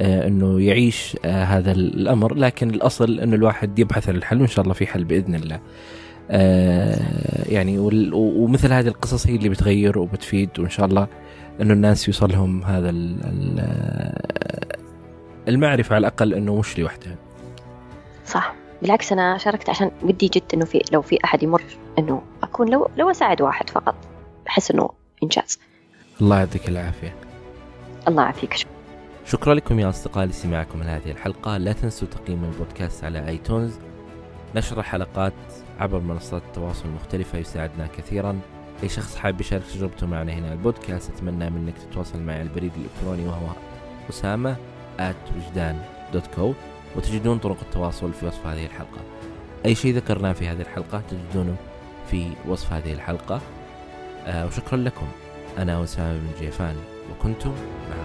إنه 0.00 0.60
يعيش 0.60 1.16
آه، 1.24 1.44
هذا 1.44 1.72
الأمر. 1.72 2.34
لكن 2.34 2.70
الأصل 2.70 3.20
إنه 3.20 3.36
الواحد 3.36 3.78
يبحث 3.78 4.08
عن 4.08 4.14
الحل 4.16 4.38
وإن 4.40 4.46
شاء 4.48 4.62
الله 4.62 4.74
في 4.74 4.86
حل 4.86 5.04
بإذن 5.04 5.34
الله. 5.34 5.60
آه 6.30 6.98
يعني 7.48 7.78
ومثل 8.14 8.72
هذه 8.72 8.88
القصص 8.88 9.26
هي 9.26 9.36
اللي 9.36 9.48
بتغير 9.48 9.98
وبتفيد 9.98 10.50
وإن 10.58 10.70
شاء 10.70 10.86
الله 10.86 11.06
إنه 11.60 11.72
الناس 11.74 12.08
يوصل 12.08 12.32
لهم 12.32 12.64
هذا 12.64 12.90
ال- 12.90 13.16
ال- 13.24 14.24
المعرفة 15.48 15.94
على 15.94 16.06
الأقل 16.06 16.34
إنه 16.34 16.56
مش 16.58 16.78
لوحدها. 16.78 17.16
صح. 18.26 18.54
بالعكس 18.82 19.12
أنا 19.12 19.38
شاركت 19.38 19.68
عشان 19.70 19.90
ودي 20.02 20.26
جد 20.26 20.42
إنه 20.54 20.64
في 20.64 20.82
لو 20.92 21.02
في 21.02 21.18
أحد 21.24 21.42
يمر 21.42 21.62
إنه 21.98 22.22
أكون 22.42 22.68
لو 22.70 22.88
لو 22.96 23.10
أساعد 23.10 23.42
واحد 23.42 23.70
فقط 23.70 23.94
بحس 24.46 24.70
إنه 24.70 24.90
إنجاز. 25.22 25.58
الله 26.20 26.38
يعطيك 26.38 26.68
العافية. 26.68 27.14
الله 28.08 28.22
يعافيك. 28.22 28.54
شكرا. 28.54 28.73
لكم 29.46 29.80
يا 29.80 29.88
أصدقاء 29.88 30.24
لسماعكم 30.24 30.82
لهذه 30.82 31.10
الحلقة. 31.10 31.56
لا 31.56 31.72
تنسوا 31.72 32.08
تقييم 32.08 32.44
البودكاست 32.44 33.04
على 33.04 33.28
آيتونز. 33.28 33.78
نشر 34.54 34.78
الحلقات 34.78 35.32
عبر 35.80 36.00
منصات 36.00 36.42
التواصل 36.42 36.88
المختلفة 36.88 37.38
يساعدنا 37.38 37.86
كثيرا. 37.86 38.40
أي 38.82 38.88
شخص 38.88 39.16
حاب 39.16 39.40
يشارك 39.40 39.62
تجربته 39.74 40.06
معنا 40.06 40.32
هنا 40.32 40.52
البودكاست 40.52 41.10
أتمنى 41.10 41.50
منك 41.50 41.74
تتواصل 41.78 42.22
معي 42.22 42.38
على 42.38 42.48
البريد 42.48 42.72
الإلكتروني 42.76 43.28
وهو 43.28 43.46
أسامة 44.10 44.56
at 44.98 45.36
وجدان 45.36 45.82
دوت 46.12 46.26
كو 46.26 46.52
وتجدون 46.96 47.38
طرق 47.38 47.60
التواصل 47.62 48.12
في 48.12 48.26
وصف 48.26 48.46
هذه 48.46 48.66
الحلقة. 48.66 49.00
أي 49.66 49.74
شيء 49.74 49.94
ذكرناه 49.94 50.32
في 50.32 50.48
هذه 50.48 50.60
الحلقة 50.60 51.02
تجدونه 51.10 51.56
في 52.10 52.30
وصف 52.48 52.72
هذه 52.72 52.92
الحلقة. 52.92 53.40
آه 54.26 54.46
وشكرا 54.46 54.78
لكم. 54.78 55.06
أنا 55.58 55.84
أسامة 55.84 56.18
بن 56.18 56.28
جيفان 56.40 56.76
وكنتم 57.10 57.50
مع 57.90 57.96